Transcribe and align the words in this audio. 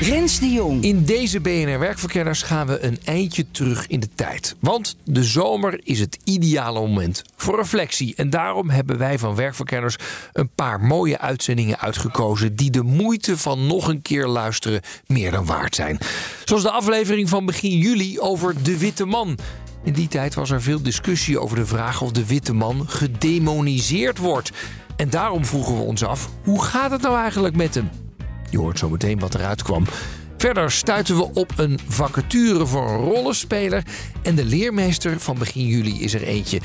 Rens 0.00 0.40
de 0.40 0.50
Jong. 0.50 0.82
In 0.82 1.04
deze 1.04 1.40
BNR 1.40 1.78
Werkverkenners 1.78 2.42
gaan 2.42 2.66
we 2.66 2.84
een 2.84 2.98
eindje 3.04 3.50
terug 3.50 3.86
in 3.86 4.00
de 4.00 4.08
tijd. 4.14 4.56
Want 4.60 4.96
de 5.04 5.24
zomer 5.24 5.80
is 5.84 6.00
het 6.00 6.18
ideale 6.24 6.80
moment 6.80 7.24
voor 7.36 7.56
reflectie. 7.56 8.14
En 8.16 8.30
daarom 8.30 8.70
hebben 8.70 8.98
wij 8.98 9.18
van 9.18 9.34
Werkverkenners 9.34 9.96
een 10.32 10.50
paar 10.54 10.80
mooie 10.80 11.18
uitzendingen 11.18 11.78
uitgekozen... 11.78 12.56
die 12.56 12.70
de 12.70 12.82
moeite 12.82 13.36
van 13.36 13.66
nog 13.66 13.88
een 13.88 14.02
keer 14.02 14.26
luisteren 14.26 14.80
meer 15.06 15.30
dan 15.30 15.46
waard 15.46 15.74
zijn. 15.74 15.98
Zoals 16.44 16.62
de 16.62 16.70
aflevering 16.70 17.28
van 17.28 17.46
begin 17.46 17.78
juli 17.78 18.20
over 18.20 18.62
de 18.62 18.78
witte 18.78 19.04
man... 19.04 19.38
In 19.82 19.92
die 19.92 20.08
tijd 20.08 20.34
was 20.34 20.50
er 20.50 20.62
veel 20.62 20.82
discussie 20.82 21.40
over 21.40 21.56
de 21.56 21.66
vraag 21.66 22.02
of 22.02 22.12
de 22.12 22.26
witte 22.26 22.52
man 22.52 22.88
gedemoniseerd 22.88 24.18
wordt. 24.18 24.50
En 24.96 25.10
daarom 25.10 25.44
vroegen 25.44 25.76
we 25.76 25.82
ons 25.82 26.04
af: 26.04 26.30
hoe 26.44 26.62
gaat 26.62 26.90
het 26.90 27.02
nou 27.02 27.18
eigenlijk 27.18 27.56
met 27.56 27.74
hem? 27.74 27.90
Je 28.50 28.58
hoort 28.58 28.78
zo 28.78 28.88
meteen 28.88 29.18
wat 29.18 29.34
eruit 29.34 29.62
kwam. 29.62 29.84
Verder 30.36 30.70
stuiten 30.70 31.16
we 31.16 31.30
op 31.34 31.52
een 31.56 31.78
vacature 31.88 32.66
voor 32.66 32.90
een 32.90 32.96
rollenspeler. 32.96 33.82
En 34.22 34.34
de 34.34 34.44
leermeester 34.44 35.20
van 35.20 35.38
begin 35.38 35.66
juli 35.66 36.02
is 36.02 36.14
er 36.14 36.22
eentje 36.22 36.60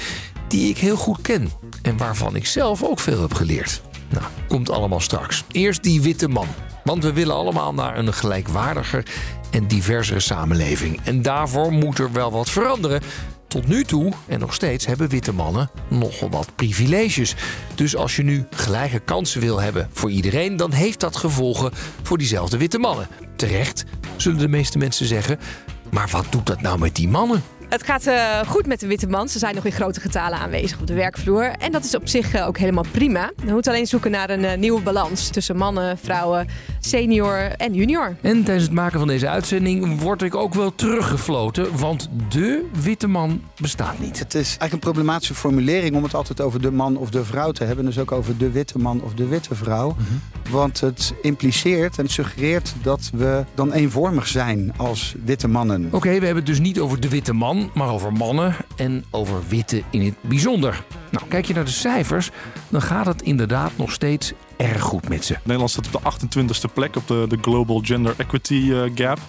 die 0.48 0.70
ik 0.70 0.78
heel 0.78 0.96
goed 0.96 1.22
ken. 1.22 1.50
En 1.82 1.98
waarvan 1.98 2.36
ik 2.36 2.46
zelf 2.46 2.84
ook 2.84 3.00
veel 3.00 3.22
heb 3.22 3.34
geleerd. 3.34 3.82
Nou, 4.10 4.26
komt 4.48 4.70
allemaal 4.70 5.00
straks. 5.00 5.44
Eerst 5.52 5.84
die 5.84 6.02
witte 6.02 6.28
man. 6.28 6.48
Want 6.84 7.04
we 7.04 7.14
willen 7.14 7.36
allemaal 7.36 7.74
naar 7.74 7.98
een 7.98 8.14
gelijkwaardiger 8.14 9.06
en 9.52 9.68
diversere 9.68 10.20
samenleving. 10.20 11.00
En 11.04 11.22
daarvoor 11.22 11.72
moet 11.72 12.00
er 12.00 12.12
wel 12.12 12.32
wat 12.32 12.50
veranderen. 12.50 13.02
Tot 13.54 13.68
nu 13.68 13.84
toe, 13.84 14.12
en 14.28 14.40
nog 14.40 14.54
steeds, 14.54 14.86
hebben 14.86 15.10
witte 15.10 15.34
mannen 15.34 15.70
nogal 15.88 16.30
wat 16.30 16.56
privileges. 16.56 17.36
Dus 17.76 17.96
als 17.96 18.16
je 18.16 18.24
nu 18.24 18.46
gelijke 18.50 19.00
kansen 19.00 19.42
wil 19.42 19.62
hebben 19.62 19.90
voor 19.92 20.12
iedereen, 20.12 20.58
dan 20.58 20.72
heeft 20.72 21.00
dat 21.00 21.16
gevolgen 21.16 21.72
voor 22.02 22.18
diezelfde 22.18 22.58
witte 22.58 22.78
mannen. 22.78 23.08
Terecht, 23.36 23.84
zullen 24.16 24.40
de 24.40 24.48
meeste 24.48 24.78
mensen 24.78 25.06
zeggen. 25.06 25.40
Maar 25.92 26.08
wat 26.12 26.26
doet 26.30 26.46
dat 26.46 26.62
nou 26.62 26.80
met 26.80 26.96
die 26.96 27.08
mannen? 27.08 27.44
Het 27.70 27.84
gaat 27.84 28.08
uh, 28.08 28.40
goed 28.48 28.66
met 28.66 28.80
de 28.80 28.88
witte 28.88 29.08
man. 29.08 29.30
Ze 29.30 29.40
zijn 29.40 29.56
nog 29.56 29.66
in 29.66 29.72
grote 29.72 30.00
getalen 30.00 30.40
aanwezig 30.40 30.80
op 30.80 30.88
de 30.88 30.94
werkvloer. 30.94 31.44
En 31.44 31.72
dat 31.72 31.84
is 31.84 31.96
op 31.96 32.08
zich 32.08 32.36
uh, 32.36 32.48
ook 32.48 32.58
helemaal 32.58 32.86
prima. 32.92 33.32
We 33.36 33.52
moeten 33.52 33.72
alleen 33.72 33.88
zoeken 33.88 34.12
naar 34.12 34.30
een 34.30 34.44
uh, 34.44 34.54
nieuwe 34.54 34.82
balans 34.82 35.30
tussen 35.30 35.58
mannen, 35.58 35.98
vrouwen, 35.98 36.48
senior 36.86 37.52
en 37.58 37.74
junior. 37.74 38.16
En 38.22 38.44
tijdens 38.44 38.66
het 38.66 38.74
maken 38.74 39.00
van 39.00 39.08
deze 39.08 39.30
uitzending 39.30 40.02
word 40.02 40.22
ik 40.22 40.36
ook 40.36 40.54
wel 40.54 40.76
teruggefloten. 40.76 41.78
Want 41.78 42.10
de 42.30 42.66
witte 42.82 43.08
man 43.08 43.42
bestaat 43.62 44.00
niet. 44.00 44.20
Het 44.20 44.34
is 44.34 44.48
eigenlijk 44.48 44.74
een 44.74 44.80
problematische 44.80 45.34
formulering 45.34 45.96
om 45.96 46.04
het 46.04 46.14
altijd 46.14 46.42
over 46.42 46.62
de 46.62 46.72
man 46.72 46.98
of 46.98 47.10
de 47.10 47.26
vrouw 47.26 47.52
te 47.52 47.64
hebben. 47.64 47.86
Dus 47.86 48.00
ook 48.00 48.12
over 48.12 48.38
de 48.38 48.52
witte 48.52 48.78
man 48.78 49.02
of 49.02 49.14
de 49.14 49.28
witte 49.28 49.56
vrouw. 49.56 49.90
Mm 49.90 49.96
-hmm. 49.98 50.52
Want 50.52 50.80
het 50.80 51.14
impliceert 51.22 51.98
en 51.98 52.08
suggereert 52.08 52.74
dat 52.82 53.10
we 53.14 53.44
dan 53.54 53.72
eenvormig 53.72 54.28
zijn 54.28 54.74
als 54.78 55.16
witte 55.26 55.48
mannen. 55.48 55.86
Oké, 55.86 55.96
okay, 55.96 56.20
we 56.20 56.26
hebben 56.26 56.44
het 56.44 56.46
dus 56.46 56.60
niet 56.60 56.80
over 56.80 57.00
de 57.00 57.10
witte 57.10 57.34
man, 57.34 57.72
maar 57.74 57.90
over 57.90 58.14
mannen 58.14 58.56
en 58.76 59.04
over 59.12 59.40
witte 59.48 59.84
in 59.90 60.02
het 60.02 60.16
bijzonder. 60.22 60.84
Nou, 61.12 61.26
kijk 61.28 61.46
je 61.46 61.54
naar 61.54 61.66
de 61.66 61.72
cijfers, 61.72 62.32
dan 62.70 62.82
gaat 62.82 63.06
het 63.06 63.22
inderdaad 63.22 63.72
nog 63.76 63.92
steeds 63.92 64.34
erg 64.64 64.82
goed 64.82 65.10
met 65.10 65.26
ze. 65.26 65.38
Nederland 65.44 65.72
staat 65.72 65.96
op 65.96 66.20
de 66.20 66.28
28e 66.28 66.74
plek 66.74 66.96
op 66.96 67.08
de, 67.08 67.26
de 67.30 67.38
Global 67.42 67.80
Gender 67.84 68.14
Equity 68.18 68.54
uh, 68.54 68.82
Gap. 68.96 69.20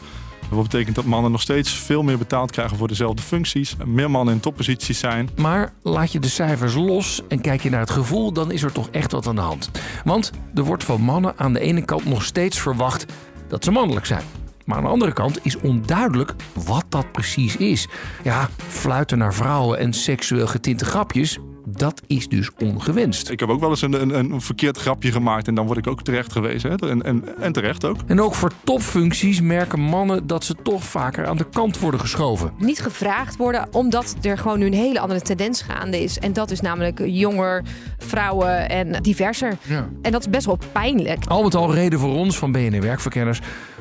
Dat 0.50 0.62
betekent 0.62 0.96
dat 0.96 1.04
mannen 1.04 1.30
nog 1.30 1.40
steeds 1.40 1.70
veel 1.72 2.02
meer 2.02 2.18
betaald 2.18 2.50
krijgen 2.50 2.76
voor 2.76 2.88
dezelfde 2.88 3.22
functies. 3.22 3.76
Meer 3.84 4.10
mannen 4.10 4.34
in 4.34 4.40
topposities 4.40 4.98
zijn. 4.98 5.28
Maar 5.36 5.72
laat 5.82 6.12
je 6.12 6.18
de 6.18 6.28
cijfers 6.28 6.74
los 6.74 7.22
en 7.28 7.40
kijk 7.40 7.62
je 7.62 7.70
naar 7.70 7.80
het 7.80 7.90
gevoel, 7.90 8.32
dan 8.32 8.50
is 8.50 8.62
er 8.62 8.72
toch 8.72 8.88
echt 8.88 9.12
wat 9.12 9.26
aan 9.26 9.34
de 9.34 9.40
hand. 9.40 9.70
Want 10.04 10.30
er 10.54 10.64
wordt 10.64 10.84
van 10.84 11.00
mannen 11.00 11.34
aan 11.36 11.52
de 11.52 11.60
ene 11.60 11.84
kant 11.84 12.04
nog 12.04 12.24
steeds 12.24 12.60
verwacht 12.60 13.06
dat 13.48 13.64
ze 13.64 13.70
mannelijk 13.70 14.06
zijn. 14.06 14.24
Maar 14.64 14.76
aan 14.76 14.82
de 14.82 14.88
andere 14.88 15.12
kant 15.12 15.38
is 15.42 15.56
onduidelijk 15.56 16.34
wat 16.52 16.84
dat 16.88 17.12
precies 17.12 17.56
is. 17.56 17.88
Ja, 18.22 18.48
fluiten 18.68 19.18
naar 19.18 19.34
vrouwen 19.34 19.78
en 19.78 19.92
seksueel 19.92 20.46
getinte 20.46 20.84
grapjes, 20.84 21.38
dat 21.76 22.02
is 22.06 22.28
dus 22.28 22.50
ongewenst. 22.58 23.30
Ik 23.30 23.40
heb 23.40 23.48
ook 23.48 23.60
wel 23.60 23.70
eens 23.70 23.82
een, 23.82 23.92
een, 23.92 24.14
een 24.14 24.40
verkeerd 24.40 24.78
grapje 24.78 25.12
gemaakt 25.12 25.48
en 25.48 25.54
dan 25.54 25.66
word 25.66 25.78
ik 25.78 25.86
ook 25.86 26.02
terecht 26.02 26.32
gewezen. 26.32 26.70
Hè? 26.70 26.88
En, 26.88 27.02
en, 27.02 27.38
en 27.40 27.52
terecht 27.52 27.84
ook. 27.84 27.96
En 28.06 28.20
ook 28.20 28.34
voor 28.34 28.52
topfuncties 28.64 29.40
merken 29.40 29.80
mannen 29.80 30.26
dat 30.26 30.44
ze 30.44 30.54
toch 30.62 30.84
vaker 30.84 31.26
aan 31.26 31.36
de 31.36 31.48
kant 31.48 31.78
worden 31.78 32.00
geschoven. 32.00 32.52
Niet 32.58 32.80
gevraagd 32.80 33.36
worden 33.36 33.68
omdat 33.72 34.16
er 34.22 34.38
gewoon 34.38 34.58
nu 34.58 34.66
een 34.66 34.72
hele 34.72 35.00
andere 35.00 35.20
tendens 35.20 35.62
gaande 35.62 36.02
is. 36.02 36.18
En 36.18 36.32
dat 36.32 36.50
is 36.50 36.60
namelijk 36.60 37.00
jonger, 37.04 37.64
vrouwen 37.98 38.68
en 38.68 39.02
diverser. 39.02 39.56
Ja. 39.62 39.88
En 40.02 40.12
dat 40.12 40.20
is 40.20 40.30
best 40.30 40.46
wel 40.46 40.58
pijnlijk. 40.72 41.26
Al 41.26 41.42
met 41.42 41.54
al 41.54 41.74
reden 41.74 41.98
voor 41.98 42.14
ons 42.14 42.38
van 42.38 42.52
BNR 42.52 42.80
Werkverkenners 42.80 43.40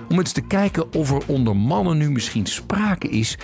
om 0.10 0.20
eens 0.20 0.32
te 0.32 0.42
kijken 0.42 0.94
of 0.94 1.12
er 1.12 1.22
onder 1.26 1.56
mannen 1.56 1.98
nu 1.98 2.12
misschien 2.12 2.46
sprake 2.46 3.10
is 3.10 3.38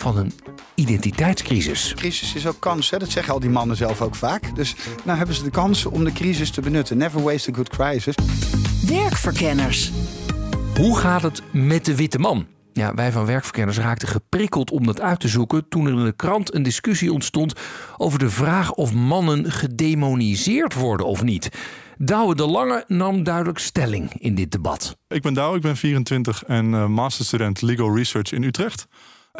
van 0.00 0.16
een 0.16 0.32
identiteitscrisis. 0.74 1.94
Crisis 1.96 2.34
is 2.34 2.46
ook 2.46 2.60
kans, 2.60 2.90
hè? 2.90 2.98
dat 2.98 3.10
zeggen 3.10 3.32
al 3.32 3.40
die 3.40 3.50
mannen 3.50 3.76
zelf 3.76 4.00
ook 4.00 4.14
vaak. 4.14 4.56
Dus 4.56 4.74
nou 5.04 5.18
hebben 5.18 5.36
ze 5.36 5.42
de 5.42 5.50
kans 5.50 5.86
om 5.86 6.04
de 6.04 6.12
crisis 6.12 6.50
te 6.50 6.60
benutten. 6.60 6.96
Never 6.96 7.22
waste 7.22 7.50
a 7.50 7.54
good 7.54 7.68
crisis. 7.68 8.14
Werkverkenners. 8.86 9.92
Hoe 10.76 10.98
gaat 10.98 11.22
het 11.22 11.42
met 11.52 11.84
de 11.84 11.96
witte 11.96 12.18
man? 12.18 12.46
Ja, 12.72 12.94
wij 12.94 13.12
van 13.12 13.26
Werkverkenners 13.26 13.78
raakten 13.78 14.08
geprikkeld 14.08 14.70
om 14.70 14.86
dat 14.86 15.00
uit 15.00 15.20
te 15.20 15.28
zoeken 15.28 15.68
toen 15.68 15.86
er 15.86 15.92
in 15.92 16.04
de 16.04 16.12
krant 16.12 16.54
een 16.54 16.62
discussie 16.62 17.12
ontstond 17.12 17.52
over 17.96 18.18
de 18.18 18.30
vraag 18.30 18.72
of 18.72 18.92
mannen 18.94 19.52
gedemoniseerd 19.52 20.74
worden 20.74 21.06
of 21.06 21.22
niet. 21.22 21.48
Douwe 21.98 22.34
de 22.34 22.46
Lange 22.46 22.84
nam 22.86 23.22
duidelijk 23.22 23.58
stelling 23.58 24.12
in 24.18 24.34
dit 24.34 24.52
debat. 24.52 24.96
Ik 25.08 25.22
ben 25.22 25.34
Douwe, 25.34 25.56
ik 25.56 25.62
ben 25.62 25.76
24 25.76 26.44
en 26.44 26.66
uh, 26.72 26.86
masterstudent 26.86 27.62
Legal 27.62 27.96
Research 27.96 28.32
in 28.32 28.42
Utrecht. 28.42 28.86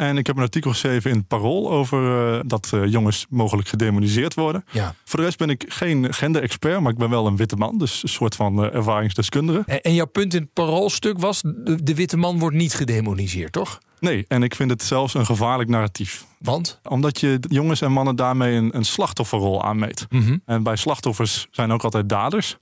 En 0.00 0.18
ik 0.18 0.26
heb 0.26 0.36
een 0.36 0.42
artikel 0.42 0.70
geschreven 0.70 1.10
in 1.10 1.16
het 1.16 1.26
Parool 1.26 1.70
over 1.70 2.34
uh, 2.34 2.40
dat 2.46 2.70
uh, 2.74 2.86
jongens 2.86 3.26
mogelijk 3.28 3.68
gedemoniseerd 3.68 4.34
worden. 4.34 4.64
Ja. 4.70 4.94
Voor 5.04 5.18
de 5.18 5.24
rest 5.24 5.38
ben 5.38 5.50
ik 5.50 5.64
geen 5.68 6.14
gender-expert, 6.14 6.80
maar 6.80 6.92
ik 6.92 6.98
ben 6.98 7.10
wel 7.10 7.26
een 7.26 7.36
witte 7.36 7.56
man. 7.56 7.78
Dus 7.78 8.02
een 8.02 8.08
soort 8.08 8.34
van 8.34 8.64
uh, 8.64 8.74
ervaringsdeskundige. 8.74 9.62
En, 9.66 9.80
en, 9.80 9.94
jouw 9.94 10.06
punt 10.06 10.34
in 10.34 10.42
het 10.42 10.52
Paroolstuk 10.52 11.18
was, 11.18 11.42
de, 11.42 11.82
de 11.82 11.94
witte 11.94 12.16
man 12.16 12.38
wordt 12.38 12.56
niet 12.56 12.74
gedemoniseerd, 12.74 13.52
toch? 13.52 13.78
Nee, 13.98 14.24
en 14.28 14.42
ik 14.42 14.54
vind 14.54 14.70
het 14.70 14.82
zelfs 14.82 15.14
een 15.14 15.26
gevaarlijk 15.26 15.70
narratief. 15.70 16.24
Want? 16.38 16.80
Omdat 16.88 17.20
je 17.20 17.38
jongens 17.48 17.80
en 17.80 17.92
mannen 17.92 18.16
daarmee 18.16 18.56
een, 18.56 18.76
een 18.76 18.84
slachtofferrol 18.84 19.64
aanmeet. 19.64 20.06
Mm 20.08 20.22
-hmm. 20.22 20.42
En 20.44 20.62
bij 20.62 20.76
slachtoffers 20.76 21.46
zijn 21.50 21.72
ook 21.72 21.84
altijd 21.84 22.08
daders. 22.08 22.56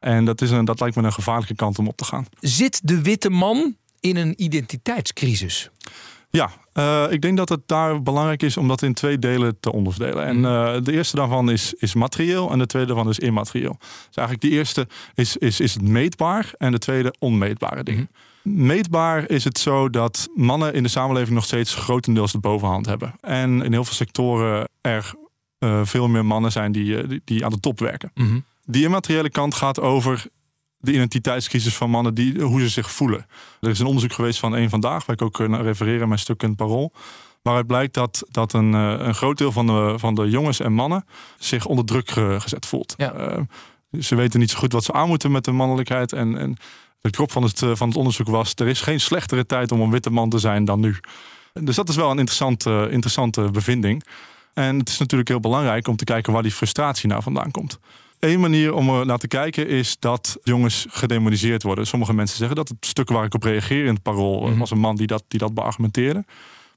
En 0.00 0.24
dat, 0.24 0.40
is 0.40 0.50
een, 0.50 0.64
dat 0.64 0.80
lijkt 0.80 0.96
me 0.96 1.02
een 1.02 1.12
gevaarlijke 1.12 1.54
kant 1.54 1.78
om 1.78 1.88
op 1.88 1.96
te 1.96 2.04
gaan. 2.04 2.26
Zit 2.40 2.80
de 2.84 3.02
witte 3.02 3.30
man 3.30 3.76
in 4.00 4.16
een 4.16 4.42
identiteitscrisis? 4.42 5.70
Ja, 6.30 6.50
uh, 6.74 7.04
ik 7.10 7.22
denk 7.22 7.36
dat 7.36 7.48
het 7.48 7.60
daar 7.66 8.02
belangrijk 8.02 8.42
is 8.42 8.56
om 8.56 8.68
dat 8.68 8.82
in 8.82 8.94
twee 8.94 9.18
delen 9.18 9.56
te 9.60 9.72
onderverdelen. 9.72 10.24
En 10.24 10.36
uh, 10.36 10.84
de 10.84 10.92
eerste 10.92 11.16
daarvan 11.16 11.50
is, 11.50 11.74
is 11.74 11.94
materieel 11.94 12.50
en 12.50 12.58
de 12.58 12.66
tweede 12.66 12.88
daarvan 12.88 13.08
is 13.08 13.18
immaterieel. 13.18 13.76
Dus 13.78 14.16
eigenlijk 14.16 14.40
de 14.40 14.50
eerste 14.50 14.88
is, 15.14 15.36
is, 15.36 15.60
is 15.60 15.74
het 15.74 15.82
meetbaar 15.82 16.52
en 16.58 16.72
de 16.72 16.78
tweede 16.78 17.14
onmeetbare 17.18 17.82
dingen. 17.82 18.10
Mm. 18.42 18.66
Meetbaar 18.66 19.30
is 19.30 19.44
het 19.44 19.58
zo 19.58 19.90
dat 19.90 20.28
mannen 20.34 20.74
in 20.74 20.82
de 20.82 20.88
samenleving 20.88 21.34
nog 21.34 21.44
steeds 21.44 21.74
grotendeels 21.74 22.32
de 22.32 22.38
bovenhand 22.38 22.86
hebben. 22.86 23.14
En 23.20 23.62
in 23.62 23.72
heel 23.72 23.84
veel 23.84 23.94
sectoren 23.94 24.68
er 24.80 25.14
uh, 25.58 25.80
veel 25.84 26.08
meer 26.08 26.24
mannen 26.24 26.52
zijn 26.52 26.72
die, 26.72 27.06
die, 27.06 27.20
die 27.24 27.44
aan 27.44 27.50
de 27.50 27.60
top 27.60 27.78
werken. 27.78 28.10
Mm 28.14 28.26
-hmm. 28.26 28.44
Die 28.64 28.84
immateriële 28.84 29.30
kant 29.30 29.54
gaat 29.54 29.80
over 29.80 30.26
de 30.82 30.92
identiteitscrisis 30.92 31.76
van 31.76 31.90
mannen, 31.90 32.14
die, 32.14 32.42
hoe 32.42 32.60
ze 32.60 32.68
zich 32.68 32.90
voelen. 32.90 33.26
Er 33.60 33.70
is 33.70 33.78
een 33.78 33.86
onderzoek 33.86 34.12
geweest 34.12 34.38
van 34.38 34.56
één 34.56 34.70
vandaag, 34.70 35.06
waar 35.06 35.16
ik 35.16 35.22
ook 35.22 35.38
uh, 35.38 35.60
refereren 35.60 36.00
in 36.00 36.08
mijn 36.08 36.20
stuk 36.20 36.42
in 36.42 36.48
het 36.48 36.56
Parool. 36.56 36.92
Waaruit 37.42 37.66
blijkt 37.66 37.94
dat, 37.94 38.22
dat 38.30 38.52
een, 38.52 38.72
uh, 38.72 38.94
een 38.98 39.14
groot 39.14 39.38
deel 39.38 39.52
van 39.52 39.66
de, 39.66 39.94
van 39.96 40.14
de 40.14 40.30
jongens 40.30 40.60
en 40.60 40.72
mannen 40.72 41.04
zich 41.38 41.66
onder 41.66 41.84
druk 41.84 42.10
ge, 42.10 42.36
gezet 42.38 42.66
voelt. 42.66 42.94
Ja. 42.96 43.14
Uh, 43.14 43.40
ze 44.00 44.14
weten 44.14 44.40
niet 44.40 44.50
zo 44.50 44.58
goed 44.58 44.72
wat 44.72 44.84
ze 44.84 44.92
aan 44.92 45.08
moeten 45.08 45.30
met 45.30 45.44
de 45.44 45.52
mannelijkheid. 45.52 46.12
En, 46.12 46.38
en 46.38 46.56
de 47.00 47.10
krop 47.10 47.32
van 47.32 47.42
het, 47.42 47.58
van 47.58 47.88
het 47.88 47.96
onderzoek 47.96 48.28
was: 48.28 48.52
er 48.54 48.68
is 48.68 48.80
geen 48.80 49.00
slechtere 49.00 49.46
tijd 49.46 49.72
om 49.72 49.80
een 49.80 49.90
witte 49.90 50.10
man 50.10 50.28
te 50.28 50.38
zijn 50.38 50.64
dan 50.64 50.80
nu. 50.80 50.96
Dus 51.52 51.76
dat 51.76 51.88
is 51.88 51.96
wel 51.96 52.10
een 52.10 52.18
interessante, 52.18 52.88
interessante 52.90 53.50
bevinding. 53.50 54.04
En 54.54 54.78
het 54.78 54.88
is 54.88 54.98
natuurlijk 54.98 55.28
heel 55.28 55.40
belangrijk 55.40 55.88
om 55.88 55.96
te 55.96 56.04
kijken 56.04 56.32
waar 56.32 56.42
die 56.42 56.52
frustratie 56.52 57.08
nou 57.08 57.22
vandaan 57.22 57.50
komt. 57.50 57.78
Één 58.22 58.40
manier 58.40 58.74
om 58.74 58.88
er 58.90 59.06
naar 59.06 59.18
te 59.18 59.28
kijken 59.28 59.68
is 59.68 59.96
dat 59.98 60.36
jongens 60.42 60.86
gedemoniseerd 60.88 61.62
worden. 61.62 61.86
Sommige 61.86 62.14
mensen 62.14 62.36
zeggen 62.36 62.56
dat. 62.56 62.68
Het 62.68 62.86
stuk 62.86 63.08
waar 63.08 63.24
ik 63.24 63.34
op 63.34 63.42
reageer 63.42 63.84
in 63.84 63.94
het 63.94 64.02
parool 64.02 64.40
Mhm. 64.48 64.58
was 64.58 64.70
een 64.70 64.78
man 64.78 64.96
die 64.96 65.06
dat, 65.06 65.24
die 65.28 65.38
dat 65.38 65.54
beargumenteerde. 65.54 66.24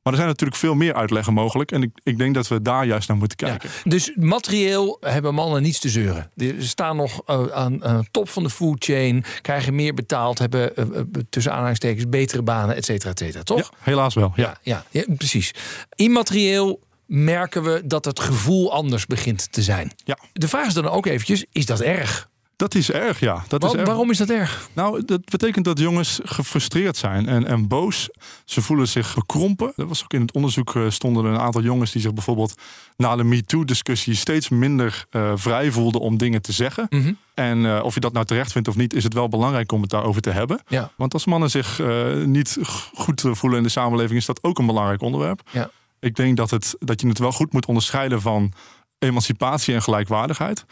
Maar 0.04 0.14
er 0.14 0.20
zijn 0.20 0.32
natuurlijk 0.32 0.60
veel 0.60 0.76
meer 0.76 0.94
uitleggen 0.94 1.34
mogelijk. 1.34 1.72
En 1.72 1.82
ik, 1.84 1.90
ik 2.04 2.18
denk 2.18 2.36
dat 2.36 2.48
we 2.48 2.62
daar 2.62 2.86
juist 2.86 3.08
naar 3.08 3.18
moeten 3.18 3.38
kijken. 3.38 3.70
Dus 3.84 4.12
materieel 4.16 4.98
hebben 5.02 5.34
mannen 5.34 5.62
niets 5.62 5.80
te 5.80 5.90
zeuren. 5.90 6.32
Ze 6.38 6.56
staan 6.60 6.96
nog 6.96 7.22
eh, 7.26 7.46
aan, 7.48 7.78
de 7.78 8.06
top 8.12 8.30
van 8.30 8.44
de 8.44 8.50
food 8.50 8.84
chain, 8.84 9.24
krijgen 9.42 9.76
meer 9.76 9.94
betaald, 9.94 10.40
hebben 10.40 10.76
eh, 10.76 10.84
eh, 10.84 11.04
tussen 11.30 11.52
aanhalingstekens 11.54 12.10
betere 12.10 12.42
banen, 12.42 12.76
et 12.76 12.86
cetera, 12.86 13.12
et 13.12 13.20
cetera. 13.20 13.44
Toch? 13.44 13.58
Ja, 13.58 13.70
helaas 13.80 14.14
wel. 14.14 14.34
Ja. 14.36 14.58
ja, 14.62 14.84
ja, 14.92 15.02
ja, 15.08 15.14
precies. 15.16 15.52
Immaterieel 15.96 16.80
merken 17.06 17.64
we 17.64 17.82
dat 17.86 18.06
het 18.06 18.20
gevoel 18.20 18.72
anders 18.74 19.06
begint 19.06 19.52
te 19.52 19.62
zijn. 19.62 19.92
Ja. 20.04 20.18
De 20.34 20.48
vraag 20.48 20.68
is 20.68 20.74
dan 20.74 20.90
ook 20.90 21.06
eventjes, 21.06 21.46
is 21.52 21.66
dat 21.66 21.80
erg? 21.82 22.30
Dat 22.56 22.76
is 22.76 22.92
erg, 22.92 23.20
ja. 23.20 23.44
Dat 23.48 23.64
is 23.64 23.74
erg. 23.74 23.86
waarom 23.86 24.12
is 24.12 24.18
dat 24.18 24.30
erg? 24.30 24.70
Nou, 24.74 25.06
dat 25.06 25.26
betekent 25.26 25.66
dat 25.66 25.80
jongens 25.80 26.20
gefrustreerd 26.24 26.98
zijn 26.98 27.28
en, 27.28 27.48
en 27.48 27.68
boos. 27.68 28.10
Ze 28.46 28.62
voelen 28.62 28.88
zich 28.88 29.16
bekrompen. 29.16 29.74
Er 29.76 29.88
was 29.88 30.04
ook 30.04 30.14
in 30.14 30.22
het 30.22 30.32
onderzoek 30.32 30.76
eh, 30.76 30.90
stonden 30.90 31.26
een 31.26 31.40
aantal 31.40 31.62
jongens 31.62 31.92
die 31.92 32.02
zich 32.02 32.14
bijvoorbeeld 32.14 32.54
na 32.98 33.16
de 33.16 33.24
MeToo-discussie 33.24 34.16
steeds 34.16 34.50
minder 34.50 35.06
eh, 35.10 35.32
vrij 35.36 35.72
voelden 35.72 36.02
om 36.02 36.18
dingen 36.18 36.42
te 36.42 36.52
zeggen. 36.52 36.88
Mhm. 36.90 37.14
En 37.34 37.66
eh, 37.66 37.84
of 37.84 37.94
je 37.94 38.00
dat 38.00 38.14
nou 38.14 38.26
terecht 38.26 38.52
vindt 38.52 38.68
of 38.68 38.76
niet, 38.76 38.94
is 38.94 39.04
het 39.04 39.14
wel 39.14 39.28
belangrijk 39.28 39.72
om 39.72 39.82
het 39.82 39.90
daarover 39.90 40.22
te 40.22 40.32
hebben. 40.32 40.62
Ja. 40.68 40.92
Want 40.98 41.14
als 41.14 41.26
mannen 41.26 41.50
zich 41.50 41.82
niet 42.26 42.58
goed 42.94 43.24
voelen 43.32 43.58
in 43.58 43.64
de 43.64 43.70
samenleving, 43.70 44.20
is 44.20 44.26
dat 44.26 44.44
ook 44.44 44.60
een 44.60 44.66
belangrijk 44.66 45.02
onderwerp. 45.02 45.42
Ja. 45.52 45.70
Ik 46.06 46.16
denk 46.16 46.38
dat, 46.38 46.50
het, 46.50 46.76
dat 46.80 47.02
je 47.02 47.08
het 47.08 47.20
wel 47.20 47.32
goed 47.32 47.54
moet 47.54 47.66
onderscheiden 47.66 48.22
van 48.22 48.54
emancipatie 49.00 49.74
en 49.74 49.82
gelijkwaardigheid. 49.82 50.66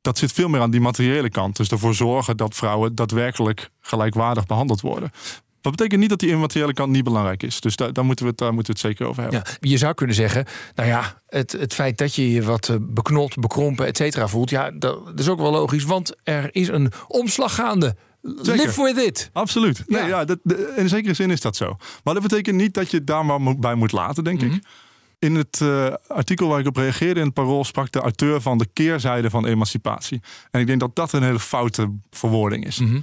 Dat 0.00 0.18
zit 0.18 0.32
veel 0.32 0.48
meer 0.48 0.60
aan 0.60 0.70
die 0.70 0.80
materiële 0.80 1.30
kant. 1.30 1.56
Dus 1.56 1.68
ervoor 1.68 1.94
zorgen 1.94 2.36
dat 2.36 2.54
vrouwen 2.54 2.94
daadwerkelijk 2.94 3.70
gelijkwaardig 3.80 4.46
behandeld 4.46 4.80
worden. 4.80 5.10
Dat 5.60 5.76
betekent 5.76 6.00
niet 6.00 6.10
dat 6.10 6.18
die 6.18 6.30
immateriële 6.30 6.72
kant 6.72 6.92
niet 6.92 7.04
belangrijk 7.04 7.42
is. 7.42 7.60
Dus 7.60 7.76
daar, 7.76 8.04
moeten, 8.04 8.24
we 8.24 8.30
het, 8.30 8.38
daar 8.38 8.54
moeten 8.54 8.74
we 8.74 8.80
het 8.80 8.88
zeker 8.90 9.06
over 9.06 9.22
hebben. 9.22 9.42
Ja, 9.60 9.68
je 9.68 9.78
zou 9.78 9.94
kunnen 9.94 10.16
zeggen, 10.16 10.46
nou 10.74 10.88
ja, 10.88 11.22
het, 11.26 11.52
het 11.52 11.74
feit 11.74 11.98
dat 11.98 12.14
je 12.14 12.30
je 12.30 12.42
wat 12.42 12.68
eh, 12.68 12.76
beknot, 12.80 13.34
bekrompen, 13.36 13.86
et 13.86 13.96
cetera 13.96 14.28
voelt, 14.28 14.50
ja, 14.50 14.70
dat, 14.70 15.06
dat 15.06 15.18
is 15.18 15.28
ook 15.28 15.40
wel 15.40 15.50
logisch, 15.50 15.84
want 15.84 16.14
er 16.22 16.48
is 16.54 16.68
een 16.68 16.92
omslag 17.08 17.54
gaande. 17.54 17.96
Live 18.26 18.82
with 18.82 18.96
it. 19.06 19.30
Absoluut. 19.32 19.82
Nee, 19.86 20.00
Ja. 20.00 20.06
ja. 20.08 20.24
dat, 20.24 20.38
de- 20.42 20.72
in 20.76 20.88
zekere 20.88 21.14
zin 21.14 21.30
is 21.30 21.40
dat 21.40 21.56
zo. 21.56 21.76
Maar 22.04 22.14
dat 22.14 22.22
betekent 22.22 22.56
niet 22.56 22.74
dat 22.74 22.90
je 22.90 22.96
het 22.96 23.06
daar 23.06 23.24
maar 23.26 23.56
bij 23.58 23.74
moet 23.74 23.92
laten, 23.92 24.24
denk 24.24 24.40
Mhm. 24.42 24.52
ik. 24.54 24.62
In 25.18 25.34
het 25.34 25.60
eh, 25.62 25.94
artikel 26.08 26.48
waar 26.48 26.60
ik 26.60 26.66
op 26.66 26.76
reageerde 26.76 27.20
in 27.20 27.26
het 27.26 27.34
Parool 27.34 27.64
sprak 27.64 27.92
de 27.92 28.00
auteur 28.00 28.40
van 28.40 28.58
de 28.58 28.66
keerzijde 28.72 29.30
van 29.30 29.46
emancipatie. 29.46 30.20
En 30.50 30.60
ik 30.60 30.66
denk 30.66 30.80
dat 30.80 30.94
dat 30.96 31.12
een 31.12 31.22
hele 31.22 31.38
foute 31.40 31.92
verwoording 32.10 32.66
is. 32.66 32.78
Mhm. 32.78 33.00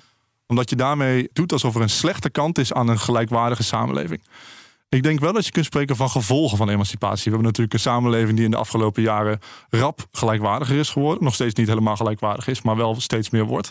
Omdat 0.47 0.69
je 0.69 0.75
daarmee 0.75 1.29
doet 1.33 1.51
alsof 1.51 1.75
er 1.75 1.81
een 1.81 1.89
slechte 1.89 2.29
kant 2.29 2.57
is 2.57 2.73
aan 2.73 2.87
een 2.87 2.99
gelijkwaardige 2.99 3.63
samenleving. 3.63 4.23
Ik 4.89 5.03
denk 5.03 5.19
wel 5.19 5.33
dat 5.33 5.45
je 5.45 5.51
kunt 5.51 5.65
spreken 5.65 5.95
van 5.95 6.09
gevolgen 6.09 6.57
van 6.57 6.69
emancipatie. 6.69 7.23
We 7.23 7.29
hebben 7.29 7.45
natuurlijk 7.47 7.73
een 7.73 7.79
samenleving 7.79 8.35
die 8.35 8.45
in 8.45 8.51
de 8.51 8.57
afgelopen 8.57 9.01
jaren 9.03 9.39
rap 9.69 10.07
gelijkwaardiger 10.11 10.77
is 10.77 10.89
geworden. 10.89 11.23
Nog 11.23 11.33
steeds 11.33 11.53
niet 11.53 11.67
helemaal 11.67 11.95
gelijkwaardig 11.95 12.47
is, 12.47 12.61
maar 12.61 12.75
wel 12.75 13.01
steeds 13.01 13.29
meer 13.29 13.45
wordt. 13.45 13.69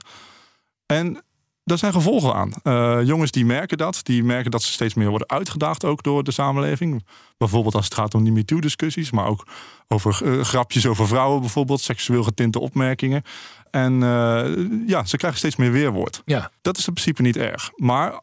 En 0.87 1.23
daar 1.71 1.79
zijn 1.79 1.93
gevolgen 1.93 2.35
aan. 2.35 2.53
Eh, 2.63 3.07
jongens 3.07 3.31
die 3.31 3.45
merken 3.45 3.79
dat. 3.79 4.01
Die 4.03 4.25
merken 4.25 4.51
dat 4.51 4.63
ze 4.63 4.73
steeds 4.73 4.95
meer 4.95 5.09
worden 5.09 5.29
uitgedaagd 5.29 5.85
ook 5.85 6.03
door 6.03 6.25
de 6.25 6.31
samenleving. 6.31 7.05
Bijvoorbeeld 7.39 7.75
als 7.75 7.85
het 7.85 7.95
gaat 7.95 8.15
om 8.15 8.25
die 8.25 8.33
MeToo-discussies. 8.33 9.11
Maar 9.11 9.27
ook 9.27 9.47
over 9.89 10.21
eh, 10.25 10.45
grapjes 10.45 10.87
over 10.87 11.07
vrouwen 11.07 11.41
bijvoorbeeld. 11.41 11.81
Seksueel 11.81 12.23
getinte 12.23 12.61
opmerkingen. 12.61 13.23
En 13.71 14.03
eh, 14.03 14.89
ja, 14.89 15.05
ze 15.05 15.17
krijgen 15.17 15.39
steeds 15.39 15.57
meer 15.57 15.73
weerwoord. 15.73 16.23
Ja. 16.25 16.51
Dat 16.63 16.79
is 16.79 16.87
in 16.87 16.93
principe 16.93 17.23
niet 17.23 17.37
erg. 17.37 17.71
Maar 17.77 18.21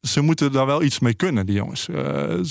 ze 0.00 0.20
moeten 0.20 0.52
daar 0.52 0.66
wel 0.66 0.82
iets 0.82 0.98
mee 0.98 1.14
kunnen, 1.14 1.46
die 1.46 1.54
jongens. 1.54 1.82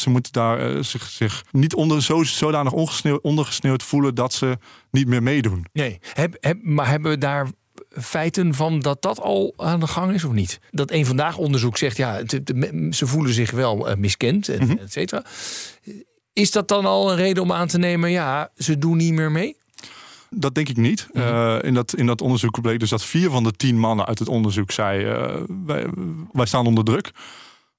Ze 0.02 0.10
moeten 0.10 0.32
daar 0.32 0.84
zich, 0.84 1.04
zich 1.04 1.46
niet 1.52 1.76
onder, 1.76 2.02
zo, 2.02 2.24
zodanig 2.24 2.72
ongesneeuwd, 2.72 3.22
ondergesneeuwd 3.22 3.84
voelen 3.84 4.16
dat 4.16 4.34
ze 4.34 4.58
niet 4.92 5.08
meer 5.08 5.24
meedoen. 5.24 5.66
Nee, 5.74 6.00
heb, 6.14 6.38
heb, 6.40 6.58
maar 6.64 6.88
hebben 6.88 7.12
we 7.12 7.18
daar 7.18 7.48
feiten 7.90 8.54
van 8.54 8.80
dat 8.80 9.02
dat 9.02 9.20
al 9.20 9.54
aan 9.58 9.80
de 9.80 9.88
gang 9.88 10.14
is 10.14 10.24
of 10.24 10.32
niet? 10.32 10.60
Dat 10.72 10.92
een 10.92 11.06
vandaag 11.06 11.38
onderzoek 11.38 11.78
zegt, 11.78 11.98
ja, 11.98 12.22
ze 12.92 13.08
voelen 13.08 13.34
zich 13.34 13.52
wel 13.52 13.90
eh, 13.90 13.96
miskend, 13.98 14.50
en, 14.50 14.64
Mhm. 14.68 14.78
et 14.78 14.92
cetera. 14.92 15.24
Is 16.34 16.52
dat 16.52 16.68
dan 16.68 16.86
al 16.86 17.12
een 17.12 17.18
reden 17.18 17.44
om 17.44 17.52
aan 17.52 17.68
te 17.68 17.78
nemen, 17.78 18.12
ja, 18.12 18.50
ze 18.58 18.78
doen 18.78 18.98
niet 18.98 19.14
meer 19.14 19.32
mee? 19.32 19.58
Dat 20.30 20.56
denk 20.56 20.70
ik 20.70 20.78
niet. 20.78 21.08
Eh, 21.14 21.58
in, 21.62 21.74
dat, 21.74 21.96
in 21.96 22.06
dat 22.06 22.22
onderzoek 22.22 22.62
bleek 22.62 22.80
dus 22.80 22.90
dat 22.90 23.04
vier 23.06 23.30
van 23.30 23.44
de 23.44 23.52
tien 23.52 23.80
mannen 23.80 24.06
uit 24.06 24.20
het 24.20 24.28
onderzoek 24.28 24.72
zei: 24.72 25.06
eh, 25.06 25.36
wij, 25.66 25.86
wij 26.32 26.46
staan 26.46 26.66
onder 26.68 26.84
druk. 26.84 27.12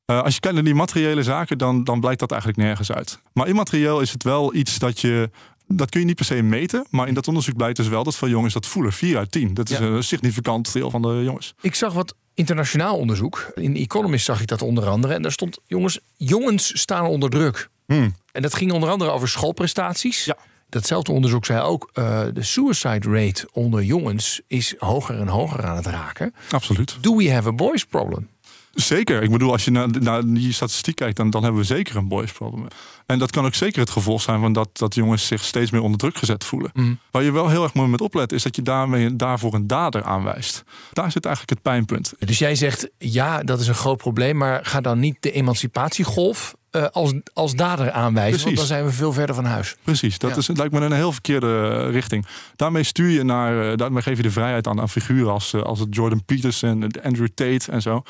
Als 0.05 0.35
je 0.35 0.41
kijkt 0.41 0.57
naar 0.57 0.65
die 0.67 0.75
materiële 0.75 1.23
zaken, 1.23 1.59
dan, 1.59 1.85
dan 1.85 2.01
blijkt 2.01 2.21
dat 2.21 2.31
eigenlijk 2.31 2.62
nergens 2.62 2.93
uit. 2.93 3.19
Maar 3.33 3.49
immaterieel 3.49 4.01
is 4.01 4.12
het 4.12 4.23
wel 4.23 4.55
iets 4.55 4.79
dat 4.79 5.01
je. 5.01 5.31
Dat 5.73 5.91
kun 5.91 6.01
je 6.01 6.07
niet 6.07 6.17
per 6.17 6.25
se 6.25 6.43
meten. 6.43 6.87
Maar 6.91 7.09
in 7.09 7.15
dat 7.15 7.29
onderzoek 7.29 7.57
blijkt 7.57 7.77
dus 7.77 7.89
wel 7.89 8.05
dat 8.05 8.17
veel 8.17 8.29
jongens 8.29 8.55
dat 8.55 8.67
voelen. 8.67 8.93
4 8.93 9.17
uit 9.17 9.33
10. 9.33 9.55
Dat 9.55 9.71
is 9.71 9.79
Ja. 9.79 9.85
een 9.85 10.03
significant 10.05 10.73
deel 10.73 10.91
van 10.91 11.03
de 11.03 11.21
jongens. 11.25 11.55
Ik 11.61 11.75
zag 11.75 11.93
wat 11.93 12.15
internationaal 12.35 12.97
onderzoek. 12.97 13.51
In 13.55 13.77
Economist 13.77 14.25
zag 14.25 14.41
ik 14.41 14.47
dat 14.47 14.63
onder 14.63 14.87
andere. 14.87 15.15
En 15.15 15.23
daar 15.23 15.33
stond, 15.33 15.59
jongens, 15.67 16.01
jongens 16.17 16.81
staan 16.81 17.07
onder 17.07 17.31
druk. 17.31 17.69
Hmm. 17.87 18.15
En 18.33 18.43
dat 18.43 18.55
ging 18.55 18.73
onder 18.73 18.89
andere 18.91 19.11
over 19.11 19.29
schoolprestaties. 19.29 20.25
Ja. 20.25 20.37
Datzelfde 20.69 21.13
onderzoek 21.13 21.45
zei 21.45 21.61
ook, 21.61 21.91
eh, 21.93 22.23
de 22.35 22.43
suicide 22.43 23.09
rate 23.11 23.49
onder 23.53 23.83
jongens 23.83 24.41
is 24.47 24.75
hoger 24.79 25.21
en 25.21 25.29
hoger 25.29 25.65
aan 25.65 25.77
het 25.77 25.87
raken. 25.87 26.35
Absoluut. 26.51 26.97
Do 27.01 27.17
we 27.17 27.33
have 27.33 27.49
a 27.49 27.53
boys 27.53 27.85
problem? 27.85 28.29
Zeker. 28.75 29.23
Ik 29.23 29.31
bedoel, 29.31 29.53
als 29.53 29.65
je 29.65 29.71
naar, 29.71 29.89
naar 30.01 30.25
die 30.25 30.53
statistiek 30.53 30.95
kijkt, 30.97 31.17
dan, 31.17 31.31
dan 31.31 31.43
hebben 31.43 31.61
we 31.61 31.67
zeker 31.67 31.97
een 31.97 32.09
boys 32.09 32.33
problem. 32.33 32.67
En 33.07 33.19
dat 33.19 33.31
kan 33.31 33.45
ook 33.45 33.55
zeker 33.55 33.81
het 33.81 33.91
gevolg 33.91 34.23
zijn 34.23 34.41
van 34.41 34.53
dat, 34.53 34.69
dat 34.73 34.95
jongens 34.95 35.27
zich 35.27 35.45
steeds 35.45 35.71
meer 35.71 35.83
onder 35.83 35.99
druk 35.99 36.17
gezet 36.17 36.45
voelen. 36.45 36.71
Mhm. 36.75 36.95
Waar 37.11 37.23
je 37.23 37.31
wel 37.33 37.49
heel 37.49 37.63
erg 37.63 37.75
moet 37.75 37.91
met 37.91 38.01
opletten, 38.01 38.37
is 38.37 38.43
dat 38.43 38.57
je 38.57 38.63
daarmee, 38.63 39.17
daarvoor 39.17 39.55
een 39.55 39.67
dader 39.67 40.03
aanwijst. 40.03 40.65
Daar 40.93 41.13
zit 41.13 41.25
eigenlijk 41.25 41.55
het 41.55 41.63
pijnpunt. 41.73 42.13
Dus 42.19 42.39
jij 42.39 42.55
zegt, 42.55 42.89
ja, 42.99 43.43
dat 43.43 43.61
is 43.61 43.67
een 43.69 43.75
groot 43.75 43.97
probleem, 43.99 44.37
maar 44.37 44.61
ga 44.65 44.81
dan 44.81 44.99
niet 44.99 45.17
de 45.21 45.33
emancipatiegolf 45.33 46.55
eh, 46.71 46.87
als, 46.87 47.15
als 47.33 47.55
dader 47.55 47.91
aanwijzen, 47.91 48.31
want 48.31 48.43
Precies. 48.43 48.59
dan 48.59 48.67
zijn 48.67 48.85
we 48.85 48.93
veel 48.93 49.13
verder 49.13 49.35
van 49.35 49.45
huis. 49.45 49.77
Precies, 49.83 50.19
dat 50.19 50.31
Ja. 50.31 50.37
is, 50.37 50.47
lijkt 50.47 50.73
me 50.73 50.81
een 50.81 50.93
heel 50.93 51.13
verkeerde 51.13 51.83
eh, 51.87 51.93
richting. 51.93 52.27
Daarmee 52.57 52.83
stuur 52.83 53.09
je 53.11 53.23
naar, 53.23 53.71
eh, 53.71 53.77
daarmee 53.77 54.03
geef 54.03 54.17
je 54.17 54.23
de 54.23 54.31
vrijheid 54.31 54.67
aan, 54.67 54.81
aan 54.81 54.89
figuren 54.89 55.33
als, 55.33 55.55
als 55.55 55.79
het 55.79 55.95
Jordan 55.95 56.25
Peterson, 56.25 56.87
Andrew 57.03 57.29
Tate 57.35 57.71
en 57.73 57.83
zo. 57.83 58.03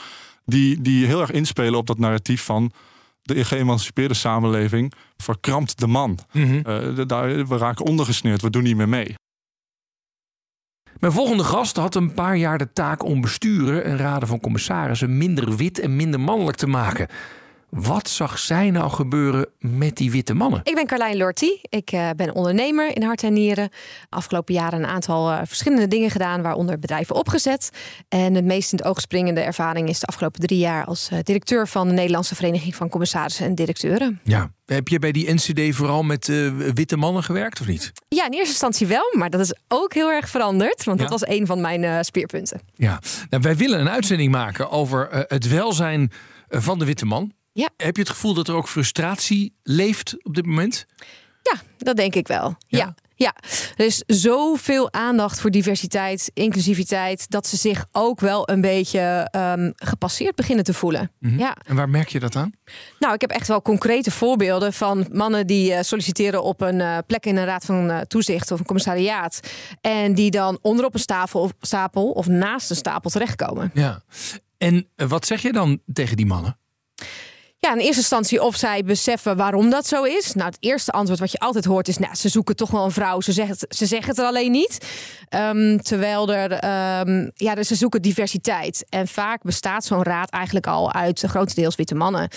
Die, 0.44 0.81
die 0.81 1.06
heel 1.06 1.20
erg 1.20 1.31
inspelen 1.31 1.78
op 1.78 1.87
dat 1.87 1.98
narratief 1.98 2.42
van 2.44 2.72
de 3.23 3.44
geëmancipeerde 3.44 4.14
samenleving 4.14 4.92
verkrampt 5.16 5.78
de 5.78 5.87
man. 5.87 6.18
Eh, 6.32 6.94
de- 6.94 7.06
daar, 7.06 7.47
we 7.47 7.56
raken 7.56 7.85
ondergesneeuwd, 7.85 8.40
we 8.42 8.50
doen 8.50 8.62
niet 8.62 8.76
meer 8.76 8.88
mee. 8.88 9.14
Mijn 10.99 11.12
volgende 11.12 11.44
gast 11.44 11.76
had 11.76 11.94
een 11.94 12.14
paar 12.14 12.37
jaar 12.37 12.59
de 12.59 12.73
taak 12.73 13.04
om 13.04 13.20
besturen 13.20 13.85
en 13.85 13.97
raden 13.97 14.28
van 14.28 14.40
commissarissen 14.40 15.18
minder 15.18 15.56
wit 15.56 15.78
en 15.78 15.97
minder 15.97 16.20
mannelijk 16.20 16.56
te 16.56 16.66
maken. 16.66 17.09
Wat 17.71 18.09
zag 18.09 18.39
zij 18.39 18.71
nou 18.71 18.91
gebeuren 18.91 19.47
met 19.59 19.97
die 19.97 20.11
witte 20.11 20.35
mannen? 20.35 20.61
Ik 20.62 20.75
ben 20.75 20.87
Carlijn 20.87 21.17
Lorty. 21.17 21.59
Ik 21.62 21.93
eh, 21.93 22.11
ben 22.17 22.35
ondernemer 22.35 22.97
in 22.97 23.03
hart 23.03 23.23
en 23.23 23.33
nieren. 23.33 23.69
Afgelopen 24.09 24.55
jaren 24.55 24.79
een 24.79 24.89
aantal 24.89 25.31
eh, 25.31 25.41
verschillende 25.45 25.89
dingen 25.89 26.11
gedaan, 26.11 26.43
waaronder 26.43 26.79
bedrijven 26.79 27.15
opgezet. 27.15 27.71
En 28.09 28.35
het 28.35 28.45
meest 28.45 28.73
in 28.73 28.79
het 28.79 28.87
oog 28.87 29.00
springende 29.00 29.41
ervaring 29.41 29.89
is 29.89 29.99
de 29.99 30.07
afgelopen 30.07 30.41
drie 30.41 30.59
jaar 30.59 30.85
als 30.85 31.09
eh, 31.11 31.19
directeur 31.23 31.69
van 31.69 31.89
de 31.89 31.95
Nederlandse 31.95 32.35
Vereniging 32.35 32.75
van 32.75 32.89
Commissarissen 32.89 33.47
en 33.47 33.55
Directeuren. 33.55 34.21
Ja. 34.25 34.50
Heb 34.67 34.89
je 34.89 34.99
bij 34.99 35.12
die 35.12 35.35
NCD 35.35 35.75
vooral 35.77 36.03
met 36.03 36.27
witte 36.75 36.97
mannen 36.97 37.23
gewerkt 37.23 37.61
of 37.61 37.67
niet? 37.67 37.93
Ja, 38.09 38.25
in 38.25 38.33
eerste 38.33 38.49
instantie 38.49 38.87
wel, 38.87 39.15
maar 39.17 39.31
dat 39.31 39.41
is 39.41 39.55
ook 39.69 39.95
heel 39.95 40.11
erg 40.11 40.29
veranderd. 40.29 40.85
Want 40.85 40.99
dat 40.99 41.11
was 41.11 41.27
een 41.27 41.47
van 41.47 41.61
mijn 41.61 42.05
speerpunten. 42.05 42.61
Ja. 42.75 43.00
Nou, 43.31 43.43
wij 43.43 43.57
willen 43.57 43.81
een 43.81 43.91
uitzending 43.91 44.31
maken 44.31 44.71
over 44.71 45.25
het 45.29 45.49
welzijn 45.49 46.11
van 46.49 46.79
de 46.79 46.85
witte 46.85 47.07
man. 47.07 47.33
Ja. 47.52 47.69
Heb 47.76 47.97
je 47.97 48.02
het 48.02 48.11
gevoel 48.11 48.35
dat 48.35 48.49
er 48.49 48.54
ook 48.54 48.69
frustratie 48.69 49.54
leeft 49.62 50.25
op 50.25 50.35
dit 50.35 50.47
moment? 50.47 50.87
Ja, 51.42 51.61
dat 51.78 51.97
denk 51.97 52.14
ik 52.14 52.28
wel. 52.28 52.57
Ja? 52.66 52.78
Ja. 52.78 52.95
ja. 53.14 53.35
Er 53.76 53.85
is 53.85 54.02
zoveel 54.07 54.92
aandacht 54.92 55.40
voor 55.40 55.50
diversiteit, 55.50 56.30
inclusiviteit, 56.35 57.30
dat 57.30 57.47
ze 57.47 57.57
zich 57.57 57.87
ook 57.92 58.21
wel 58.21 58.50
een 58.50 58.61
beetje 58.61 59.28
ehm, 59.30 59.71
gepasseerd 59.75 60.35
beginnen 60.35 60.64
te 60.64 60.75
voelen. 60.75 61.11
Ja. 61.19 61.57
En 61.66 61.76
waar 61.76 61.88
merk 61.88 62.09
je 62.09 62.21
dat 62.21 62.37
aan? 62.37 62.52
Nou, 62.99 63.14
ik 63.14 63.21
heb 63.21 63.30
echt 63.30 63.49
wel 63.49 63.62
concrete 63.62 64.11
voorbeelden 64.11 64.73
van 64.73 65.07
mannen 65.12 65.47
die 65.47 65.73
eh, 65.73 65.83
solliciteren 65.83 66.42
op 66.42 66.61
een 66.61 66.80
eh, 66.80 66.99
plek 67.07 67.26
in 67.26 67.37
een 67.37 67.45
raad 67.45 67.64
van 67.64 67.90
eh, 67.90 68.00
toezicht 68.00 68.50
of 68.50 68.59
een 68.59 68.66
commissariaat. 68.66 69.40
En 69.80 70.14
die 70.14 70.30
dan 70.30 70.59
onderop 70.62 70.95
een 70.95 71.00
stapel 71.00 71.40
of, 71.40 71.52
stapel 71.61 72.11
of 72.11 72.26
naast 72.26 72.71
een 72.71 72.76
stapel 72.76 73.11
terechtkomen. 73.11 73.71
Ja. 73.75 74.02
En 74.59 74.88
wat 74.97 75.26
zeg 75.26 75.42
je 75.42 75.52
dan 75.52 75.80
tegen 75.92 76.16
die 76.16 76.26
mannen? 76.26 76.59
Ja, 77.61 77.73
in 77.73 77.79
eerste 77.79 77.97
instantie 77.97 78.43
of 78.43 78.57
zij 78.57 78.83
beseffen 78.83 79.37
waarom 79.37 79.71
dat 79.71 79.87
zo 79.87 80.02
is. 80.02 80.35
Nou, 80.35 80.47
het 80.47 80.57
eerste 80.61 80.93
antwoord 80.93 81.21
wat 81.21 81.33
je 81.33 81.38
altijd 81.38 81.64
hoort 81.64 81.88
is... 81.88 81.99
nou, 81.99 82.14
ze 82.14 82.29
zoeken 82.29 82.57
toch 82.57 82.71
wel 82.71 82.85
een 82.85 82.90
vrouw, 82.90 83.21
ze 83.21 83.33
zeggen 83.33 83.57
ze 83.69 83.87
zeggen 83.87 84.09
het 84.11 84.19
er 84.19 84.25
alleen 84.25 84.50
niet. 84.50 84.87
Ehm, 85.29 85.79
terwijl 85.79 86.33
er, 86.33 86.52
ehm, 86.52 87.29
ja, 87.35 87.55
dus 87.55 87.69
ze 87.69 87.75
zoeken 87.75 88.02
diversiteit. 88.02 88.87
En 88.88 89.09
vaak 89.09 89.43
bestaat 89.43 89.85
zo'n 89.85 90.02
raad 90.02 90.31
eigenlijk 90.31 90.67
al 90.67 90.93
uit 90.93 91.25
grotendeels 91.26 91.76
witte 91.76 91.95
mannen. 91.95 92.29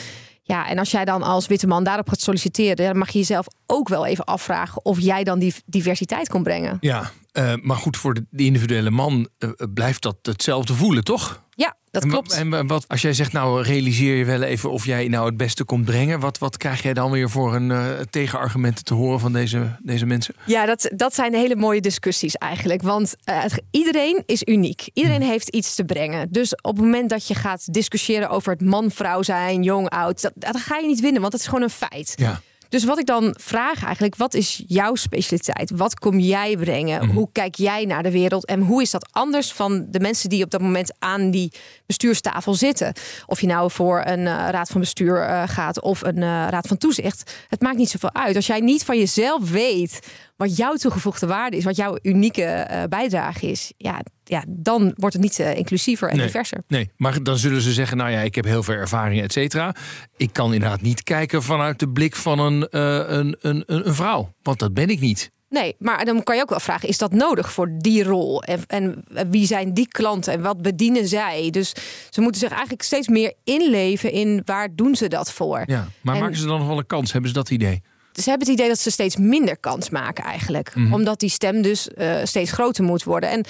Ja, 0.41 0.67
en 0.67 0.79
als 0.79 0.91
jij 0.91 1.05
dan 1.05 1.23
als 1.23 1.47
witte 1.47 1.67
man 1.67 1.83
daarop 1.83 2.09
gaat 2.09 2.21
solliciteren... 2.21 2.85
dan 2.85 2.97
mag 2.97 3.09
je 3.09 3.19
jezelf 3.19 3.45
ook 3.67 3.87
wel 3.89 4.05
even 4.05 4.25
afvragen... 4.25 4.85
of 4.85 4.99
jij 4.99 5.23
dan 5.23 5.39
die 5.39 5.53
diversiteit 5.65 6.29
kon 6.29 6.43
brengen. 6.43 6.77
Ja, 6.79 7.11
eh, 7.33 7.53
maar 7.61 7.77
goed, 7.77 7.97
voor 7.97 8.13
de, 8.13 8.25
de 8.29 8.43
individuele 8.43 8.89
man 8.91 9.29
eh, 9.37 9.49
blijft 9.73 10.01
dat 10.01 10.17
hetzelfde 10.21 10.73
voelen, 10.73 11.03
toch? 11.03 11.41
Ja, 11.55 11.75
dat 11.91 12.03
En 12.03 12.09
klopt. 12.09 12.31
En 12.31 12.67
wat, 12.67 12.87
als 12.87 13.01
jij 13.01 13.13
zegt, 13.13 13.31
nou 13.31 13.61
realiseer 13.63 14.15
je 14.15 14.25
wel 14.25 14.41
even 14.41 14.71
of 14.71 14.85
jij 14.85 15.07
nou 15.07 15.25
het 15.25 15.37
beste 15.37 15.63
komt 15.63 15.85
brengen. 15.85 16.19
Wat, 16.19 16.37
wat 16.37 16.57
krijg 16.57 16.81
jij 16.83 16.93
dan 16.93 17.11
weer 17.11 17.29
voor 17.29 17.55
een 17.55 17.71
eh, 17.71 17.87
tegenargumenten 18.09 18.83
te 18.85 18.93
horen 18.93 19.19
van 19.19 19.33
deze, 19.33 19.75
deze 19.83 20.05
mensen? 20.05 20.35
Ja, 20.45 20.65
dat, 20.65 20.89
dat 20.95 21.15
zijn 21.15 21.33
hele 21.33 21.55
mooie 21.55 21.81
discussies 21.81 22.35
eigenlijk. 22.35 22.81
Want 22.81 23.15
eh, 23.23 23.41
het- 23.41 23.61
iedereen 23.71 24.23
is 24.25 24.41
uniek. 24.45 24.89
Iedereen 24.93 25.21
heeft 25.21 25.49
iets 25.49 25.75
te 25.75 25.83
brengen. 25.85 26.31
Dus 26.31 26.55
op 26.55 26.75
het 26.75 26.85
moment 26.85 27.09
dat 27.09 27.27
je 27.27 27.35
gaat 27.35 27.73
discussiëren 27.73 28.29
over 28.29 28.51
het 28.51 28.61
man-vrouw 28.61 29.21
zijn, 29.21 29.63
jong, 29.63 29.89
oud, 29.89 30.21
dat, 30.21 30.31
dat 30.35 30.57
ga 30.57 30.77
je 30.77 30.87
niet 30.87 30.99
winnen, 31.01 31.21
want 31.21 31.33
het 31.33 31.41
is 31.41 31.47
gewoon 31.47 31.63
een 31.63 31.69
feit. 31.69 32.13
Ja. 32.15 32.41
Dus 32.73 32.83
wat 32.83 32.99
ik 32.99 33.05
dan 33.05 33.35
vraag 33.39 33.83
eigenlijk, 33.83 34.15
wat 34.15 34.33
is 34.33 34.63
jouw 34.67 34.95
specialiteit? 34.95 35.71
Wat 35.75 35.99
kom 35.99 36.19
jij 36.19 36.57
brengen? 36.57 37.05
Hoe 37.05 37.29
kijk 37.31 37.55
jij 37.55 37.85
naar 37.85 38.03
de 38.03 38.11
wereld? 38.11 38.45
En 38.45 38.61
hoe 38.61 38.81
is 38.81 38.91
dat 38.91 39.07
anders 39.11 39.51
van 39.51 39.85
de 39.89 39.99
mensen 39.99 40.29
die 40.29 40.43
op 40.43 40.49
dat 40.49 40.61
moment 40.61 40.93
aan 40.99 41.31
die 41.31 41.51
bestuurstafel 41.85 42.53
zitten? 42.53 42.93
Of 43.25 43.41
je 43.41 43.47
nou 43.47 43.71
voor 43.71 44.01
een 44.05 44.27
eh, 44.27 44.47
raad 44.49 44.69
van 44.69 44.79
bestuur 44.79 45.21
eh, 45.21 45.43
gaat 45.45 45.81
of 45.81 46.01
een 46.01 46.23
eh, 46.23 46.47
raad 46.49 46.67
van 46.67 46.77
toezicht. 46.77 47.33
Het 47.47 47.61
maakt 47.61 47.77
niet 47.77 47.89
zoveel 47.89 48.13
uit. 48.13 48.35
Als 48.35 48.47
jij 48.47 48.59
niet 48.59 48.83
van 48.83 48.97
jezelf 48.97 49.49
weet 49.49 49.99
wat 50.35 50.57
jouw 50.57 50.75
toegevoegde 50.75 51.27
waarde 51.27 51.57
is, 51.57 51.63
wat 51.63 51.75
jouw 51.75 51.97
unieke 52.01 52.67
bijdrage 52.89 53.47
is, 53.47 53.73
ja, 53.77 54.01
ja, 54.23 54.43
dan 54.47 54.93
wordt 54.95 55.13
het 55.15 55.23
niet 55.23 55.39
eh, 55.39 55.55
inclusiever 55.55 56.09
en 56.09 56.15
Nee. 56.17 56.25
diverser. 56.25 56.63
Nee, 56.67 56.89
maar 56.97 57.23
dan 57.23 57.37
zullen 57.37 57.61
ze 57.61 57.71
zeggen, 57.73 57.97
nou 57.97 58.11
ja, 58.11 58.19
ik 58.19 58.35
heb 58.35 58.45
heel 58.45 58.63
veel 58.63 58.75
ervaring, 58.75 59.21
et 59.21 59.31
cetera. 59.31 59.75
Ik 60.17 60.33
kan 60.33 60.53
inderdaad 60.53 60.81
niet 60.81 61.03
kijken 61.03 61.43
vanuit 61.43 61.79
de 61.79 61.89
blik 61.89 62.15
van 62.15 62.39
een, 62.39 62.67
eh, 62.69 62.95
een, 62.95 63.35
een, 63.41 63.63
een 63.65 63.87
een 63.87 63.95
vrouw. 63.95 64.33
Want 64.41 64.59
dat 64.59 64.73
ben 64.73 64.89
ik 64.89 64.99
niet. 64.99 65.31
Nee, 65.49 65.75
maar 65.79 66.05
dan 66.05 66.23
kan 66.23 66.35
je 66.35 66.41
ook 66.41 66.49
wel 66.49 66.59
vragen: 66.59 66.89
is 66.89 66.97
dat 66.97 67.11
nodig 67.13 67.51
voor 67.53 67.69
die 67.77 68.03
rol? 68.03 68.43
En, 68.43 68.63
en 68.67 69.03
wie 69.29 69.45
zijn 69.45 69.73
die 69.73 69.87
klanten 69.87 70.33
en 70.33 70.41
wat 70.41 70.61
bedienen 70.61 71.07
zij? 71.07 71.49
Dus 71.51 71.73
ze 72.09 72.21
moeten 72.21 72.39
zich 72.41 72.49
eigenlijk 72.49 72.81
steeds 72.81 73.07
meer 73.07 73.33
inleven 73.43 74.11
in 74.11 74.41
waar 74.45 74.75
doen 74.75 74.95
ze 74.95 75.07
dat 75.07 75.31
voor. 75.31 75.63
Ja. 75.65 75.87
Maar 76.01 76.15
En- 76.15 76.21
maken 76.21 76.37
ze 76.37 76.45
dan 76.45 76.59
nog 76.59 76.67
wel 76.67 76.77
een 76.77 76.85
kans? 76.87 77.11
Hebben 77.11 77.29
ze 77.29 77.35
dat 77.35 77.49
idee? 77.49 77.81
Ze 78.13 78.29
hebben 78.29 78.47
het 78.47 78.57
idee 78.57 78.67
dat 78.69 78.79
ze 78.79 78.91
steeds 78.91 79.15
minder 79.17 79.57
kans 79.57 79.89
maken 79.89 80.23
eigenlijk, 80.23 80.75
Mhm. 80.75 80.93
omdat 80.93 81.19
die 81.19 81.29
stem 81.29 81.61
dus 81.61 81.87
eh, 81.89 82.15
steeds 82.23 82.51
groter 82.51 82.83
moet 82.83 83.03
worden. 83.03 83.29
En 83.29 83.45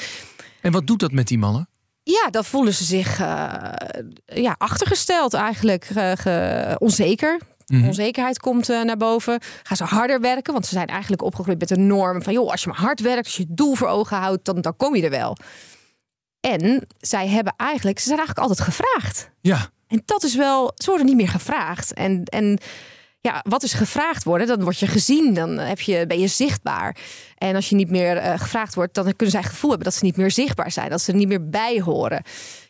En 0.63 0.71
wat 0.71 0.87
doet 0.87 0.99
dat 0.99 1.11
met 1.11 1.27
die 1.27 1.37
mannen? 1.37 1.67
ja, 2.05 2.29
dan 2.29 2.45
voelen 2.45 2.73
ze 2.73 2.83
zich 2.83 3.19
eh, 3.19 3.71
ja, 4.25 4.55
achtergesteld 4.57 5.33
eigenlijk, 5.33 5.89
eh, 5.95 6.11
ge- 6.15 6.75
onzeker. 6.79 7.39
Mhm. 7.67 7.87
Onzekerheid 7.87 8.39
komt 8.39 8.69
eh, 8.69 8.81
naar 8.81 8.97
boven. 8.97 9.39
Gaan 9.63 9.77
ze 9.77 9.83
harder 9.83 10.19
werken? 10.21 10.53
Want 10.53 10.65
ze 10.65 10.73
zijn 10.73 10.87
eigenlijk 10.87 11.21
opgegroeid 11.21 11.59
met 11.59 11.67
de 11.67 11.77
norm 11.77 12.23
van... 12.23 12.33
joh, 12.33 12.51
als 12.51 12.63
je 12.63 12.69
maar 12.69 12.79
hard 12.79 12.99
werkt, 12.99 13.25
als 13.25 13.35
je 13.37 13.43
het 13.43 13.57
doel 13.57 13.75
voor 13.75 13.87
ogen 13.87 14.17
houdt... 14.17 14.45
dan, 14.45 14.61
dan 14.61 14.75
kom 14.75 14.95
je 14.95 15.03
er 15.03 15.09
wel. 15.09 15.37
En 16.39 16.87
zij 16.99 17.27
hebben 17.27 17.53
eigenlijk... 17.57 17.99
ze 17.99 18.05
zijn 18.07 18.17
eigenlijk 18.19 18.47
altijd 18.49 18.67
gevraagd. 18.67 19.29
Ja, 19.41 19.69
En 19.87 20.01
dat 20.05 20.23
is 20.23 20.35
wel... 20.35 20.71
ze 20.75 20.89
worden 20.89 21.05
niet 21.05 21.15
meer 21.15 21.29
gevraagd. 21.29 21.93
En, 21.93 22.23
en 22.23 22.57
ja, 23.23 23.45
wat 23.49 23.63
is 23.63 23.73
gevraagd 23.73 24.23
worden? 24.23 24.47
Dan 24.47 24.63
word 24.63 24.79
je 24.79 24.87
gezien, 24.87 25.33
dan 25.33 25.57
heb 25.57 25.81
je, 25.81 26.07
ben 26.07 26.19
je 26.19 26.27
zichtbaar. 26.27 26.97
En 27.37 27.55
als 27.55 27.69
je 27.69 27.75
niet 27.75 27.89
meer 27.89 28.17
eh, 28.17 28.39
gevraagd 28.39 28.75
wordt... 28.75 28.93
dan 28.93 29.03
kunnen 29.03 29.29
zij 29.29 29.39
het 29.39 29.49
gevoel 29.49 29.69
hebben 29.69 29.89
dat 29.89 29.97
ze 29.97 30.05
niet 30.05 30.17
meer 30.17 30.31
zichtbaar 30.31 30.71
zijn. 30.71 30.89
Dat 30.89 31.01
ze 31.01 31.11
er 31.11 31.17
niet 31.17 31.27
meer 31.27 31.49
bij 31.49 31.81
horen. 31.81 32.23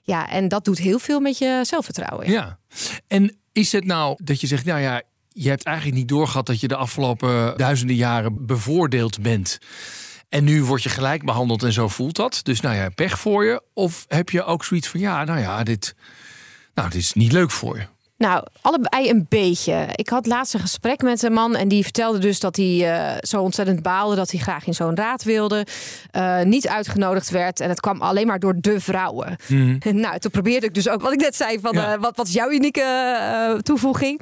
Ja, 0.03 0.29
en 0.29 0.47
dat 0.47 0.65
doet 0.65 0.77
heel 0.77 0.99
veel 0.99 1.19
met 1.19 1.37
je 1.37 1.59
zelfvertrouwen. 1.63 2.29
ja. 2.29 2.59
En 3.07 3.37
is 3.51 3.71
het 3.71 3.85
nou 3.85 4.17
dat 4.23 4.41
je 4.41 4.47
zegt, 4.47 4.65
nou 4.65 4.79
ja, 4.79 5.01
je 5.29 5.49
hebt 5.49 5.63
eigenlijk 5.63 5.97
niet 5.97 6.07
doorgehad 6.07 6.45
dat 6.45 6.59
je 6.59 6.67
de 6.67 6.75
afgelopen 6.75 7.57
duizenden 7.57 7.95
jaren 7.95 8.45
bevoordeeld 8.45 9.21
bent. 9.21 9.59
En 10.29 10.43
nu 10.43 10.63
word 10.63 10.83
je 10.83 10.89
gelijk 10.89 11.25
behandeld 11.25 11.63
en 11.63 11.73
zo 11.73 11.87
voelt 11.87 12.15
dat. 12.15 12.39
Dus 12.43 12.61
nou 12.61 12.75
ja, 12.75 12.89
pech 12.89 13.19
voor 13.19 13.45
je. 13.45 13.61
Of 13.73 14.05
heb 14.07 14.29
je 14.29 14.43
ook 14.43 14.65
zoiets 14.65 14.87
van, 14.87 14.99
ja, 14.99 15.23
nou 15.23 15.39
ja, 15.39 15.63
dit, 15.63 15.95
nou, 16.73 16.89
dit 16.89 17.01
is 17.01 17.13
niet 17.13 17.31
leuk 17.31 17.51
voor 17.51 17.77
je. 17.77 17.87
Nou, 18.17 18.45
allebei 18.61 19.09
een 19.09 19.25
beetje. 19.29 19.87
Ik 19.95 20.09
had 20.09 20.25
laatst 20.25 20.53
een 20.53 20.59
gesprek 20.59 21.01
met 21.01 21.23
een 21.23 21.33
man 21.33 21.55
en 21.55 21.67
die 21.67 21.83
vertelde 21.83 22.17
dus 22.17 22.39
dat 22.39 22.55
hij 22.55 22.93
eh, 22.93 23.17
zo 23.21 23.41
ontzettend 23.41 23.81
baalde 23.81 24.15
dat 24.15 24.31
hij 24.31 24.39
graag 24.39 24.67
in 24.67 24.73
zo'n 24.73 24.95
raad 24.95 25.23
wilde, 25.23 25.65
eh, 26.11 26.41
niet 26.41 26.67
uitgenodigd 26.67 27.29
werd 27.29 27.59
en 27.59 27.69
het 27.69 27.79
kwam 27.79 28.01
alleen 28.01 28.27
maar 28.27 28.39
door 28.39 28.53
de 28.57 28.79
vrouwen. 28.79 29.35
nou, 30.03 30.19
toen 30.19 30.31
probeerde 30.31 30.65
ik 30.65 30.73
dus 30.73 30.89
ook 30.89 31.01
wat 31.01 31.13
ik 31.13 31.19
net 31.19 31.35
zei 31.35 31.59
van 31.59 31.73
Ja. 31.73 31.93
eh, 31.93 31.99
wat, 31.99 32.15
wat 32.15 32.27
is 32.27 32.33
jouw 32.33 32.49
unieke 32.51 33.59
toevoeging? 33.63 34.19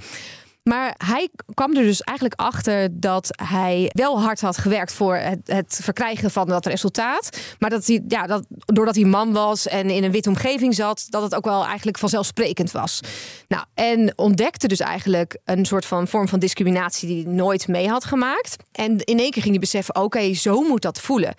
Maar 0.71 0.95
hij 0.97 1.29
kwam 1.53 1.75
er 1.75 1.83
dus 1.83 2.01
eigenlijk 2.01 2.39
achter 2.39 2.99
dat 2.99 3.27
hij 3.43 3.89
wel 3.93 4.21
hard 4.21 4.41
had 4.41 4.57
gewerkt 4.57 4.93
voor 4.93 5.15
het, 5.15 5.39
het 5.45 5.79
verkrijgen 5.83 6.31
van 6.31 6.47
dat 6.47 6.65
resultaat. 6.65 7.39
Maar 7.59 7.69
dat 7.69 7.87
hij, 7.87 8.03
ja, 8.07 8.27
dat, 8.27 8.45
doordat 8.49 8.95
hij 8.95 9.03
man 9.03 9.33
was 9.33 9.67
en 9.67 9.89
in 9.89 10.03
een 10.03 10.11
witte 10.11 10.29
omgeving 10.29 10.75
zat, 10.75 11.05
dat 11.09 11.21
het 11.21 11.35
ook 11.35 11.45
wel 11.45 11.65
eigenlijk 11.65 11.97
vanzelfsprekend 11.97 12.71
was. 12.71 12.99
Nou, 13.47 13.63
en 13.73 14.13
ontdekte 14.15 14.67
dus 14.67 14.79
eigenlijk 14.79 15.39
een 15.45 15.65
soort 15.65 15.85
van 15.85 16.07
vorm 16.07 16.27
van 16.27 16.39
discriminatie 16.39 17.07
die 17.07 17.23
hij 17.23 17.33
nooit 17.33 17.67
mee 17.67 17.89
had 17.89 18.05
gemaakt. 18.05 18.55
En 18.71 18.99
in 18.99 19.19
één 19.19 19.31
keer 19.31 19.41
ging 19.41 19.53
hij 19.53 19.59
beseffen: 19.59 19.95
oké, 19.95 20.33
zo 20.33 20.61
moet 20.61 20.81
dat 20.81 20.99
voelen. 20.99 21.33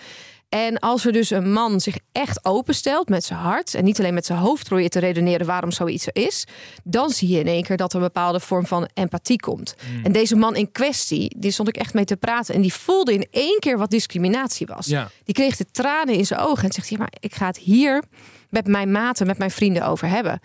En 0.55 0.79
als 0.79 1.05
er 1.05 1.13
dus 1.13 1.31
een 1.31 1.53
man 1.53 1.81
zich 1.81 1.97
echt 2.13 2.45
openstelt 2.45 3.09
met 3.09 3.25
zijn 3.25 3.39
hart 3.39 3.75
en 3.75 3.85
niet 3.85 3.99
alleen 3.99 4.15
met 4.15 4.27
zijn 4.27 4.39
hoofd 4.39 4.69
probeert 4.69 4.93
te 4.93 4.99
redeneren 4.99 5.47
waarom 5.47 5.71
zoiets 5.71 6.07
er 6.07 6.17
is, 6.17 6.47
dan 6.85 7.11
zie 7.11 7.29
je 7.29 7.39
in 7.39 7.47
één 7.47 7.63
keer 7.63 7.77
dat 7.77 7.93
er 7.93 7.99
een 7.99 8.05
bepaalde 8.05 8.41
vorm 8.41 8.67
van 8.67 8.89
empathie 8.95 9.41
komt. 9.41 9.75
En 10.03 10.13
deze 10.13 10.37
man 10.37 10.57
in 10.57 10.73
kwestie, 10.73 11.37
die 11.39 11.51
stond 11.51 11.69
ik 11.69 11.77
echt 11.77 11.95
mee 11.95 12.05
te 12.05 12.17
praten 12.17 12.55
en 12.55 12.61
die 12.61 12.73
voelde 12.73 13.15
in 13.15 13.27
één 13.31 13.59
keer 13.59 13.79
wat 13.79 13.91
discriminatie 13.91 14.67
was. 14.67 14.87
Ja. 14.87 15.11
Die 15.25 15.35
kreeg 15.35 15.57
de 15.57 15.67
tranen 15.71 16.15
in 16.15 16.27
zijn 16.27 16.41
ogen 16.41 16.65
en 16.65 16.73
zegt: 16.73 16.89
ja, 16.89 16.99
maar 16.99 17.13
ik 17.21 17.35
ga 17.35 17.47
het 17.47 17.59
hier 17.59 18.03
met 18.49 18.67
mijn 18.67 18.91
maten, 18.91 19.27
met 19.27 19.39
mijn 19.39 19.51
vrienden 19.51 19.87
over 19.87 20.09
hebben. 20.09 20.41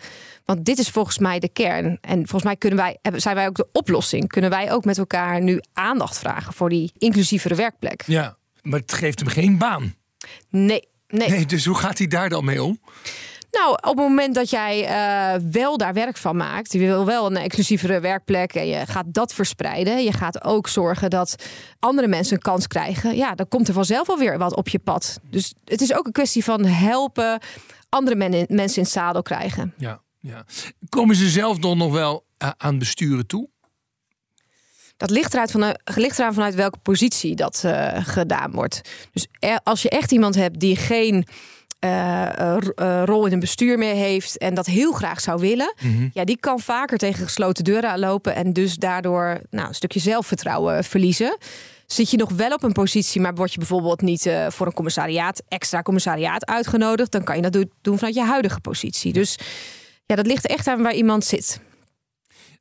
Want 0.45 0.65
dit 0.65 0.77
is 0.77 0.89
volgens 0.89 1.17
mij 1.17 1.39
de 1.39 1.49
kern. 1.49 1.97
En 2.01 2.17
volgens 2.17 2.43
mij 2.43 2.55
kunnen 2.55 2.79
wij, 2.79 2.97
zijn 3.15 3.35
wij 3.35 3.47
ook 3.47 3.55
de 3.55 3.67
oplossing. 3.71 4.27
Kunnen 4.27 4.49
wij 4.49 4.71
ook 4.71 4.85
met 4.85 4.97
elkaar 4.97 5.41
nu 5.41 5.61
aandacht 5.73 6.19
vragen 6.19 6.53
voor 6.53 6.69
die 6.69 6.91
inclusievere 6.97 7.55
werkplek? 7.55 8.03
Ja, 8.05 8.37
maar 8.61 8.79
het 8.79 8.93
geeft 8.93 9.19
hem 9.19 9.29
geen 9.29 9.57
baan. 9.57 9.96
Nee, 10.49 10.87
nee. 11.07 11.29
Nee, 11.29 11.45
dus 11.45 11.65
hoe 11.65 11.75
gaat 11.75 11.97
hij 11.97 12.07
daar 12.07 12.29
dan 12.29 12.45
mee 12.45 12.63
om? 12.63 12.79
Nou, 13.51 13.71
op 13.71 13.83
het 13.83 13.95
moment 13.95 14.35
dat 14.35 14.49
jij 14.49 14.85
eh, 14.85 15.41
wel 15.51 15.77
daar 15.77 15.93
werk 15.93 16.17
van 16.17 16.35
maakt, 16.35 16.71
je 16.73 16.79
wil 16.79 17.05
wel 17.05 17.25
een 17.25 17.37
exclusievere 17.37 17.99
werkplek 17.99 18.53
en 18.53 18.67
je 18.67 18.85
gaat 18.85 19.05
dat 19.07 19.33
verspreiden, 19.33 20.03
je 20.03 20.11
gaat 20.11 20.43
ook 20.43 20.67
zorgen 20.67 21.09
dat 21.09 21.45
andere 21.79 22.07
mensen 22.07 22.33
een 22.35 22.41
kans 22.41 22.67
krijgen, 22.67 23.15
ja, 23.15 23.35
dan 23.35 23.47
komt 23.47 23.67
er 23.67 23.73
vanzelf 23.73 24.09
alweer 24.09 24.37
wat 24.37 24.55
op 24.55 24.67
je 24.69 24.79
pad. 24.79 25.19
Dus 25.29 25.53
het 25.65 25.81
is 25.81 25.93
ook 25.93 26.05
een 26.05 26.11
kwestie 26.11 26.43
van 26.43 26.65
helpen 26.65 27.39
andere 27.89 28.15
men- 28.15 28.45
mensen 28.49 28.77
in 28.77 28.83
het 28.83 28.91
zadel 28.91 29.21
krijgen. 29.21 29.73
Ja, 29.77 30.01
ja. 30.19 30.45
Komen 30.89 31.15
ze 31.15 31.29
zelf 31.29 31.57
dan 31.57 31.77
nog 31.77 31.91
wel 31.91 32.25
eh, 32.37 32.49
aan 32.57 32.79
besturen 32.79 33.27
toe? 33.27 33.49
Dat 34.97 35.09
ligt, 35.09 35.33
eruit 35.33 35.51
van, 35.51 35.75
ligt 35.95 36.19
eraan 36.19 36.33
vanuit 36.33 36.55
welke 36.55 36.77
positie 36.81 37.35
dat 37.35 37.61
eh, 37.65 37.97
gedaan 38.05 38.51
wordt. 38.51 38.81
Dus 39.13 39.27
er- 39.39 39.59
als 39.63 39.81
je 39.81 39.89
echt 39.89 40.11
iemand 40.11 40.35
hebt 40.35 40.59
die 40.59 40.75
geen 40.75 41.25
eh, 41.79 42.39
eh, 42.39 42.57
ro- 42.59 43.03
rol 43.03 43.25
in 43.25 43.33
een 43.33 43.39
bestuur 43.39 43.77
meer 43.77 43.93
heeft 43.95 44.37
en 44.37 44.53
dat 44.53 44.65
heel 44.65 44.91
graag 44.91 45.19
zou 45.21 45.39
willen, 45.39 45.73
ja, 46.13 46.23
die 46.25 46.37
kan 46.39 46.59
vaker 46.59 46.97
tegen 46.97 47.23
gesloten 47.25 47.63
deuren 47.63 47.89
aanlopen 47.89 48.35
en 48.35 48.53
dus 48.53 48.75
daardoor 48.75 49.41
nou, 49.49 49.67
een 49.67 49.75
stukje 49.75 49.99
zelfvertrouwen 49.99 50.83
verliezen. 50.83 51.37
Zit 51.85 52.11
je 52.11 52.17
nog 52.17 52.31
wel 52.31 52.51
op 52.53 52.63
een 52.63 52.71
positie, 52.71 53.21
maar 53.21 53.35
word 53.35 53.51
je 53.51 53.57
bijvoorbeeld 53.57 54.01
niet 54.01 54.29
voor 54.47 54.65
een 54.65 54.73
commissariaat, 54.73 55.41
extra 55.47 55.81
commissariaat 55.81 56.45
uitgenodigd, 56.45 57.11
dan 57.11 57.23
kan 57.23 57.35
je 57.35 57.41
dat 57.41 57.53
do- 57.53 57.63
doen 57.81 57.97
vanuit 57.97 58.15
je 58.15 58.23
huidige 58.23 58.59
positie. 58.59 59.13
Dus 59.13 59.39
ja, 60.05 60.15
dat 60.15 60.25
ligt 60.27 60.47
echt 60.47 60.67
aan 60.67 60.81
waar 60.81 60.93
iemand 60.93 61.25
zit. 61.25 61.59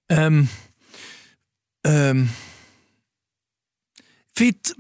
Ehm, 0.07 0.45
ehm, 1.87 2.25
vind 4.33 4.75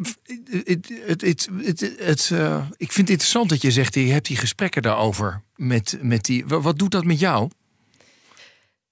eh, 2.31 2.67
ik 2.77 2.93
vind 2.93 3.09
het 3.09 3.11
interessant 3.11 3.49
dat 3.49 3.63
je 3.63 3.71
zegt, 3.71 3.95
je 3.95 4.01
hebt 4.01 4.27
die 4.27 4.37
gesprekken 4.37 4.83
daarover 4.83 5.43
met, 5.55 5.99
met 6.03 6.25
die. 6.25 6.47
wa- 6.47 6.61
Wat 6.61 6.79
doet 6.79 6.91
dat 6.91 7.05
met 7.05 7.19
jou? 7.21 7.51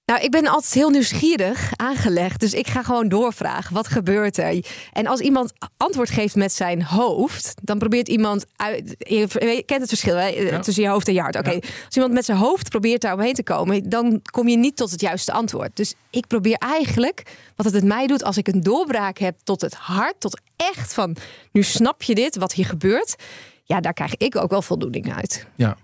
Nou, 0.05 0.21
ik 0.21 0.31
ben 0.31 0.47
altijd 0.47 0.73
heel 0.73 0.89
nieuwsgierig 0.89 1.71
aangelegd. 1.75 2.39
Dus 2.39 2.53
ik 2.53 2.67
ga 2.67 2.83
gewoon 2.83 3.07
doorvragen. 3.07 3.73
Wat 3.73 3.87
gebeurt 3.87 4.37
er? 4.37 4.65
En 4.93 5.07
als 5.07 5.19
iemand 5.19 5.53
antwoord 5.77 6.09
geeft 6.09 6.35
met 6.35 6.53
zijn 6.53 6.83
hoofd, 6.83 7.53
dan 7.61 7.77
probeert 7.77 8.07
iemand 8.07 8.45
uit. 8.55 8.95
Je 8.97 9.63
kent 9.65 9.79
het 9.81 9.89
verschil 9.89 10.15
hè? 10.15 10.61
tussen 10.61 10.83
je 10.83 10.89
hoofd 10.89 11.07
en 11.07 11.13
je 11.13 11.21
hart. 11.21 11.37
Oké, 11.37 11.53
als 11.85 11.95
iemand 11.95 12.13
met 12.13 12.25
zijn 12.25 12.37
hoofd 12.37 12.69
probeert 12.69 13.01
daar 13.01 13.13
omheen 13.13 13.33
te 13.33 13.43
komen, 13.43 13.89
dan 13.89 14.21
kom 14.31 14.47
je 14.47 14.57
niet 14.57 14.75
tot 14.75 14.91
het 14.91 15.01
juiste 15.01 15.31
antwoord. 15.31 15.75
Dus 15.75 15.93
ik 16.09 16.27
probeer 16.27 16.57
eigenlijk 16.57 17.23
wat 17.55 17.65
het 17.65 17.75
met 17.75 17.83
mij 17.83 18.07
doet 18.07 18.23
als 18.23 18.37
ik 18.37 18.47
een 18.47 18.61
doorbraak 18.61 19.17
heb 19.17 19.35
tot 19.43 19.61
het 19.61 19.73
hart, 19.73 20.19
tot 20.19 20.41
echt 20.55 20.93
van 20.93 21.15
nu 21.51 21.63
snap 21.63 22.03
je 22.03 22.15
dit, 22.15 22.35
wat 22.35 22.53
hier 22.53 22.65
gebeurt. 22.65 23.15
Ja, 23.63 23.79
daar 23.79 23.93
krijg 23.93 24.17
ik 24.17 24.35
ook 24.35 24.49
wel 24.49 24.61
voldoening 24.61 25.15
uit. 25.15 25.45
Ja. 25.55 25.77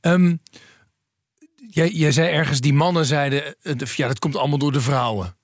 Ehm, 0.00 0.34
jij, 1.76 1.90
jij 1.90 2.12
zei 2.12 2.28
ergens, 2.28 2.60
die 2.60 2.74
mannen 2.74 3.04
zeiden, 3.06 3.54
eh, 3.62 3.74
ja, 3.94 4.06
dat 4.06 4.18
komt 4.18 4.36
allemaal 4.36 4.58
door 4.58 4.72
de 4.72 4.80
vrouwen. 4.80 5.36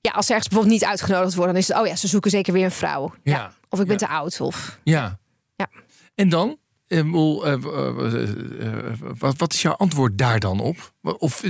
Ja, 0.00 0.10
als 0.10 0.26
ze 0.26 0.32
ergens 0.32 0.48
bijvoorbeeld 0.48 0.80
niet 0.80 0.90
uitgenodigd 0.90 1.34
worden, 1.34 1.52
dan 1.54 1.62
is 1.62 1.68
het, 1.68 1.78
oh 1.78 1.86
ja, 1.86 1.96
ze 1.96 2.08
zoeken 2.08 2.30
zeker 2.30 2.52
weer 2.52 2.64
een 2.64 2.70
vrouw. 2.70 3.14
Ja. 3.22 3.52
Of 3.68 3.80
ik 3.80 3.86
ben 3.86 3.98
Ja. 3.98 4.06
te 4.06 4.12
oud. 4.12 4.40
Of 4.40 4.78
Ja. 4.84 5.18
Ja. 5.56 5.68
En 6.14 6.28
dan? 6.28 6.56
Eh, 6.86 6.98
eh, 6.98 7.58
wat, 9.18 9.52
is 9.52 9.62
jouw 9.62 9.72
antwoord 9.72 10.18
daar 10.18 10.40
dan 10.40 10.60
op? 10.60 10.92
Of 11.02 11.42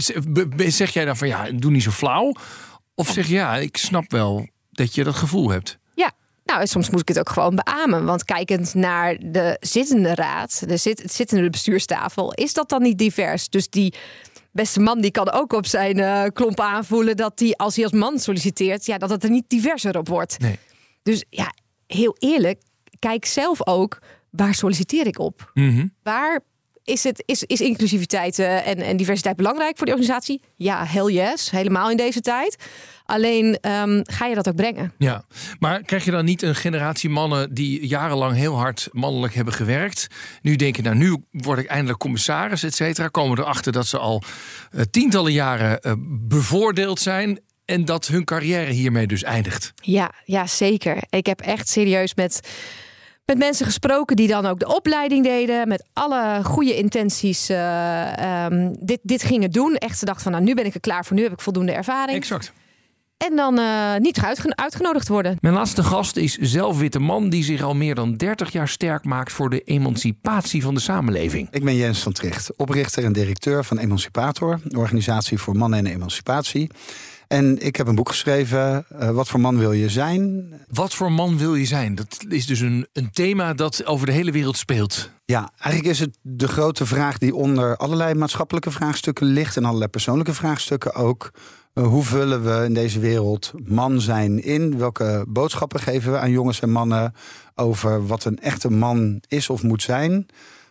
zeg 0.67 0.91
jij 0.91 1.05
dan 1.05 1.17
van 1.17 1.29
ja, 1.29 1.51
doe 1.51 1.71
niet 1.71 1.83
zo 1.83 1.91
flauw? 1.91 2.33
Of 2.95 3.09
zeg 3.09 3.27
je 3.27 3.35
ja, 3.35 3.57
ik 3.57 3.77
snap 3.77 4.11
wel 4.11 4.49
dat 4.71 4.95
je 4.95 5.05
dat 5.05 5.15
gevoel 5.15 5.51
hebt. 5.51 5.79
Nou, 6.49 6.67
soms 6.67 6.91
moet 6.91 7.01
ik 7.01 7.09
het 7.09 7.19
ook 7.19 7.29
gewoon 7.29 7.55
beamen. 7.55 8.05
Want 8.05 8.25
kijkend 8.25 8.75
naar 8.75 9.17
de 9.21 9.57
zittende 9.61 10.15
raad, 10.15 10.69
de 10.69 10.77
zit, 10.77 11.03
het 11.03 11.13
zittende 11.13 11.51
bestuurstafel, 11.51 12.33
is 12.33 12.53
dat 12.53 12.69
dan 12.69 12.83
niet 12.83 12.99
divers? 12.99 13.49
Dus 13.49 13.69
die 13.69 13.95
beste 14.53 14.81
man 14.81 15.01
die 15.01 15.11
kan 15.11 15.31
ook 15.31 15.53
op 15.53 15.67
zijn 15.67 15.99
eh 15.99 16.25
klomp 16.33 16.61
aanvoelen 16.61 17.17
dat 17.17 17.33
hij 17.39 17.55
als 17.57 17.75
hij 17.75 17.85
als 17.85 17.93
man 17.93 18.19
solliciteert, 18.19 18.87
ja, 18.87 18.99
dat 18.99 19.11
het 19.11 19.25
er 19.25 19.31
niet 19.31 19.45
diverser 19.49 19.99
op 19.99 20.09
wordt. 20.09 20.39
Nee. 20.39 20.59
Dus 21.03 21.25
ja, 21.31 21.53
heel 21.87 22.17
eerlijk, 22.19 22.63
kijk 22.99 23.25
zelf 23.25 23.67
ook 23.67 23.99
waar 24.31 24.55
solliciteer 24.55 25.07
ik 25.07 25.19
op? 25.19 25.51
Mhm. 25.55 25.87
Waar 26.03 26.41
is, 26.85 27.05
het, 27.05 27.23
is, 27.27 27.43
is 27.43 27.61
inclusiviteit 27.61 28.39
eh, 28.39 28.67
en, 28.67 28.77
en 28.77 28.97
diversiteit 28.97 29.37
belangrijk 29.37 29.77
voor 29.77 29.87
de 29.87 29.93
organisatie? 29.93 30.43
Ja, 30.57 30.85
hell 30.85 31.13
yes, 31.13 31.51
helemaal 31.51 31.91
in 31.91 31.97
deze 31.97 32.21
tijd. 32.21 32.57
Alleen 33.09 33.59
ehm, 33.61 34.01
ga 34.05 34.27
je 34.27 34.35
dat 34.35 34.49
ook 34.49 34.57
brengen? 34.57 34.93
Ja, 34.99 35.25
maar 35.59 35.83
krijg 35.83 36.05
je 36.05 36.11
dan 36.11 36.25
niet 36.25 36.43
een 36.43 36.55
generatie 36.55 37.11
mannen 37.11 37.55
die 37.55 37.87
jarenlang 37.87 38.37
heel 38.37 38.57
hard 38.57 38.89
mannelijk 38.93 39.35
hebben 39.35 39.55
gewerkt? 39.55 40.07
Nu 40.43 40.57
denken, 40.57 40.83
nou 40.83 40.97
nu 40.97 41.17
word 41.31 41.59
ik 41.59 41.67
eindelijk 41.67 41.99
commissaris, 41.99 42.63
et 42.63 42.75
cetera. 42.75 43.09
Komen 43.09 43.39
erachter 43.39 43.73
dat 43.73 43.87
ze 43.87 43.99
al 43.99 44.23
eh, 44.71 44.81
tientallen 44.91 45.33
jaren 45.33 45.81
eh, 45.81 45.93
bevoordeeld 46.09 47.01
zijn. 47.01 47.41
En 47.65 47.85
dat 47.85 48.07
hun 48.07 48.25
carrière 48.25 48.71
hiermee 48.71 49.07
dus 49.07 49.23
eindigt. 49.23 49.73
Ja, 49.75 50.13
ja, 50.25 50.47
zeker. 50.47 51.03
Ik 51.11 51.27
heb 51.27 51.41
echt 51.41 51.69
serieus 51.69 52.15
met, 52.15 52.41
met 53.25 53.39
mensen 53.39 53.67
gesproken 53.67 54.17
die 54.17 54.29
dan 54.29 54.47
ook 54.47 54.59
de 54.59 54.75
opleiding 54.75 55.25
deden. 55.25 55.69
Met 55.69 55.85
alle 55.93 56.41
goede 56.45 56.77
intenties 56.77 57.49
eh, 57.49 58.45
ehm, 58.45 58.75
dit, 58.81 59.01
dit 59.03 59.23
gingen 59.23 59.51
doen. 59.51 59.77
Echt, 59.77 59.99
ze 59.99 60.05
dachten 60.05 60.23
van 60.23 60.33
nou, 60.33 60.45
nu 60.45 60.55
ben 60.55 60.65
ik 60.65 60.75
er 60.75 60.81
klaar 60.81 61.05
voor. 61.05 61.17
Nu 61.17 61.23
heb 61.23 61.33
ik 61.33 61.41
voldoende 61.41 61.73
ervaring. 61.73 62.17
Exact. 62.17 62.53
En 63.19 63.37
dan 63.37 63.59
eh, 63.59 63.97
niet 63.97 64.21
uitge- 64.21 64.57
uitgenodigd 64.57 65.09
worden. 65.09 65.37
Mijn 65.41 65.55
laatste 65.55 65.83
gast 65.83 66.17
is 66.17 66.37
zelf 66.37 66.79
witte 66.79 66.99
man 66.99 67.29
die 67.29 67.45
zich 67.45 67.63
al 67.63 67.75
meer 67.75 67.95
dan 67.95 68.17
30 68.17 68.53
jaar 68.53 68.69
sterk 68.69 69.05
maakt 69.05 69.33
voor 69.33 69.51
de 69.51 69.61
emancipatie 69.61 70.63
van 70.63 70.75
de 70.75 70.81
samenleving. 70.81 71.49
Ik 71.51 71.65
ben 71.65 71.77
Jens 71.77 72.03
van 72.03 72.13
Tricht, 72.13 72.57
oprichter 72.57 73.05
en 73.05 73.13
directeur 73.13 73.65
van 73.65 73.79
Emancipator, 73.79 74.61
een 74.65 74.77
organisatie 74.77 75.39
voor 75.39 75.57
mannen 75.57 75.79
en 75.79 75.87
emancipatie. 75.87 76.71
En 77.29 77.59
ik 77.65 77.77
heb 77.77 77.87
een 77.87 77.95
boek 77.95 78.09
geschreven, 78.09 78.85
eh, 78.89 79.11
Wat 79.11 79.29
voor 79.29 79.41
man 79.41 79.59
wil 79.59 79.73
je 79.73 79.89
zijn? 79.89 80.53
Wat 80.69 80.95
voor 80.95 81.13
man 81.13 81.39
wil 81.39 81.55
je 81.55 81.67
zijn? 81.67 81.95
Dat 81.95 82.25
is 82.29 82.47
dus 82.47 82.61
een, 82.61 82.87
een 82.93 83.11
thema 83.11 83.55
dat 83.55 83.87
over 83.87 84.07
de 84.07 84.13
hele 84.13 84.33
wereld 84.33 84.57
speelt. 84.57 85.11
Ja, 85.25 85.51
eigenlijk 85.59 85.95
is 85.95 86.01
het 86.01 86.19
de 86.23 86.49
grote 86.49 86.87
vraag 86.87 87.19
die 87.19 87.35
onder 87.35 87.77
allerlei 87.77 88.15
maatschappelijke 88.15 88.71
vraagstukken 88.71 89.27
ligt 89.27 89.57
en 89.57 89.65
allerlei 89.65 89.91
persoonlijke 89.91 90.35
vraagstukken 90.35 90.95
ook. 90.95 91.31
Eh, 91.73 91.87
hoe 91.87 92.05
vullen 92.05 92.45
we 92.45 92.65
in 92.65 92.75
deze 92.75 93.01
wereld 93.01 93.53
man 93.65 94.01
zijn 94.01 94.43
in? 94.45 94.79
Welke 94.79 95.25
boodschappen 95.29 95.81
geven 95.81 96.13
we 96.13 96.19
aan 96.19 96.31
jongens 96.31 96.61
en 96.61 96.71
mannen 96.71 97.15
over 97.55 98.07
wat 98.07 98.25
een 98.25 98.39
echte 98.39 98.71
man 98.71 99.23
is 99.29 99.51
of 99.51 99.63
moet 99.63 99.83
zijn? 99.83 100.27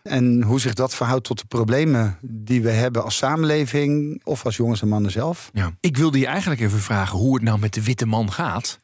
En 0.08 0.42
hoe 0.42 0.60
zich 0.60 0.74
dat 0.74 0.94
verhoudt 0.94 1.24
tot 1.24 1.38
de 1.38 1.44
problemen 1.48 2.18
die 2.22 2.62
we 2.62 2.70
hebben 2.70 3.04
als 3.04 3.16
samenleving 3.16 4.20
of 4.24 4.44
als 4.44 4.56
jongens 4.56 4.82
en 4.82 4.88
mannen 4.88 5.10
zelf. 5.10 5.50
Ja. 5.52 5.72
Ik 5.80 5.96
wilde 5.96 6.18
je 6.18 6.26
eigenlijk 6.26 6.60
even 6.60 6.78
vragen 6.78 7.18
hoe 7.18 7.34
het 7.34 7.42
nou 7.42 7.58
met 7.58 7.74
de 7.74 7.82
witte 7.82 8.06
man 8.06 8.32
gaat. 8.32 8.80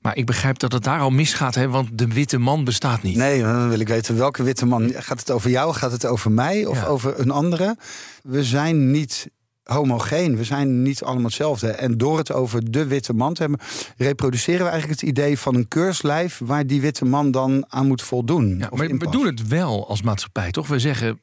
Maar 0.00 0.16
ik 0.16 0.26
begrijp 0.26 0.58
dat 0.58 0.72
het 0.72 0.84
daar 0.84 1.00
al 1.00 1.10
misgaat, 1.10 1.54
hè? 1.54 1.68
want 1.68 1.98
de 1.98 2.06
witte 2.08 2.38
man 2.38 2.64
bestaat 2.64 3.02
niet. 3.02 3.16
Nee, 3.16 3.42
dan 3.42 3.68
wil 3.68 3.80
ik 3.80 3.88
weten 3.88 4.16
welke 4.16 4.42
witte 4.42 4.66
man. 4.66 4.92
Gaat 4.94 5.18
het 5.20 5.30
over 5.30 5.50
jou? 5.50 5.74
Gaat 5.74 5.92
het 5.92 6.06
over 6.06 6.30
mij 6.30 6.66
of 6.66 6.80
Ja. 6.80 6.86
over 6.86 7.18
een 7.20 7.30
andere? 7.30 7.76
We 8.22 8.44
zijn 8.44 8.90
niet 8.90 9.28
homogeen. 9.72 10.36
We 10.36 10.44
zijn 10.44 10.82
niet 10.82 11.02
allemaal 11.02 11.24
hetzelfde. 11.24 11.70
En 11.70 11.98
door 11.98 12.18
het 12.18 12.32
over 12.32 12.70
de 12.70 12.86
witte 12.86 13.12
man 13.12 13.34
te 13.34 13.42
hebben, 13.42 13.60
reproduceren 13.96 14.64
we 14.64 14.70
eigenlijk 14.70 15.00
het 15.00 15.10
idee 15.10 15.38
van 15.38 15.54
een 15.54 15.68
keurslijf 15.68 16.40
waar 16.44 16.66
die 16.66 16.80
witte 16.80 17.04
man 17.04 17.30
dan 17.30 17.64
aan 17.68 17.86
moet 17.86 18.02
voldoen. 18.02 18.58
Ja, 18.58 18.68
maar 18.74 18.88
we 18.88 19.10
doen 19.10 19.26
het 19.26 19.48
wel 19.48 19.88
als 19.88 20.02
maatschappij, 20.02 20.50
toch? 20.50 20.66
We 20.66 20.78
zeggen, 20.78 21.20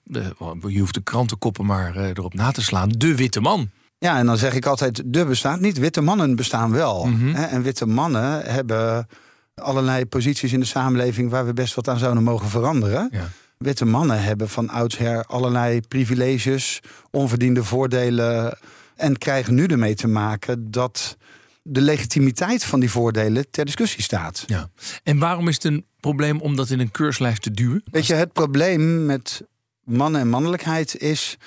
je 0.67 0.79
hoeft 0.79 0.93
de 0.93 1.03
krantenkoppen 1.03 1.65
maar 1.65 1.95
eh, 1.95 2.07
erop 2.07 2.33
na 2.33 2.51
te 2.51 2.61
slaan. 2.61 2.89
De 2.89 3.15
witte 3.15 3.41
man. 3.41 3.69
Ja, 3.97 4.17
en 4.17 4.25
dan 4.25 4.37
zeg 4.37 4.53
ik 4.53 4.65
altijd: 4.65 5.01
de 5.05 5.25
bestaat 5.25 5.59
niet. 5.59 5.77
Witte 5.77 6.01
mannen 6.01 6.35
bestaan 6.35 6.71
wel. 6.71 7.05
Mhm. 7.05 7.35
En 7.35 7.61
witte 7.61 7.85
mannen 7.85 8.45
hebben 8.45 9.07
allerlei 9.55 10.05
posities 10.05 10.53
in 10.53 10.59
de 10.59 10.65
samenleving 10.65 11.29
waar 11.29 11.45
we 11.45 11.53
best 11.53 11.73
wat 11.73 11.87
aan 11.87 11.99
zouden 11.99 12.23
mogen 12.23 12.49
veranderen. 12.49 13.09
Ja. 13.11 13.29
Witte 13.57 13.85
mannen 13.85 14.23
hebben 14.23 14.49
van 14.49 14.69
oudsher 14.69 15.23
allerlei 15.25 15.81
privileges, 15.81 16.79
onverdiende 17.11 17.63
voordelen. 17.63 18.57
En 18.95 19.17
krijgen 19.17 19.53
nu 19.55 19.65
ermee 19.65 19.95
te 19.95 20.07
maken 20.07 20.71
dat 20.71 21.17
de 21.61 21.81
legitimiteit 21.81 22.63
van 22.63 22.79
die 22.79 22.91
voordelen 22.91 23.45
ter 23.51 23.65
discussie 23.65 24.03
staat. 24.03 24.43
Ja. 24.47 24.69
En 25.03 25.19
waarom 25.19 25.47
is 25.47 25.53
het 25.53 25.63
een 25.63 25.85
probleem 25.99 26.39
om 26.41 26.55
dat 26.55 26.69
in 26.69 26.79
een 26.79 26.91
keurslijf 26.91 27.37
te 27.37 27.51
duwen? 27.51 27.83
Weet 27.91 28.05
je, 28.07 28.13
het 28.13 28.33
probleem 28.33 29.05
met 29.05 29.41
mannen 29.83 30.21
en 30.21 30.29
mannelijkheid 30.29 30.97
is 30.97 31.37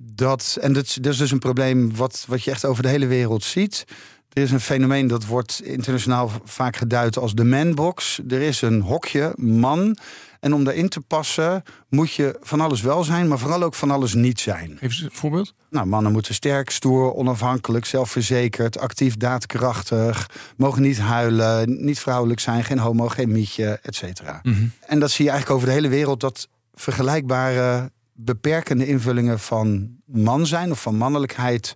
dat. 0.00 0.58
En 0.60 0.72
dat, 0.72 0.84
is- 0.84 0.94
dat 0.94 1.12
is 1.12 1.18
dus 1.18 1.30
een 1.30 1.38
probleem 1.38 1.96
wat, 1.96 2.24
wat 2.28 2.42
je 2.44 2.50
echt 2.50 2.64
over 2.64 2.82
de 2.82 2.88
hele 2.88 3.06
wereld 3.06 3.44
ziet. 3.44 3.84
Er 4.32 4.42
is 4.42 4.50
een 4.50 4.60
fenomeen 4.60 5.06
dat 5.06 5.24
wordt 5.26 5.60
internationaal 5.64 6.30
vaak 6.44 6.76
geduid 6.76 7.16
als 7.18 7.34
de 7.34 7.44
manbox. 7.44 8.20
Er 8.28 8.40
is 8.40 8.62
een 8.62 8.80
hokje, 8.80 9.32
man. 9.36 9.96
En 10.40 10.54
om 10.54 10.64
daarin 10.64 10.88
te 10.88 11.00
passen 11.00 11.62
moet 11.88 12.12
je 12.12 12.36
van 12.40 12.60
alles 12.60 12.80
wel 12.80 13.04
zijn, 13.04 13.28
maar 13.28 13.38
vooral 13.38 13.62
ook 13.62 13.74
van 13.74 13.90
alles 13.90 14.14
niet 14.14 14.40
zijn. 14.40 14.70
Geef 14.70 14.80
eens 14.80 15.00
een 15.00 15.10
voorbeeld. 15.12 15.54
Nou, 15.70 15.86
mannen 15.86 16.12
moeten 16.12 16.34
sterk, 16.34 16.70
stoer, 16.70 17.14
onafhankelijk, 17.14 17.84
zelfverzekerd, 17.84 18.78
actief, 18.78 19.16
daadkrachtig, 19.16 20.30
mogen 20.56 20.82
niet 20.82 20.98
huilen, 20.98 21.84
niet 21.84 21.98
vrouwelijk 21.98 22.40
zijn, 22.40 22.64
geen 22.64 22.78
homo, 22.78 23.08
geen 23.08 23.32
mietje, 23.32 23.78
et 23.82 23.94
cetera. 23.94 24.40
En 24.86 24.98
dat 24.98 25.10
zie 25.10 25.24
je 25.24 25.30
eigenlijk 25.30 25.60
over 25.60 25.68
de 25.68 25.80
hele 25.80 25.88
wereld 25.88 26.20
dat 26.20 26.48
vergelijkbare 26.74 27.90
beperkende 28.12 28.86
invullingen 28.86 29.38
van 29.38 29.96
man 30.04 30.46
zijn 30.46 30.70
of 30.70 30.82
van 30.82 30.96
mannelijkheid 30.96 31.74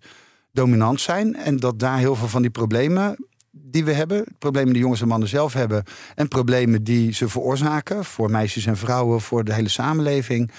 dominant 0.52 1.00
zijn. 1.00 1.36
En 1.36 1.56
dat 1.56 1.78
daar 1.78 1.98
heel 1.98 2.16
veel 2.16 2.28
van 2.28 2.42
die 2.42 2.50
problemen 2.50 3.26
die 3.52 3.84
we 3.84 3.92
hebben, 3.92 4.24
problemen 4.38 4.72
die 4.72 4.82
jongens 4.82 5.00
en 5.00 5.08
mannen 5.08 5.28
zelf 5.28 5.52
hebben, 5.52 5.84
en 6.14 6.28
problemen 6.28 6.84
die 6.84 7.12
ze 7.12 7.28
veroorzaken 7.28 8.04
voor 8.04 8.30
meisjes 8.30 8.66
en 8.66 8.76
vrouwen, 8.76 9.20
voor 9.20 9.44
de 9.44 9.54
hele 9.54 9.68
samenleving, 9.68 10.50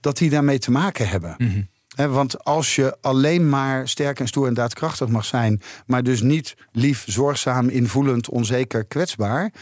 dat 0.00 0.18
die 0.18 0.30
daarmee 0.30 0.58
te 0.58 0.70
maken 0.70 1.08
hebben. 1.08 1.36
Hè, 1.96 2.08
want 2.08 2.44
als 2.44 2.74
je 2.74 2.96
alleen 3.00 3.48
maar 3.48 3.88
sterk 3.88 4.20
en 4.20 4.28
stoer 4.28 4.46
en 4.46 4.54
daadkrachtig 4.54 5.08
mag 5.08 5.24
zijn, 5.24 5.60
maar 5.86 6.02
dus 6.02 6.22
niet 6.22 6.56
lief, 6.72 7.04
zorgzaam, 7.06 7.68
invoelend, 7.68 8.28
onzeker, 8.28 8.84
kwetsbaar, 8.84 9.52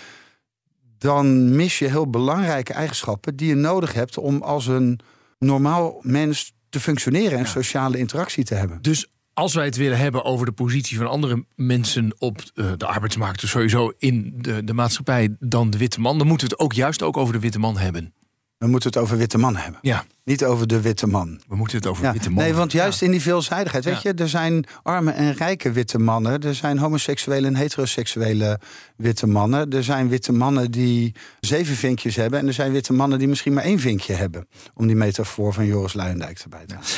dan 0.98 1.56
mis 1.56 1.78
je 1.78 1.88
heel 1.88 2.10
belangrijke 2.10 2.72
eigenschappen 2.72 3.36
die 3.36 3.48
je 3.48 3.54
nodig 3.54 3.92
hebt 3.92 4.18
om 4.18 4.42
als 4.42 4.66
een 4.66 5.00
normaal 5.38 5.98
mens 6.02 6.54
te 6.68 6.80
functioneren 6.80 7.38
en 7.38 7.46
sociale 7.46 7.98
interactie 7.98 8.44
te 8.44 8.54
hebben. 8.54 8.82
Dus 8.82 9.10
als 9.36 9.54
wij 9.54 9.64
het 9.64 9.76
willen 9.76 9.98
hebben 9.98 10.24
over 10.24 10.46
de 10.46 10.52
positie 10.52 10.96
van 10.96 11.08
andere 11.08 11.44
mensen 11.54 12.14
op 12.18 12.40
eh, 12.54 12.72
de 12.76 12.86
arbeidsmarkt, 12.86 13.40
dus 13.40 13.50
sowieso 13.50 13.92
in 13.98 14.34
de, 14.36 14.64
de 14.64 14.72
maatschappij, 14.72 15.36
dan 15.38 15.70
de 15.70 15.78
witte 15.78 16.00
man, 16.00 16.18
dan 16.18 16.26
moeten 16.26 16.48
we 16.48 16.52
het 16.52 16.62
ook 16.62 16.72
juist 16.72 17.02
ook 17.02 17.16
over 17.16 17.32
de 17.32 17.40
witte 17.40 17.58
man 17.58 17.78
hebben. 17.78 18.14
We 18.58 18.66
moeten 18.66 18.88
het 18.88 18.98
over 18.98 19.16
witte 19.16 19.38
mannen 19.38 19.62
hebben. 19.62 19.80
Ja. 19.82 20.04
Niet 20.26 20.44
over 20.44 20.66
de 20.66 20.80
witte 20.80 21.06
man. 21.06 21.40
We 21.48 21.56
moeten 21.56 21.76
het 21.76 21.86
over 21.86 22.04
Ja, 22.04 22.12
witte 22.12 22.28
mannen. 22.28 22.44
nee, 22.46 22.54
want 22.54 22.72
juist 22.72 23.00
Ja. 23.00 23.06
in 23.06 23.12
die 23.12 23.20
veelzijdigheid, 23.22 23.84
weet 23.84 24.02
je, 24.02 24.12
er 24.14 24.28
zijn 24.28 24.64
arme 24.82 25.10
en 25.10 25.32
rijke 25.34 25.72
witte 25.72 25.98
mannen, 25.98 26.42
er 26.42 26.54
zijn 26.54 26.78
homoseksuele 26.78 27.46
en 27.46 27.54
heteroseksuele 27.54 28.60
witte 28.96 29.26
mannen, 29.26 29.70
er 29.70 29.84
zijn 29.84 30.08
witte 30.08 30.32
mannen 30.32 30.70
die 30.70 31.14
zeven 31.40 31.74
vinkjes 31.76 32.16
hebben 32.16 32.40
en 32.40 32.46
er 32.46 32.52
zijn 32.52 32.72
witte 32.72 32.92
mannen 32.92 33.18
die 33.18 33.28
misschien 33.28 33.52
maar 33.52 33.64
één 33.64 33.78
vinkje 33.78 34.12
hebben, 34.14 34.46
om 34.74 34.86
die 34.86 34.96
metafoor 34.96 35.52
van 35.52 35.66
Joris 35.66 35.92
Luijendijk 35.94 36.38
erbij 36.38 36.66
te 36.66 36.74
halen. 36.74 36.90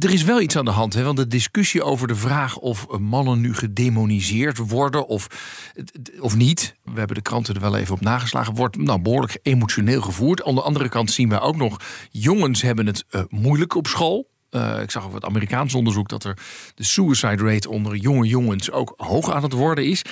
Er 0.00 0.12
is 0.12 0.22
wel 0.24 0.40
iets 0.40 0.56
aan 0.56 0.64
de 0.64 0.70
hand, 0.70 0.94
hè? 0.94 1.02
want 1.02 1.16
de 1.16 1.26
discussie 1.26 1.82
over 1.82 2.08
de 2.08 2.14
vraag 2.14 2.56
of 2.56 2.86
mannen 2.98 3.40
nu 3.40 3.54
gedemoniseerd 3.54 4.58
worden 4.58 5.06
of, 5.06 5.26
of 6.20 6.36
niet, 6.36 6.74
we 6.84 6.98
hebben 6.98 7.16
de 7.16 7.22
kranten 7.22 7.54
er 7.54 7.60
wel 7.60 7.76
even 7.76 7.94
op 7.94 8.00
nageslagen, 8.00 8.54
wordt 8.54 8.76
nou, 8.76 9.00
behoorlijk 9.00 9.38
emotioneel 9.42 10.00
gevoerd. 10.02 10.44
Aan 10.44 10.54
de 10.54 10.62
andere 10.62 10.88
kant 10.88 11.10
zien 11.10 11.28
we 11.28 11.40
ook 11.40 11.56
nog, 11.56 11.76
jongens 12.10 12.62
hebben 12.62 12.70
het 12.76 13.04
eh, 13.10 13.22
moeilijk 13.28 13.74
op 13.74 13.86
school. 13.86 14.30
Eh, 14.50 14.80
ik 14.82 14.90
zag 14.90 15.04
ook 15.04 15.12
wat 15.12 15.24
Amerikaans 15.24 15.74
onderzoek 15.74 16.08
dat 16.08 16.24
er 16.24 16.38
de 16.74 16.84
suicide 16.84 17.44
rate 17.44 17.70
onder 17.70 17.96
jonge 17.96 18.26
jongens 18.26 18.70
ook 18.70 18.94
hoog 18.96 19.32
aan 19.32 19.42
het 19.42 19.52
worden 19.52 19.86
is. 19.86 20.02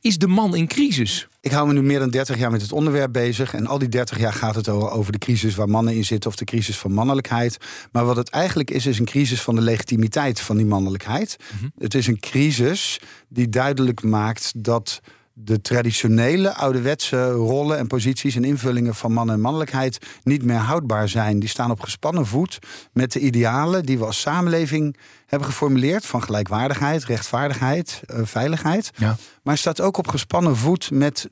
Is 0.00 0.18
de 0.18 0.26
man 0.26 0.54
in 0.54 0.66
crisis? 0.66 1.28
Ik 1.40 1.50
hou 1.50 1.66
me 1.66 1.72
nu 1.72 1.82
meer 1.82 1.98
dan 1.98 2.10
30 2.10 2.38
jaar 2.38 2.50
met 2.50 2.62
het 2.62 2.72
onderwerp 2.72 3.12
bezig. 3.12 3.54
En 3.54 3.66
al 3.66 3.78
die 3.78 3.88
30 3.88 4.18
jaar 4.18 4.32
gaat 4.32 4.54
het 4.54 4.68
over 4.68 5.12
de 5.12 5.18
crisis 5.18 5.54
waar 5.54 5.68
mannen 5.68 5.94
in 5.94 6.04
zitten 6.04 6.30
of 6.30 6.36
de 6.36 6.44
crisis 6.44 6.78
van 6.78 6.92
mannelijkheid. 6.92 7.58
Maar 7.92 8.04
wat 8.04 8.16
het 8.16 8.28
eigenlijk 8.28 8.70
is, 8.70 8.86
is 8.86 8.98
een 8.98 9.04
crisis 9.04 9.42
van 9.42 9.54
de 9.54 9.60
legitimiteit 9.60 10.40
van 10.40 10.56
die 10.56 10.66
mannelijkheid. 10.66 11.36
Het 11.78 11.94
is 11.94 12.06
een 12.06 12.20
crisis 12.20 13.00
die 13.28 13.48
duidelijk 13.48 14.02
maakt 14.02 14.52
dat 14.64 15.00
de 15.32 15.60
traditionele 15.60 16.54
ouderwetse 16.54 17.30
rollen 17.30 17.78
en 17.78 17.86
posities 17.86 18.36
en 18.36 18.44
invullingen 18.44 18.94
van 18.94 19.12
man 19.12 19.30
en 19.30 19.40
mannelijkheid 19.40 19.98
niet 20.22 20.44
meer 20.44 20.56
houdbaar 20.56 21.08
zijn. 21.08 21.38
Die 21.38 21.48
staan 21.48 21.70
op 21.70 21.80
gespannen 21.80 22.26
voet 22.26 22.58
met 22.92 23.12
de 23.12 23.20
idealen 23.20 23.84
die 23.84 23.98
we 23.98 24.04
als 24.04 24.20
samenleving 24.20 24.96
hebben 25.26 25.48
geformuleerd 25.48 26.06
van 26.06 26.22
gelijkwaardigheid, 26.22 27.04
rechtvaardigheid, 27.04 28.02
eh, 28.06 28.20
veiligheid. 28.22 28.90
Ja. 28.96 29.16
Maar 29.42 29.58
staat 29.58 29.80
ook 29.80 29.96
op 29.96 30.08
gespannen 30.08 30.56
voet 30.56 30.90
met 30.90 31.28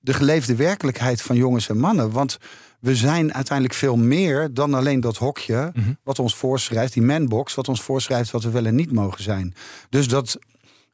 de 0.00 0.12
geleefde 0.12 0.54
werkelijkheid 0.54 1.22
van 1.22 1.36
jongens 1.36 1.68
en 1.68 1.78
mannen. 1.78 2.10
Want 2.10 2.38
we 2.80 2.96
zijn 2.96 3.34
uiteindelijk 3.34 3.78
veel 3.78 3.96
meer 3.96 4.54
dan 4.54 4.74
alleen 4.74 5.00
dat 5.00 5.16
hokje 5.16 5.72
wat 6.02 6.18
ons 6.18 6.34
voorschrijft, 6.34 6.92
die 6.92 7.02
manbox, 7.02 7.54
wat 7.54 7.68
ons 7.68 7.82
voorschrijft 7.82 8.30
wat 8.30 8.42
we 8.42 8.50
wel 8.50 8.66
en 8.66 8.74
niet 8.74 8.92
mogen 8.92 9.22
zijn. 9.22 9.54
Dus 9.88 10.08
dat, 10.08 10.38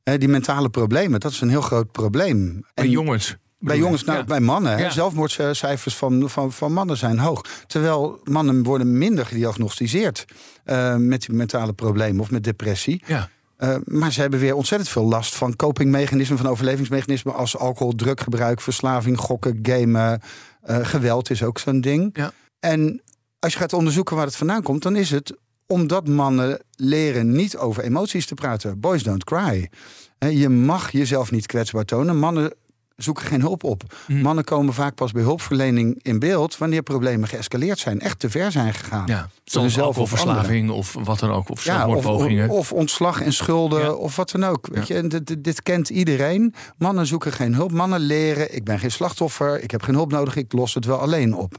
die 0.04 0.28
mentale 0.28 0.68
problemen, 0.70 1.20
dat 1.20 1.30
is 1.32 1.40
een 1.40 1.48
heel 1.48 1.60
groot 1.60 1.92
probleem. 1.92 2.52
Bij 2.74 2.84
En- 2.84 2.90
jongens? 2.90 3.36
bij 3.58 3.78
jongens, 3.78 4.04
nou, 4.04 4.18
Ja. 4.18 4.24
bij 4.24 4.40
mannen. 4.40 4.72
Hè? 4.72 4.78
Ja. 4.82 4.90
Zelfmoordcijfers 4.90 5.96
van, 5.96 6.30
van, 6.30 6.52
van 6.52 6.72
mannen 6.72 6.96
zijn 6.96 7.18
hoog. 7.18 7.40
Terwijl 7.66 8.20
mannen 8.24 8.62
worden 8.62 8.98
minder 8.98 9.26
gediagnosticeerd 9.26 10.24
eh, 10.64 10.96
met 10.96 11.26
die 11.26 11.34
mentale 11.34 11.72
problemen 11.72 12.20
of 12.20 12.30
met 12.30 12.44
depressie. 12.44 13.02
Ja. 13.06 13.28
Eh, 13.56 13.76
maar 13.84 14.12
ze 14.12 14.20
hebben 14.20 14.40
weer 14.40 14.54
ontzettend 14.54 14.90
veel 14.90 15.04
last 15.04 15.34
van 15.34 15.56
copingmechanismen, 15.56 16.38
van 16.38 16.46
overlevingsmechanismen 16.48 17.34
als 17.34 17.56
alcohol, 17.56 17.92
druggebruik, 17.94 18.60
verslaving, 18.60 19.18
gokken, 19.18 19.58
gamen. 19.62 20.20
eh, 20.62 20.78
geweld 20.86 21.30
is 21.30 21.42
ook 21.42 21.58
zo'n 21.58 21.80
ding. 21.80 22.10
Ja. 22.12 22.32
En 22.60 23.02
als 23.38 23.52
je 23.52 23.58
gaat 23.58 23.72
onderzoeken 23.72 24.16
waar 24.16 24.26
het 24.26 24.36
vandaan 24.36 24.62
komt, 24.62 24.82
dan 24.82 24.96
is 24.96 25.10
het 25.10 25.36
omdat 25.66 26.08
mannen 26.08 26.60
leren 26.76 27.32
niet 27.32 27.56
over 27.56 27.82
emoties 27.82 28.26
te 28.26 28.34
praten. 28.34 28.80
Boys 28.80 29.02
don't 29.02 29.24
cry. 29.24 29.70
Je 30.18 30.48
mag 30.48 30.90
jezelf 30.90 31.30
niet 31.30 31.46
kwetsbaar 31.46 31.84
tonen. 31.84 32.18
Mannen 32.18 32.52
zoeken 32.96 33.24
geen 33.26 33.40
hulp 33.40 33.64
op. 33.64 33.82
Mhm. 34.08 34.20
Mannen 34.20 34.44
komen 34.44 34.74
vaak 34.74 34.94
pas 34.94 35.12
bij 35.12 35.22
hulpverlening 35.22 35.98
in 36.02 36.18
beeld 36.18 36.58
wanneer 36.58 36.82
problemen 36.82 37.28
geëscaleerd 37.28 37.78
zijn, 37.78 38.00
echt 38.00 38.18
te 38.18 38.30
ver 38.30 38.52
zijn 38.52 38.74
gegaan. 38.74 39.06
Ja, 39.06 39.28
hunzelf 39.44 39.98
of 39.98 40.10
wat 41.04 41.18
dan 41.18 41.30
ook, 41.30 41.50
of 41.50 41.64
Ja, 41.64 41.88
of, 41.88 42.04
of 42.48 42.72
ontslag 42.72 43.20
en 43.20 43.32
schulden 43.32 43.80
Ja. 43.80 43.92
of 43.92 44.16
wat 44.16 44.30
dan 44.30 44.44
ook. 44.44 44.66
Weet 44.72 44.86
je, 44.86 45.06
dit- 45.06 45.44
dit 45.44 45.62
kent 45.62 45.88
iedereen. 45.88 46.54
Mannen 46.78 47.06
zoeken 47.06 47.32
geen 47.32 47.54
hulp. 47.54 47.72
Mannen 47.72 48.00
leren, 48.00 48.54
ik 48.54 48.64
ben 48.64 48.78
geen 48.78 48.90
slachtoffer, 48.90 49.62
ik 49.62 49.70
heb 49.70 49.82
geen 49.82 49.94
hulp 49.94 50.10
nodig, 50.10 50.36
ik 50.36 50.52
los 50.52 50.74
het 50.74 50.84
wel 50.84 50.98
alleen 50.98 51.34
op. 51.34 51.58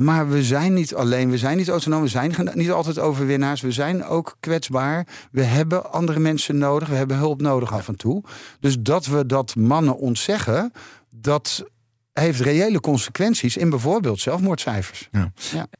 Maar 0.00 0.28
we 0.28 0.44
zijn 0.44 0.74
niet 0.74 0.94
alleen, 0.94 1.30
we 1.30 1.38
zijn 1.38 1.56
niet 1.56 1.68
autonoom, 1.68 2.02
we 2.02 2.08
zijn 2.08 2.34
niet 2.54 2.70
altijd 2.70 2.98
overwinnaars. 2.98 3.60
We 3.60 3.72
zijn 3.72 4.04
ook 4.04 4.36
kwetsbaar. 4.40 5.06
We 5.30 5.42
hebben 5.42 5.92
andere 5.92 6.18
mensen 6.18 6.58
nodig, 6.58 6.88
we 6.88 6.94
hebben 6.94 7.16
hulp 7.16 7.40
nodig 7.40 7.72
af 7.72 7.88
en 7.88 7.96
toe. 7.96 8.22
Dus 8.60 8.76
dat 8.78 9.06
we 9.06 9.26
dat 9.26 9.56
mannen 9.56 9.96
ontzeggen, 9.96 10.72
dat 11.10 11.64
heeft 12.12 12.40
reële 12.40 12.80
consequenties 12.80 13.56
in 13.56 13.70
bijvoorbeeld 13.70 14.20
zelfmoordcijfers. 14.20 15.08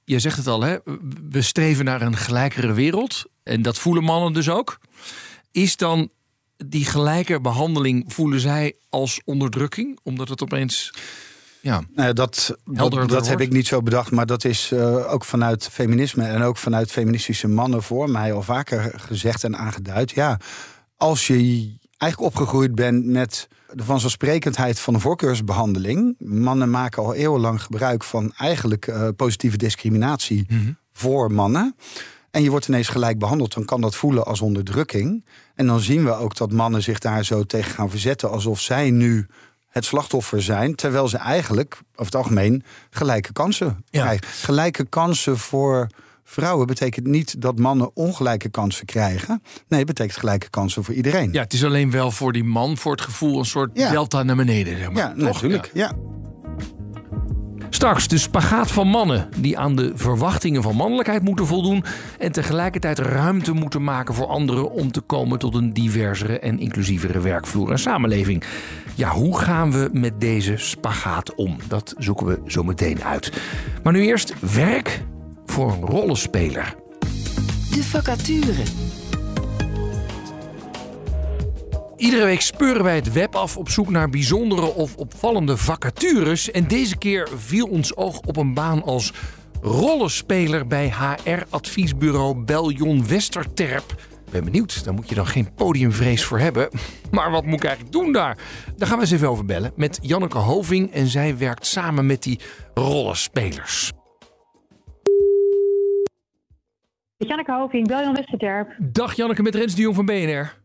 Je 0.04 0.18
zegt 0.18 0.36
het 0.36 0.46
al, 0.46 0.62
hè? 0.62 0.76
we 1.30 1.42
streven 1.42 1.84
naar 1.84 2.02
een 2.02 2.16
gelijkere 2.16 2.72
wereld. 2.72 3.24
En 3.42 3.62
dat 3.62 3.78
voelen 3.78 4.04
mannen 4.04 4.32
dus 4.32 4.48
ook. 4.48 4.78
Is 5.50 5.76
dan 5.76 6.10
die 6.56 6.84
gelijke 6.84 7.40
behandeling, 7.40 8.04
voelen 8.06 8.40
zij 8.40 8.74
als 8.88 9.20
onderdrukking? 9.24 9.98
Omdat 10.02 10.28
het 10.28 10.42
opeens. 10.42 10.92
Ja, 11.60 11.82
Nou 11.94 12.08
ja, 12.08 12.12
dat, 12.12 12.56
dat, 12.64 13.08
dat 13.08 13.28
heb 13.28 13.40
ik 13.40 13.52
niet 13.52 13.66
zo 13.66 13.82
bedacht, 13.82 14.10
maar 14.10 14.26
dat 14.26 14.44
is 14.44 14.72
eh, 14.72 15.12
ook 15.12 15.24
vanuit 15.24 15.68
feminisme 15.72 16.24
en 16.24 16.42
ook 16.42 16.56
vanuit 16.56 16.92
feministische 16.92 17.48
mannen 17.48 17.82
voor 17.82 18.10
mij 18.10 18.32
al 18.32 18.42
vaker 18.42 18.92
gezegd 18.96 19.44
en 19.44 19.56
aangeduid. 19.56 20.10
Ja, 20.10 20.38
als 20.96 21.26
je 21.26 21.34
eigenlijk 21.98 22.32
opgegroeid 22.32 22.74
bent 22.74 23.06
met 23.06 23.48
de 23.72 23.84
vanzelfsprekendheid 23.84 24.80
van 24.80 24.94
een 24.94 25.00
voorkeursbehandeling. 25.00 26.14
Mannen 26.18 26.70
maken 26.70 27.02
al 27.02 27.14
eeuwenlang 27.14 27.62
gebruik 27.62 28.04
van 28.04 28.32
eigenlijk 28.36 28.86
eh, 28.86 29.08
positieve 29.16 29.56
discriminatie 29.56 30.46
voor 30.92 31.32
mannen. 31.32 31.74
En 32.30 32.42
je 32.42 32.50
wordt 32.50 32.68
ineens 32.68 32.88
gelijk 32.88 33.18
behandeld, 33.18 33.54
dan 33.54 33.64
kan 33.64 33.80
dat 33.80 33.96
voelen 33.96 34.24
als 34.24 34.40
onderdrukking. 34.40 35.24
En 35.54 35.66
dan 35.66 35.80
zien 35.80 36.04
we 36.04 36.12
ook 36.12 36.36
dat 36.36 36.52
mannen 36.52 36.82
zich 36.82 36.98
daar 36.98 37.24
zo 37.24 37.44
tegen 37.44 37.72
gaan 37.72 37.90
verzetten 37.90 38.30
alsof 38.30 38.60
zij 38.60 38.90
nu 38.90 39.26
het 39.70 39.84
slachtoffer 39.84 40.42
zijn, 40.42 40.74
terwijl 40.74 41.08
ze 41.08 41.16
eigenlijk 41.16 41.74
over 41.92 42.04
het 42.04 42.14
algemeen 42.14 42.64
gelijke 42.90 43.32
kansen 43.32 43.84
Ja. 43.90 44.00
krijgen. 44.02 44.26
Gelijke 44.26 44.84
kansen 44.84 45.38
voor 45.38 45.86
vrouwen 46.24 46.66
betekent 46.66 47.06
niet 47.06 47.40
dat 47.42 47.58
mannen 47.58 47.90
ongelijke 47.94 48.48
kansen 48.48 48.86
krijgen. 48.86 49.42
Nee, 49.68 49.78
het 49.78 49.88
betekent 49.88 50.18
gelijke 50.18 50.50
kansen 50.50 50.84
voor 50.84 50.94
iedereen. 50.94 51.32
ja, 51.32 51.42
het 51.42 51.52
is 51.52 51.64
alleen 51.64 51.90
wel 51.90 52.10
voor 52.10 52.32
die 52.32 52.44
man, 52.44 52.76
voor 52.76 52.92
het 52.92 53.00
gevoel, 53.00 53.38
een 53.38 53.44
soort 53.44 53.70
Ja. 53.74 53.90
delta 53.90 54.22
naar 54.22 54.36
beneden. 54.36 54.78
Zeg 54.78 54.90
maar. 54.90 54.96
Ja, 55.02 55.08
Toch? 55.14 55.18
natuurlijk. 55.32 55.70
Ja. 55.74 55.92
Straks 57.70 58.08
de 58.08 58.18
spagaat 58.18 58.70
van 58.70 58.88
mannen 58.88 59.28
die 59.36 59.58
aan 59.58 59.76
de 59.76 59.92
verwachtingen 59.94 60.62
van 60.62 60.76
mannelijkheid 60.76 61.22
moeten 61.22 61.46
voldoen 61.46 61.84
en 62.18 62.32
tegelijkertijd 62.32 62.98
ruimte 62.98 63.52
moeten 63.52 63.84
maken 63.84 64.14
voor 64.14 64.26
anderen 64.26 64.70
om 64.70 64.92
te 64.92 65.00
komen 65.00 65.38
tot 65.38 65.54
een 65.54 65.72
diversere 65.72 66.38
en 66.38 66.58
inclusievere 66.58 67.20
werkvloer 67.20 67.70
en 67.70 67.78
samenleving. 67.78 68.44
Ja, 68.94 69.10
hoe 69.10 69.38
gaan 69.38 69.72
we 69.72 69.88
met 69.92 70.20
deze 70.20 70.56
spagaat 70.56 71.34
om? 71.34 71.56
Dat 71.68 71.94
zoeken 71.98 72.26
we 72.26 72.40
zo 72.46 72.62
meteen 72.62 73.04
uit. 73.04 73.32
Maar 73.82 73.92
nu 73.92 74.00
eerst 74.00 74.34
werk 74.54 75.02
voor 75.46 75.72
een 75.72 75.84
rollenspeler. 75.84 76.74
De 77.70 77.84
vacature. 77.84 78.62
Iedere 82.00 82.24
week 82.24 82.40
speuren 82.40 82.84
wij 82.84 82.94
het 82.94 83.12
web 83.12 83.34
af 83.34 83.56
op 83.56 83.68
zoek 83.68 83.90
naar 83.90 84.08
bijzondere 84.08 84.74
of 84.74 84.96
opvallende 84.96 85.56
vacatures. 85.56 86.50
En 86.50 86.68
deze 86.68 86.98
keer 86.98 87.28
viel 87.36 87.66
ons 87.66 87.96
oog 87.96 88.20
op 88.20 88.36
een 88.36 88.54
baan 88.54 88.82
als 88.82 89.12
rollenspeler 89.62 90.66
bij 90.66 90.92
HR-adviesbureau 90.98 92.44
Beljon 92.44 93.06
Westerterp. 93.06 93.90
Ik 94.26 94.32
ben 94.32 94.44
benieuwd, 94.44 94.84
daar 94.84 94.94
moet 94.94 95.08
je 95.08 95.14
dan 95.14 95.26
geen 95.26 95.54
podiumvrees 95.54 96.24
voor 96.24 96.38
hebben. 96.38 96.68
Maar 97.10 97.30
wat 97.30 97.44
moet 97.44 97.58
ik 97.58 97.64
eigenlijk 97.64 97.94
doen 97.94 98.12
daar? 98.12 98.38
Daar 98.76 98.88
gaan 98.88 98.96
we 98.96 99.02
eens 99.02 99.12
even 99.12 99.28
over 99.28 99.44
bellen 99.44 99.72
met 99.76 99.98
Janneke 100.02 100.38
Hoving. 100.38 100.92
En 100.92 101.06
zij 101.06 101.38
werkt 101.38 101.66
samen 101.66 102.06
met 102.06 102.22
die 102.22 102.40
rollenspelers. 102.74 103.92
Janneke 107.16 107.52
Hoving, 107.52 107.86
Beljan 107.86 108.14
Westerterp. 108.14 108.74
Dag 108.78 109.14
Janneke 109.14 109.42
met 109.42 109.54
Rens 109.54 109.74
de 109.74 109.82
Jong 109.82 109.94
van 109.94 110.04
BNR. 110.04 110.59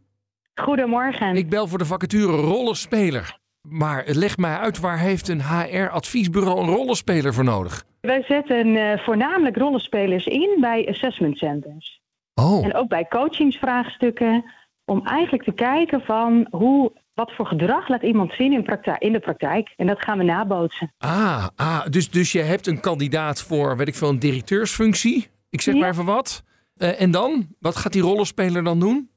Goedemorgen. 0.56 1.36
Ik 1.36 1.50
bel 1.50 1.68
voor 1.68 1.78
de 1.78 1.86
vacature 1.86 2.36
rollenspeler. 2.38 3.38
Maar 3.62 4.04
leg 4.08 4.38
mij 4.38 4.56
uit, 4.58 4.80
waar 4.80 5.00
heeft 5.00 5.28
een 5.28 5.41
HR-adviesbureau 5.41 6.60
een 6.60 6.70
rollenspeler 6.76 7.34
voor 7.34 7.44
nodig? 7.44 7.84
Wij 8.02 8.24
zetten 8.28 8.76
eh, 8.76 9.00
voornamelijk 9.06 9.58
rollenspelers 9.58 10.26
in 10.26 10.58
bij 10.60 10.88
assessment 10.89 11.38
centers. 11.38 12.02
Oh, 12.34 12.65
En 12.65 12.74
ook 12.76 12.88
bij 12.88 13.06
coachingsvraagstukken. 13.10 14.44
Om 14.86 15.06
eigenlijk 15.06 15.44
te 15.44 15.52
kijken 15.54 16.02
van 16.02 16.48
hoe, 16.52 16.91
wat 17.13 17.32
voor 17.36 17.46
gedrag 17.46 17.88
laat 17.88 18.04
iemand 18.04 18.34
zien 18.34 18.54
in, 18.54 18.63
praktijk, 18.63 19.02
in 19.02 19.12
de 19.12 19.20
praktijk. 19.20 19.74
En 19.78 19.88
dat 19.88 20.02
gaan 20.04 20.18
we 20.18 20.24
nabootsen. 20.24 20.94
ah, 20.98 21.48
ah 21.56 21.86
dus, 21.89 22.10
dus 22.10 22.32
je 22.32 22.41
hebt 22.41 22.68
een 22.68 22.80
kandidaat 22.80 23.41
voor, 23.41 23.78
weet 23.78 23.88
ik 23.88 23.96
veel, 23.96 24.10
een 24.10 24.20
directeursfunctie. 24.20 25.28
Ik 25.50 25.62
zeg 25.62 25.74
Ja. 25.74 25.80
maar 25.80 25.89
even 25.89 26.06
wat. 26.06 26.44
Eh, 26.76 27.02
en 27.02 27.12
dan? 27.12 27.48
Wat 27.60 27.76
gaat 27.76 27.94
die 27.94 28.02
rollenspeler 28.02 28.63
dan 28.63 28.80
doen? 28.80 29.10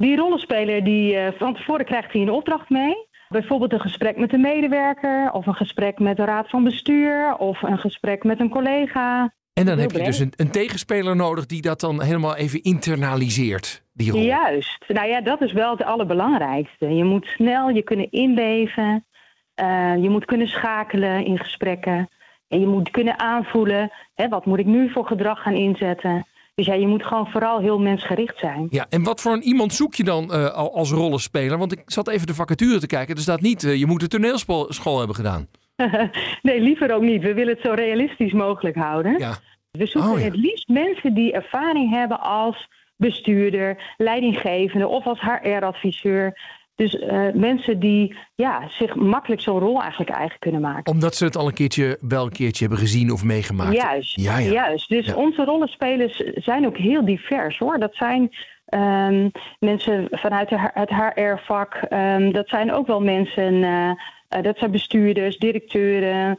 Die 0.00 0.16
rollenspeler, 0.16 0.84
die, 0.84 1.16
eh, 1.16 1.32
van 1.38 1.54
tevoren 1.54 1.84
krijgt 1.84 2.12
hij 2.12 2.22
een 2.22 2.30
opdracht 2.30 2.70
mee. 2.70 3.08
Bijvoorbeeld 3.28 3.72
een 3.72 3.80
gesprek 3.80 4.16
met 4.16 4.32
een 4.32 4.40
medewerker. 4.40 5.32
Of 5.32 5.46
een 5.46 5.54
gesprek 5.54 5.98
met 5.98 6.16
de 6.16 6.24
raad 6.24 6.48
van 6.48 6.64
bestuur. 6.64 7.36
Of 7.36 7.62
een 7.62 7.78
gesprek 7.78 8.24
met 8.24 8.40
een 8.40 8.48
collega. 8.48 9.34
En 9.52 9.66
dan 9.66 9.78
heb 9.78 9.90
je 9.90 10.02
dus 10.02 10.18
een, 10.18 10.32
een 10.36 10.50
tegenspeler 10.50 11.16
nodig 11.16 11.46
die 11.46 11.62
dat 11.62 11.80
dan 11.80 12.02
helemaal 12.02 12.36
even 12.36 12.62
internaliseert, 12.62 13.84
die 13.92 14.10
rol. 14.10 14.20
Juist. 14.20 14.84
Nou 14.88 15.08
ja, 15.08 15.20
dat 15.20 15.40
is 15.40 15.52
wel 15.52 15.70
het 15.70 15.84
allerbelangrijkste. 15.84 16.86
Je 16.86 17.04
moet 17.04 17.26
snel 17.26 17.68
je 17.68 17.82
kunnen 17.82 18.10
inleven. 18.10 19.06
Eh, 19.54 19.94
je 20.02 20.10
moet 20.10 20.24
kunnen 20.24 20.48
schakelen 20.48 21.24
in 21.24 21.38
gesprekken. 21.38 22.08
En 22.48 22.60
je 22.60 22.66
moet 22.66 22.90
kunnen 22.90 23.18
aanvoelen, 23.18 23.92
hè, 24.14 24.28
wat 24.28 24.46
moet 24.46 24.58
ik 24.58 24.66
nu 24.66 24.90
voor 24.90 25.06
gedrag 25.06 25.42
gaan 25.42 25.54
inzetten. 25.54 26.26
Dus 26.60 26.68
ja, 26.68 26.80
je 26.80 26.86
moet 26.86 27.06
gewoon 27.06 27.26
vooral 27.30 27.60
heel 27.60 27.78
mensgericht 27.78 28.38
zijn. 28.38 28.66
Ja, 28.70 28.86
en 28.88 29.02
wat 29.02 29.20
voor 29.20 29.32
een 29.32 29.42
iemand 29.42 29.72
zoek 29.74 29.94
je 29.94 30.04
dan 30.04 30.32
eh, 30.32 30.46
al- 30.50 30.74
als 30.74 30.90
rollenspeler? 30.90 31.58
Want 31.58 31.72
ik 31.72 31.82
zat 31.86 32.08
even 32.08 32.26
de 32.26 32.34
vacature 32.34 32.78
te 32.80 32.86
kijken. 32.86 33.14
Er 33.14 33.20
staat 33.22 33.40
niet, 33.40 33.64
eh, 33.64 33.74
je 33.78 33.86
moet 33.86 34.02
een 34.02 34.08
toneelschool 34.08 34.98
hebben 34.98 35.16
gedaan. 35.16 35.46
nee, 36.42 36.60
liever 36.60 36.94
ook 36.94 37.02
niet. 37.02 37.22
We 37.22 37.34
willen 37.34 37.54
het 37.54 37.62
zo 37.64 37.72
realistisch 37.72 38.32
mogelijk 38.32 38.76
houden. 38.76 39.18
Ja. 39.18 39.34
We 39.70 39.86
zoeken 39.86 40.10
Oh, 40.10 40.18
ja. 40.18 40.24
het 40.24 40.36
liefst 40.36 40.68
mensen 40.68 41.14
die 41.14 41.32
ervaring 41.32 41.90
hebben 41.90 42.20
als 42.20 42.68
bestuurder, 42.96 43.94
leidinggevende 43.96 44.86
of 44.88 45.06
als 45.06 45.20
HR-adviseur. 45.20 46.38
Dus 46.74 46.98
eh, 46.98 47.26
mensen 47.34 47.78
die 47.80 48.16
ja, 48.34 48.68
zich 48.68 48.94
makkelijk 48.94 49.40
zo'n 49.40 49.58
rol 49.58 49.80
eigenlijk 49.80 50.10
eigen 50.10 50.38
kunnen 50.38 50.60
maken. 50.60 50.92
Omdat 50.92 51.14
ze 51.14 51.24
het 51.24 51.36
al 51.36 51.46
een 51.46 51.54
keertje, 51.54 51.98
wel 52.00 52.24
een 52.24 52.32
keertje 52.32 52.60
hebben 52.64 52.78
gezien 52.84 53.12
of 53.12 53.24
meegemaakt. 53.24 53.76
Juist, 53.76 54.20
Ja, 54.20 54.38
ja. 54.38 54.50
juist. 54.52 54.88
Dus 54.88 55.06
Ja. 55.06 55.14
onze 55.14 55.44
rollenspelers 55.44 56.16
zijn 56.34 56.66
ook 56.66 56.76
heel 56.76 57.04
divers 57.04 57.58
hoor. 57.58 57.78
Dat 57.78 57.94
zijn 57.94 58.30
ehm, 58.66 59.28
mensen 59.58 60.08
vanuit 60.10 60.50
het 60.50 60.90
HR-vak. 60.90 61.74
ehm, 61.74 62.32
dat 62.32 62.48
zijn 62.48 62.72
ook 62.72 62.86
wel 62.86 63.00
mensen. 63.00 63.62
eh, 63.64 63.90
eh, 64.28 64.42
dat 64.42 64.58
zijn 64.58 64.70
bestuurders, 64.70 65.38
directeuren, 65.38 66.38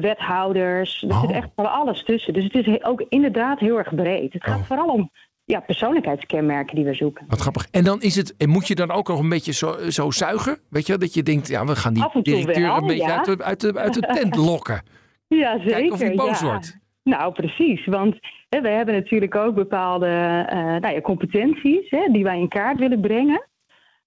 wethouders. 0.00 1.02
Er 1.02 1.08
Oh. 1.08 1.20
zit 1.20 1.30
echt 1.30 1.48
van 1.56 1.72
alles 1.72 2.02
tussen. 2.04 2.32
Dus 2.32 2.44
het 2.44 2.54
is 2.66 2.84
ook 2.84 3.04
inderdaad 3.08 3.58
heel 3.58 3.78
erg 3.78 3.94
breed. 3.94 4.32
Het 4.32 4.44
gaat 4.44 4.58
Oh. 4.58 4.64
vooral 4.64 4.88
om 4.88 5.10
ja, 5.46 5.60
persoonlijkheidskenmerken 5.60 6.74
die 6.74 6.84
we 6.84 6.94
zoeken. 6.94 7.24
Wat 7.28 7.40
grappig. 7.40 7.66
En 7.70 7.84
dan 7.84 8.00
is 8.00 8.16
het, 8.16 8.36
en 8.36 8.48
moet 8.48 8.68
je 8.68 8.74
dan 8.74 8.90
ook 8.90 9.08
nog 9.08 9.18
een 9.20 9.28
beetje 9.28 9.52
zo, 9.52 9.90
zo 9.90 10.10
zuigen? 10.10 10.58
Weet 10.70 10.86
je, 10.86 10.98
dat 10.98 11.14
je 11.14 11.22
denkt, 11.22 11.48
ja, 11.48 11.64
we 11.64 11.76
gaan 11.76 11.94
die 11.94 12.22
directeur 12.22 12.66
wel, 12.66 12.76
een 12.76 12.86
beetje 12.86 13.08
ja. 13.08 13.16
uit, 13.16 13.24
de, 13.24 13.44
uit, 13.44 13.60
de, 13.60 13.78
uit 13.78 13.94
de 13.94 14.00
tent 14.20 14.36
lokken. 14.36 14.82
Ja, 15.28 15.58
zeker. 15.58 15.72
Kijken 15.72 15.92
of 15.92 15.98
hij 15.98 16.14
boos 16.14 16.40
ja. 16.40 16.46
wordt. 16.46 16.78
Nou, 17.02 17.32
precies. 17.32 17.86
Want 17.86 18.18
hè, 18.48 18.60
we 18.60 18.68
hebben 18.68 18.94
natuurlijk 18.94 19.34
ook 19.34 19.54
bepaalde 19.54 20.06
eh, 20.48 20.58
nou 20.58 20.94
ja, 20.94 21.00
competenties 21.00 21.90
hè, 21.90 22.08
die 22.12 22.24
wij 22.24 22.38
in 22.38 22.48
kaart 22.48 22.78
willen 22.78 23.00
brengen. 23.00 23.46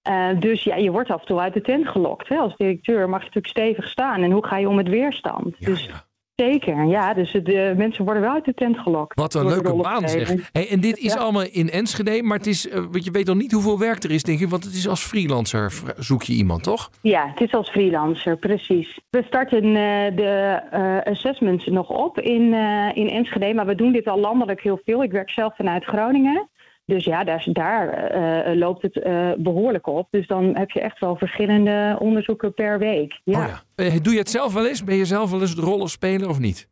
Eh, 0.02 0.28
dus 0.38 0.64
ja, 0.64 0.76
je 0.76 0.90
wordt 0.90 1.10
af 1.10 1.20
en 1.20 1.26
toe 1.26 1.40
uit 1.40 1.54
de 1.54 1.60
tent 1.60 1.88
gelokt. 1.88 2.28
Hè. 2.28 2.36
Als 2.36 2.56
directeur 2.56 3.08
mag 3.08 3.20
je 3.20 3.26
natuurlijk 3.26 3.56
stevig 3.56 3.88
staan. 3.88 4.22
En 4.22 4.30
hoe 4.30 4.46
ga 4.46 4.56
je 4.56 4.68
om 4.68 4.74
met 4.74 4.88
weerstand? 4.88 5.54
Ja, 5.58 5.66
dus 5.66 5.86
ja. 5.86 6.04
Zeker, 6.40 6.84
ja. 6.84 7.14
Dus 7.14 7.32
de 7.32 7.74
mensen 7.76 8.04
worden 8.04 8.22
wel 8.22 8.32
uit 8.32 8.44
de 8.44 8.54
tent 8.54 8.78
gelokt. 8.78 9.20
Wat 9.20 9.34
een 9.34 9.46
leuke 9.46 9.74
baan 9.74 10.08
zeg. 10.08 10.34
Hey, 10.52 10.68
en 10.70 10.80
dit 10.80 10.98
is 10.98 11.12
Ja. 11.12 11.18
allemaal 11.18 11.44
in 11.50 11.70
Enschede, 11.70 12.22
maar 12.22 12.36
het 12.36 12.46
is, 12.46 12.68
eh, 12.68 12.74
want 12.90 13.04
je 13.04 13.10
weet 13.10 13.26
nog 13.26 13.36
niet 13.36 13.52
hoeveel 13.52 13.78
werk 13.78 14.02
er 14.02 14.10
is, 14.10 14.22
denk 14.22 14.40
ik. 14.40 14.48
Want 14.48 14.64
het 14.64 14.74
is 14.74 14.88
als 14.88 15.02
freelancer 15.04 15.72
zoek 15.98 16.22
je 16.22 16.32
iemand, 16.32 16.62
toch? 16.62 16.90
Ja, 17.02 17.28
het 17.28 17.40
is 17.40 17.52
als 17.52 17.70
freelancer, 17.70 18.36
precies. 18.36 18.98
We 19.10 19.22
starten 19.26 19.64
eh, 19.64 20.16
de 20.16 20.60
eh, 20.70 21.12
assessments 21.12 21.66
nog 21.66 21.88
op 21.88 22.20
in, 22.20 22.54
eh, 22.54 22.88
in 22.94 23.08
Enschede, 23.08 23.54
maar 23.54 23.66
we 23.66 23.74
doen 23.74 23.92
dit 23.92 24.06
al 24.06 24.18
landelijk 24.18 24.62
heel 24.62 24.80
veel. 24.84 25.02
Ik 25.02 25.12
werk 25.12 25.30
zelf 25.30 25.56
vanuit 25.56 25.84
Groningen. 25.84 26.48
Dus 26.90 27.04
ja, 27.04 27.24
daar, 27.24 27.44
daar 27.52 27.88
eh, 27.92 28.56
loopt 28.56 28.82
het 28.82 28.98
eh, 29.02 29.30
behoorlijk 29.38 29.86
op. 29.86 30.08
Dus 30.10 30.26
dan 30.26 30.56
heb 30.56 30.70
je 30.70 30.80
echt 30.80 30.98
wel 30.98 31.16
verschillende 31.16 31.96
onderzoeken 31.98 32.54
per 32.54 32.78
week. 32.78 33.20
Ja. 33.24 33.40
Oh 33.42 33.46
ja. 33.48 33.84
Eh, 33.84 33.96
doe 34.02 34.12
je 34.12 34.18
het 34.18 34.30
zelf 34.30 34.52
wel 34.54 34.66
eens? 34.66 34.84
Ben 34.84 34.96
je 34.96 35.04
zelf 35.04 35.30
wel 35.30 35.40
eens 35.40 35.54
de 35.54 35.62
rollenspeler 35.62 36.28
of 36.28 36.38
niet? 36.38 36.68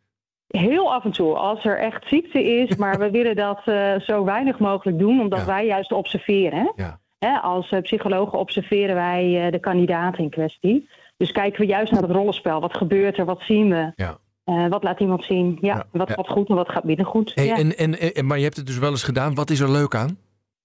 Heel 0.49 0.93
af 0.95 1.05
en 1.05 1.11
toe, 1.13 1.35
als 1.37 1.65
er 1.65 1.79
echt 1.79 2.05
ziekte 2.09 2.43
is. 2.45 2.77
Maar 2.77 2.99
we 2.99 3.11
willen 3.19 3.37
dat 3.37 3.61
eh, 3.65 3.95
zo 4.01 4.25
weinig 4.25 4.59
mogelijk 4.59 4.99
doen, 4.99 5.21
omdat 5.21 5.39
Ja. 5.39 5.47
wij 5.47 5.67
juist 5.67 5.93
observeren. 5.93 6.73
Ja. 6.77 7.01
Hè, 7.19 7.39
als 7.39 7.71
eh, 7.71 7.81
psychologen 7.81 8.39
observeren 8.39 8.95
wij 8.95 9.45
eh, 9.47 9.53
de 9.53 9.59
kandidaat 9.59 10.19
in 10.19 10.31
kwestie. 10.31 10.89
Dus 11.17 11.33
kijken 11.33 11.61
we 11.61 11.67
juist 11.67 11.93
naar 11.93 12.03
het 12.03 12.11
rollenspel. 12.11 12.61
Wat 12.61 12.77
gebeurt 12.77 13.19
er? 13.19 13.25
Wat 13.25 13.41
zien 13.43 13.69
we? 13.69 13.93
Ja. 13.97 14.19
Eh, 14.49 14.67
wat 14.69 14.83
laat 14.83 15.01
iemand 15.01 15.25
zien? 15.25 15.59
Ja, 15.61 15.75
Ja. 15.75 15.85
wat 15.93 16.09
Ja. 16.09 16.15
gaat 16.15 16.29
goed 16.29 16.49
en 16.49 16.55
wat 16.55 16.69
gaat 16.69 16.85
minder 16.85 17.07
goed? 17.07 17.33
Hey, 17.35 17.47
ja. 17.47 17.57
en, 17.57 17.77
en, 17.77 18.15
en, 18.15 18.27
maar 18.27 18.37
je 18.39 18.45
hebt 18.45 18.57
het 18.57 18.67
dus 18.67 18.79
wel 18.79 18.91
eens 18.91 19.03
gedaan. 19.03 19.35
Wat 19.35 19.51
is 19.51 19.61
er 19.61 19.71
leuk 19.71 19.95
aan? 19.95 20.19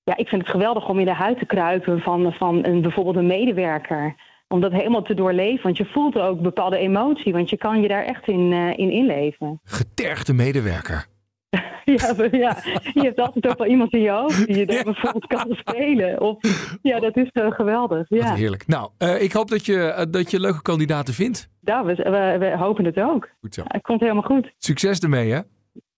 ja, 0.04 0.18
ik 0.18 0.28
vind 0.28 0.42
het 0.42 0.52
geweldig 0.52 0.90
om 0.90 1.00
in 1.00 1.06
de 1.06 1.14
huid 1.14 1.38
te 1.40 1.46
kruipen 1.46 2.00
van, 2.00 2.34
van 2.34 2.66
een, 2.66 2.82
bijvoorbeeld 2.82 3.16
een 3.16 3.28
medewerker. 3.28 4.16
Om 4.48 4.62
dat 4.62 4.72
helemaal 4.72 5.02
te 5.02 5.14
doorleven. 5.14 5.64
Want 5.64 5.78
je 5.78 5.86
voelt 5.86 6.20
ook 6.20 6.42
bepaalde 6.42 6.78
emotie. 6.78 7.34
Want 7.34 7.50
je 7.50 7.58
kan 7.58 7.82
je 7.82 7.88
daar 7.88 8.04
echt 8.04 8.28
in, 8.28 8.52
eh, 8.54 8.78
in 8.78 8.92
inleven. 8.92 9.60
Getergde 9.64 10.34
medewerker. 10.34 11.06
Ja, 11.86 12.14
maar 12.18 12.36
ja, 12.36 12.58
je 12.94 13.02
hebt 13.02 13.20
altijd 13.20 13.48
ook 13.48 13.58
wel 13.58 13.68
iemand 13.68 13.94
in 13.94 14.02
je 14.02 14.10
hoofd 14.10 14.46
die 14.48 14.58
je 14.58 14.66
dan 14.66 14.76
Ja. 14.76 14.84
bijvoorbeeld 14.84 15.26
kan 15.28 15.46
spelen. 15.50 16.22
Of, 16.22 16.38
ja, 16.82 17.00
dat 17.00 17.18
is 17.18 17.30
zo 17.34 17.50
geweldig. 17.50 18.10
Wat 18.10 18.20
Ja. 18.20 18.34
heerlijk. 18.36 18.68
Nou, 18.68 18.90
eh, 18.98 19.22
ik 19.22 19.32
hoop 19.32 19.50
dat 19.50 19.66
je, 19.66 19.80
eh, 19.84 20.06
dat 20.10 20.32
je 20.32 20.40
leuke 20.40 20.62
kandidaten 20.62 21.14
vindt. 21.14 21.50
Ja, 21.62 21.86
we, 21.86 21.96
we, 21.96 22.36
we 22.40 22.58
hopen 22.58 22.86
het 22.86 22.98
ook. 23.00 23.30
Goed 23.42 23.54
zo. 23.54 23.62
Het 23.68 23.82
komt 23.82 24.00
helemaal 24.00 24.22
goed. 24.24 24.52
Succes 24.58 25.00
ermee, 25.00 25.32
hè? 25.32 25.40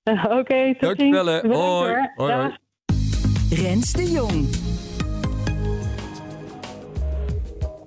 Oké, 0.40 0.76
tot 0.78 1.00
ziens. 1.00 1.16
Dankjewel, 1.16 1.42
Hoi. 1.80 1.94
Hoi, 2.16 2.34
hoi. 2.34 2.58
Rens 3.50 3.92
de 3.94 4.12
Jong. 4.12 4.46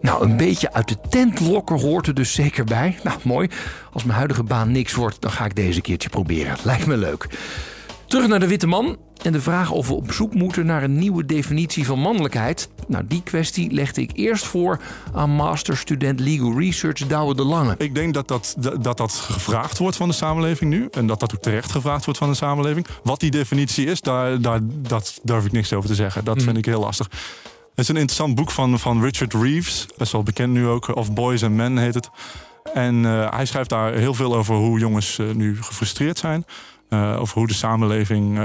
Nou, 0.00 0.24
een 0.24 0.36
beetje 0.36 0.72
uit 0.72 0.88
de 0.88 0.96
tent 1.08 1.40
lokken 1.40 1.80
hoort 1.80 2.06
er 2.06 2.14
dus 2.14 2.32
zeker 2.32 2.64
bij. 2.64 2.98
Nou, 3.02 3.18
mooi. 3.24 3.48
Als 3.92 4.04
mijn 4.04 4.16
huidige 4.16 4.42
baan 4.42 4.72
niks 4.72 4.94
wordt, 4.94 5.20
dan 5.20 5.30
ga 5.30 5.44
ik 5.44 5.56
deze 5.56 5.80
keertje 5.80 6.08
proberen. 6.08 6.56
Lijkt 6.62 6.86
me 6.86 6.96
leuk. 6.96 7.28
Terug 8.06 8.26
naar 8.26 8.40
de 8.40 8.48
witte 8.48 8.66
man 8.66 8.96
en 9.22 9.32
de 9.32 9.40
vraag 9.40 9.70
of 9.70 9.88
we 9.88 9.94
op 9.94 10.12
zoek 10.12 10.34
moeten 10.34 10.66
naar 10.66 10.82
een 10.82 10.98
nieuwe 10.98 11.26
definitie 11.26 11.86
van 11.86 11.98
mannelijkheid. 11.98 12.68
Nou, 12.86 13.04
die 13.06 13.22
kwestie 13.22 13.72
legde 13.72 14.00
ik 14.00 14.10
eerst 14.14 14.46
voor 14.46 14.80
aan 15.14 15.30
masterstudent 15.30 16.20
Legal 16.20 16.58
Research 16.58 17.06
Douwe 17.06 17.34
de 17.34 17.44
Lange. 17.44 17.74
Ik 17.78 17.94
denk 17.94 18.14
dat 18.14 18.28
dat, 18.28 18.56
dat 18.80 18.96
dat 18.96 19.12
gevraagd 19.12 19.78
wordt 19.78 19.96
van 19.96 20.08
de 20.08 20.14
samenleving 20.14 20.70
nu. 20.70 20.88
En 20.90 21.06
dat 21.06 21.20
dat 21.20 21.34
ook 21.34 21.42
terecht 21.42 21.70
gevraagd 21.72 22.04
wordt 22.04 22.20
van 22.20 22.28
de 22.28 22.36
samenleving. 22.36 22.86
Wat 23.02 23.20
die 23.20 23.30
definitie 23.30 23.86
is, 23.86 24.00
daar, 24.00 24.40
daar 24.40 24.60
dat 24.62 25.20
durf 25.22 25.44
ik 25.44 25.52
niks 25.52 25.72
over 25.72 25.88
te 25.88 25.94
zeggen. 25.94 26.24
Dat 26.24 26.42
vind 26.42 26.56
ik 26.56 26.64
heel 26.64 26.80
lastig. 26.80 27.08
Het 27.78 27.88
is 27.88 27.94
een 27.94 28.00
interessant 28.00 28.34
boek 28.34 28.50
van, 28.50 28.78
van 28.78 29.02
Richard 29.02 29.34
Reeves. 29.34 29.86
Best 29.96 30.12
wel 30.12 30.22
bekend 30.22 30.52
nu 30.52 30.66
ook. 30.66 30.96
Of 30.96 31.12
Boys 31.12 31.42
and 31.42 31.54
Men 31.54 31.76
heet 31.76 31.94
het. 31.94 32.10
En 32.74 33.04
eh, 33.04 33.30
hij 33.30 33.46
schrijft 33.46 33.70
daar 33.70 33.92
heel 33.92 34.14
veel 34.14 34.36
over 34.36 34.54
hoe 34.54 34.78
jongens 34.78 35.18
eh, 35.18 35.30
nu 35.30 35.62
gefrustreerd 35.62 36.18
zijn. 36.18 36.44
Eh, 36.88 37.20
over 37.20 37.38
hoe 37.38 37.46
de 37.46 37.54
samenleving 37.54 38.38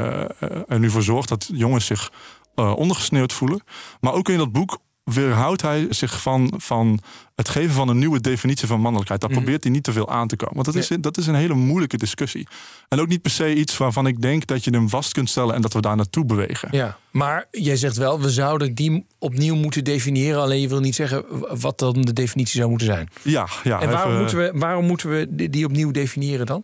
er 0.68 0.80
nu 0.80 0.90
voor 0.90 1.02
zorgt 1.02 1.30
dat 1.30 1.50
jongens 1.54 1.86
zich 1.86 2.12
ondergesneeuwd 2.56 3.34
voelen. 3.34 3.62
Maar 4.00 4.14
ook 4.14 4.30
in 4.30 4.38
dat 4.38 4.52
boek 4.52 4.78
weerhoudt 5.04 5.62
hij 5.62 5.88
zich 5.90 6.22
van, 6.22 6.54
van 6.58 7.00
het 7.36 7.50
geven 7.50 7.74
van 7.74 7.90
een 7.90 7.98
nieuwe 8.00 8.22
definitie 8.22 8.68
van 8.68 8.80
mannelijkheid. 8.80 9.22
Daar 9.22 9.30
probeert 9.30 9.64
hij 9.64 9.72
niet 9.72 9.84
te 9.84 9.92
veel 9.92 10.10
aan 10.10 10.28
te 10.28 10.36
komen. 10.36 10.54
Want 10.56 10.66
dat 10.66 10.76
is, 10.76 10.92
dat 11.02 11.18
is 11.18 11.28
een 11.28 11.36
hele 11.36 11.54
moeilijke 11.54 11.98
discussie. 11.98 12.48
En 12.88 13.00
ook 13.00 13.08
niet 13.08 13.22
per 13.22 13.32
se 13.32 13.56
iets 13.56 13.78
waarvan 13.78 14.08
ik 14.08 14.22
denk 14.22 14.46
dat 14.48 14.64
je 14.64 14.72
hem 14.72 14.90
vast 14.90 15.14
kunt 15.14 15.30
stellen 15.30 15.56
en 15.56 15.62
dat 15.62 15.74
we 15.74 15.82
daar 15.82 15.96
naartoe 15.96 16.26
bewegen. 16.26 16.68
Ja, 16.72 16.98
maar 17.12 17.48
jij 17.52 17.76
zegt 17.76 17.98
wel, 17.98 18.22
we 18.22 18.30
zouden 18.30 18.74
die 18.76 19.06
opnieuw 19.20 19.56
moeten 19.56 19.84
definiëren. 19.84 20.42
Alleen 20.42 20.62
je 20.62 20.68
wil 20.68 20.80
niet 20.80 20.96
zeggen 20.96 21.26
wat 21.62 21.80
dan 21.80 22.02
de 22.02 22.14
definitie 22.14 22.58
zou 22.58 22.70
moeten 22.70 22.88
zijn. 22.88 23.10
Ja, 23.22 23.48
ja. 23.64 23.82
En 23.82 23.90
waarom, 23.90 24.10
even- 24.12 24.20
moeten 24.20 24.38
we, 24.38 24.60
waarom 24.60 24.86
moeten 24.86 25.10
we 25.10 25.50
die 25.50 25.66
opnieuw 25.66 25.92
definiëren 25.92 26.46
dan? 26.46 26.64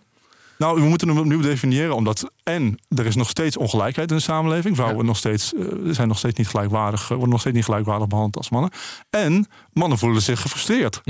Nou, 0.60 0.82
we 0.82 0.88
moeten 0.88 1.08
hem 1.08 1.18
opnieuw 1.18 1.42
definiëren, 1.42 1.96
omdat 1.96 2.32
en 2.44 2.80
er 2.96 3.06
is 3.06 3.16
nog 3.16 3.30
steeds 3.30 3.58
ongelijkheid 3.58 4.10
in 4.12 4.16
de 4.18 4.22
samenleving. 4.22 4.76
Vrouwen 4.76 5.00
Ja. 5.00 5.06
nog 5.06 5.18
steeds, 5.18 5.54
eh, 5.54 5.66
zijn 5.90 6.08
nog 6.08 6.18
steeds 6.18 6.38
niet 6.38 6.48
gelijkwaardig, 6.48 7.02
eh, 7.02 7.08
worden 7.10 7.30
nog 7.30 7.40
steeds 7.40 7.56
niet 7.56 7.66
gelijkwaardig 7.66 8.08
behandeld 8.08 8.38
als 8.38 8.50
mannen. 8.50 8.72
En 9.10 9.48
mannen 9.74 9.98
voelen 9.98 10.22
zich 10.22 10.42
gefrustreerd. 10.42 11.02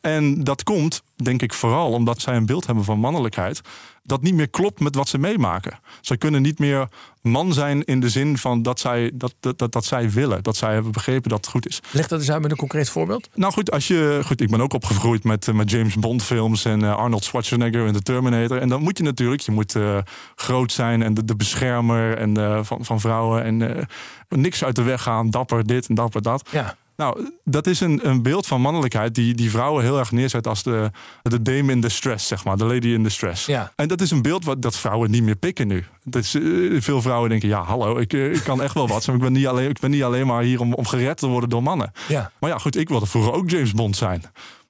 En 0.00 0.44
dat 0.44 0.62
komt, 0.62 1.02
denk 1.16 1.42
ik, 1.42 1.54
vooral 1.54 1.92
omdat 1.92 2.20
zij 2.20 2.36
een 2.36 2.46
beeld 2.46 2.66
hebben 2.66 2.84
van 2.84 2.98
mannelijkheid. 2.98 3.60
Dat 4.08 4.22
niet 4.22 4.34
meer 4.34 4.48
klopt 4.48 4.80
met 4.80 4.94
wat 4.94 5.08
ze 5.08 5.18
meemaken. 5.18 5.78
Zij 6.00 6.16
kunnen 6.16 6.42
niet 6.42 6.58
meer 6.58 6.88
man 7.22 7.52
zijn 7.52 7.84
in 7.84 8.00
de 8.00 8.08
zin 8.08 8.38
van 8.38 8.62
dat 8.62 8.80
zij, 8.80 9.10
dat, 9.14 9.34
dat, 9.40 9.58
dat, 9.58 9.72
dat 9.72 9.84
zij 9.84 10.10
willen. 10.10 10.42
Dat 10.42 10.56
zij 10.56 10.72
hebben 10.72 10.92
begrepen 10.92 11.30
dat 11.30 11.38
het 11.38 11.48
goed 11.48 11.68
is. 11.68 11.80
Leg 11.90 12.08
dat 12.08 12.18
eens 12.18 12.30
uit 12.30 12.42
met 12.42 12.50
een 12.50 12.56
concreet 12.56 12.90
voorbeeld. 12.90 13.28
Nou 13.34 13.52
goed, 13.52 13.70
als 13.70 13.88
je, 13.88 14.20
goed 14.24 14.40
ik 14.40 14.50
ben 14.50 14.60
ook 14.60 14.72
opgegroeid 14.72 15.24
met, 15.24 15.48
eh, 15.48 15.54
met 15.54 15.70
James 15.70 15.94
Bond 15.94 16.22
films 16.22 16.64
en 16.64 16.82
eh, 16.82 16.96
Arnold 16.96 17.24
Schwarzenegger 17.24 17.86
en 17.86 17.92
de 17.92 18.02
Terminator. 18.02 18.58
En 18.58 18.68
dan 18.68 18.82
moet 18.82 18.98
je 18.98 19.04
natuurlijk, 19.04 19.40
je 19.40 19.52
moet 19.52 19.74
eh, 19.74 19.98
groot 20.34 20.72
zijn 20.72 21.02
en 21.02 21.14
de, 21.14 21.24
de 21.24 21.36
beschermer 21.36 22.18
en, 22.18 22.64
van, 22.64 22.84
van 22.84 23.00
vrouwen. 23.00 23.44
En 23.44 23.86
niks 24.28 24.64
uit 24.64 24.76
de 24.76 24.82
weg 24.82 25.02
gaan, 25.02 25.30
dapper 25.30 25.66
dit 25.66 25.88
en 25.88 25.94
dapper 25.94 26.22
dat. 26.22 26.48
Ja. 26.50 26.76
Nou, 26.98 27.30
dat 27.44 27.66
is 27.66 27.80
een, 27.80 28.08
een 28.08 28.22
beeld 28.22 28.46
van 28.46 28.60
mannelijkheid 28.60 29.14
die, 29.14 29.34
die 29.34 29.50
vrouwen 29.50 29.82
heel 29.84 29.98
erg 29.98 30.12
neerzet 30.12 30.46
als 30.46 30.62
de, 30.62 30.90
de 31.22 31.42
dame 31.42 31.72
in 31.72 31.80
distress, 31.80 32.26
zeg 32.26 32.44
maar. 32.44 32.56
De 32.56 32.64
lady 32.64 32.88
in 32.88 33.02
distress. 33.02 33.46
Ja. 33.46 33.72
En 33.76 33.88
dat 33.88 34.00
is 34.00 34.10
een 34.10 34.22
beeld 34.22 34.44
wat 34.44 34.62
dat 34.62 34.76
vrouwen 34.76 35.10
niet 35.10 35.22
meer 35.22 35.36
pikken 35.36 35.66
nu. 35.66 35.84
Dat 36.04 36.22
is, 36.22 36.34
eh, 36.34 36.42
veel 36.80 37.02
vrouwen 37.02 37.28
denken, 37.28 37.48
ja, 37.48 37.62
hallo, 37.62 37.98
ik, 37.98 38.12
eh, 38.12 38.34
ik 38.34 38.42
kan 38.42 38.62
echt 38.62 38.74
wel 38.74 38.88
wat. 38.88 38.96
Maar 39.06 39.16
ik 39.16 39.22
ben 39.22 39.32
niet 39.32 39.46
alleen, 39.46 39.68
ik 39.68 39.80
ben 39.80 39.90
niet 39.90 40.02
alleen 40.02 40.26
maar 40.26 40.42
hier 40.42 40.60
om, 40.60 40.74
om 40.74 40.86
gered 40.86 41.16
te 41.16 41.26
worden 41.26 41.48
door 41.48 41.62
mannen. 41.62 41.92
Ja. 42.08 42.30
Maar 42.40 42.50
ja, 42.50 42.58
goed, 42.58 42.76
ik 42.76 42.88
wilde 42.88 43.06
vroeger 43.06 43.32
ook 43.32 43.50
James 43.50 43.72
Bond 43.72 43.96
zijn. 43.96 44.22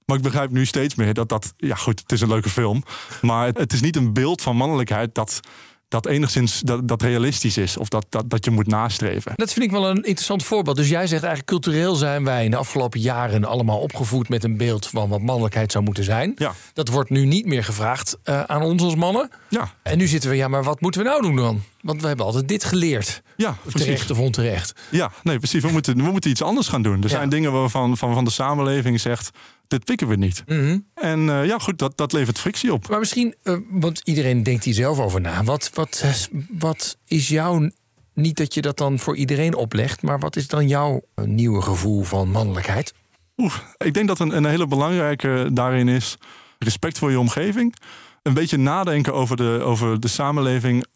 Maar 0.04 0.16
ik 0.16 0.22
begrijp 0.22 0.50
nu 0.50 0.66
steeds 0.66 0.94
meer 0.94 1.14
dat 1.14 1.28
dat... 1.28 1.54
Ja, 1.56 1.74
goed, 1.74 2.00
het 2.00 2.12
is 2.12 2.20
een 2.20 2.28
leuke 2.28 2.48
film. 2.48 2.82
Maar 3.22 3.46
het, 3.46 3.58
het 3.58 3.72
is 3.72 3.80
niet 3.80 3.96
een 3.96 4.12
beeld 4.12 4.42
van 4.42 4.56
mannelijkheid 4.56 5.14
dat, 5.14 5.40
dat 5.88 6.07
enigszins 6.07 6.61
dat, 6.61 6.88
dat 6.88 7.03
realistisch 7.03 7.57
is 7.57 7.77
of 7.77 7.88
dat, 7.88 8.07
dat, 8.09 8.31
dat 8.31 8.44
je 8.44 8.51
moet 8.51 8.66
nastreven. 8.66 9.33
Dat 9.35 9.53
vind 9.53 9.64
ik 9.64 9.70
wel 9.70 9.88
een 9.88 9.96
interessant 9.96 10.44
voorbeeld. 10.44 10.77
Dus 10.77 10.88
jij 10.88 11.07
zegt 11.07 11.22
eigenlijk 11.22 11.46
cultureel 11.46 11.94
zijn 11.94 12.24
wij 12.24 12.44
in 12.44 12.51
de 12.51 12.57
afgelopen 12.57 13.01
jaren 13.01 13.44
allemaal 13.44 13.79
opgevoed 13.79 14.29
met 14.29 14.44
een 14.44 14.57
beeld 14.57 14.87
van 14.87 15.09
wat 15.09 15.20
mannelijkheid 15.20 15.72
zou 15.72 15.85
moeten 15.85 16.05
zijn. 16.05 16.33
Ja. 16.37 16.53
Dat 16.72 16.88
wordt 16.88 17.11
nu 17.11 17.24
niet 17.24 17.46
meer 17.46 17.64
gevraagd 17.64 18.16
uh, 18.24 18.42
aan 18.42 18.62
ons 18.62 18.83
als 18.83 18.94
mannen. 18.94 19.31
Ja. 19.48 19.72
En 19.83 19.98
nu 19.98 20.07
zitten 20.07 20.31
we, 20.31 20.37
ja, 20.37 20.48
maar 20.48 20.64
wat 20.64 20.81
moeten 20.81 21.03
we 21.03 21.09
nou 21.09 21.22
doen 21.22 21.37
dan? 21.37 21.62
Want 21.81 22.01
we 22.01 22.07
hebben 22.07 22.27
altijd 22.27 22.48
dit 22.48 22.64
geleerd. 22.64 23.22
Ja, 23.37 23.57
precies. 23.62 23.81
Terecht 23.83 24.11
of 24.11 24.18
onterecht. 24.18 24.72
Ja, 24.90 25.11
nee, 25.22 25.38
precies. 25.38 25.62
We 25.62 25.70
moeten, 25.70 25.96
we 25.96 26.11
moeten 26.11 26.31
iets 26.31 26.42
anders 26.42 26.68
gaan 26.68 26.83
doen. 26.83 26.96
Er 26.96 27.03
Ja. 27.03 27.09
zijn 27.09 27.29
dingen 27.29 27.53
waarvan 27.53 27.96
van, 27.96 28.14
van 28.14 28.24
de 28.24 28.31
samenleving 28.31 29.01
zegt, 29.01 29.31
dit 29.68 29.85
pikken 29.85 30.09
we 30.09 30.16
niet. 30.16 30.42
Mhm. 30.46 30.78
En 30.94 31.28
eh, 31.28 31.46
ja, 31.46 31.59
goed, 31.59 31.78
dat, 31.78 31.96
dat 31.96 32.12
levert 32.12 32.38
frictie 32.38 32.72
op. 32.72 32.88
Maar 32.88 32.98
misschien, 32.98 33.35
eh, 33.42 33.57
want 33.70 34.00
iedereen 34.04 34.42
denkt 34.42 34.64
hier 34.64 34.74
zelf 34.74 34.98
over 34.98 35.20
na. 35.20 35.44
Wat, 35.44 35.70
wat, 35.74 36.00
eh, 36.04 36.12
wat 36.59 36.98
is 37.04 37.28
jouw, 37.28 37.70
niet 38.14 38.37
dat 38.37 38.54
je 38.54 38.61
dat 38.61 38.76
dan 38.76 38.98
voor 38.98 39.16
iedereen 39.16 39.54
oplegt, 39.54 40.02
maar 40.02 40.18
wat 40.18 40.37
is 40.37 40.46
dan 40.46 40.68
jouw 40.68 41.02
nieuwe 41.14 41.62
gevoel 41.62 42.02
van 42.02 42.31
mannelijkheid? 42.31 42.94
Oeh, 43.37 43.54
ik 43.76 43.94
denk 43.94 44.09
dat 44.09 44.18
een, 44.18 44.37
een 44.37 44.44
hele 44.44 44.66
belangrijke 44.66 45.50
daarin 45.52 45.88
is 45.88 46.16
respect 46.59 46.98
voor 46.98 47.11
je 47.11 47.18
omgeving. 47.18 47.74
Een 48.22 48.35
beetje 48.35 48.57
nadenken 48.57 49.14
over 49.14 49.37
de, 49.37 49.61
over 49.64 50.00
de 50.00 50.09
samenleving, 50.09 50.87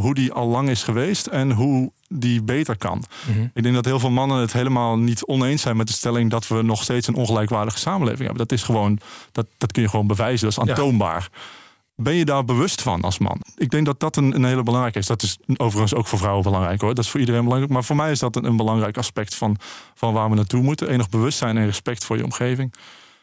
hoe 0.00 0.14
die 0.14 0.32
al 0.32 0.48
lang 0.48 0.68
is 0.68 0.82
geweest 0.82 1.26
en 1.26 1.52
hoe 1.52 1.92
die 2.12 2.42
beter 2.42 2.76
kan. 2.76 3.04
Ik 3.54 3.62
denk 3.62 3.74
dat 3.74 3.84
heel 3.84 3.98
veel 3.98 4.10
mannen 4.10 4.38
het 4.40 4.52
helemaal 4.52 4.98
niet 4.98 5.24
oneens 5.24 5.62
zijn 5.62 5.76
met 5.76 5.86
de 5.86 5.92
stelling 5.92 6.30
dat 6.30 6.48
we 6.48 6.62
nog 6.62 6.82
steeds 6.82 7.06
een 7.06 7.14
ongelijkwaardige 7.14 7.78
samenleving 7.78 8.20
hebben. 8.28 8.38
Dat 8.48 8.52
is 8.52 8.62
gewoon, 8.64 8.98
dat, 9.32 9.46
dat 9.58 9.72
kun 9.72 9.82
je 9.82 9.88
gewoon 9.88 10.06
bewijzen, 10.06 10.48
dat 10.50 10.58
is 10.58 10.64
Ja. 10.64 10.70
aantoonbaar. 10.70 11.28
Ben 11.96 12.14
je 12.14 12.24
daar 12.24 12.44
bewust 12.44 12.82
van 12.82 13.00
als 13.02 13.18
man? 13.18 13.40
Ik 13.56 13.70
denk 13.70 13.86
dat 13.86 14.00
dat 14.00 14.16
een, 14.16 14.34
een 14.34 14.44
hele 14.44 14.62
belangrijke 14.62 14.98
is. 14.98 15.06
Dat 15.06 15.22
is 15.22 15.38
overigens 15.56 15.94
ook 15.94 16.06
voor 16.06 16.18
vrouwen 16.18 16.42
belangrijk 16.44 16.80
hoor. 16.80 16.94
Dat 16.94 17.04
is 17.04 17.10
voor 17.10 17.20
iedereen 17.20 17.42
belangrijk. 17.42 17.72
Maar 17.72 17.84
voor 17.84 17.96
mij 17.96 18.10
is 18.10 18.18
dat 18.18 18.36
een, 18.36 18.44
een 18.44 18.56
belangrijk 18.56 18.96
aspect 18.98 19.34
van, 19.34 19.56
van 19.94 20.12
waar 20.12 20.28
we 20.30 20.34
naartoe 20.36 20.62
moeten. 20.62 20.88
Enig 20.88 21.08
bewustzijn 21.08 21.56
en 21.56 21.64
respect 21.64 22.04
voor 22.04 22.16
je 22.16 22.24
omgeving. 22.24 22.74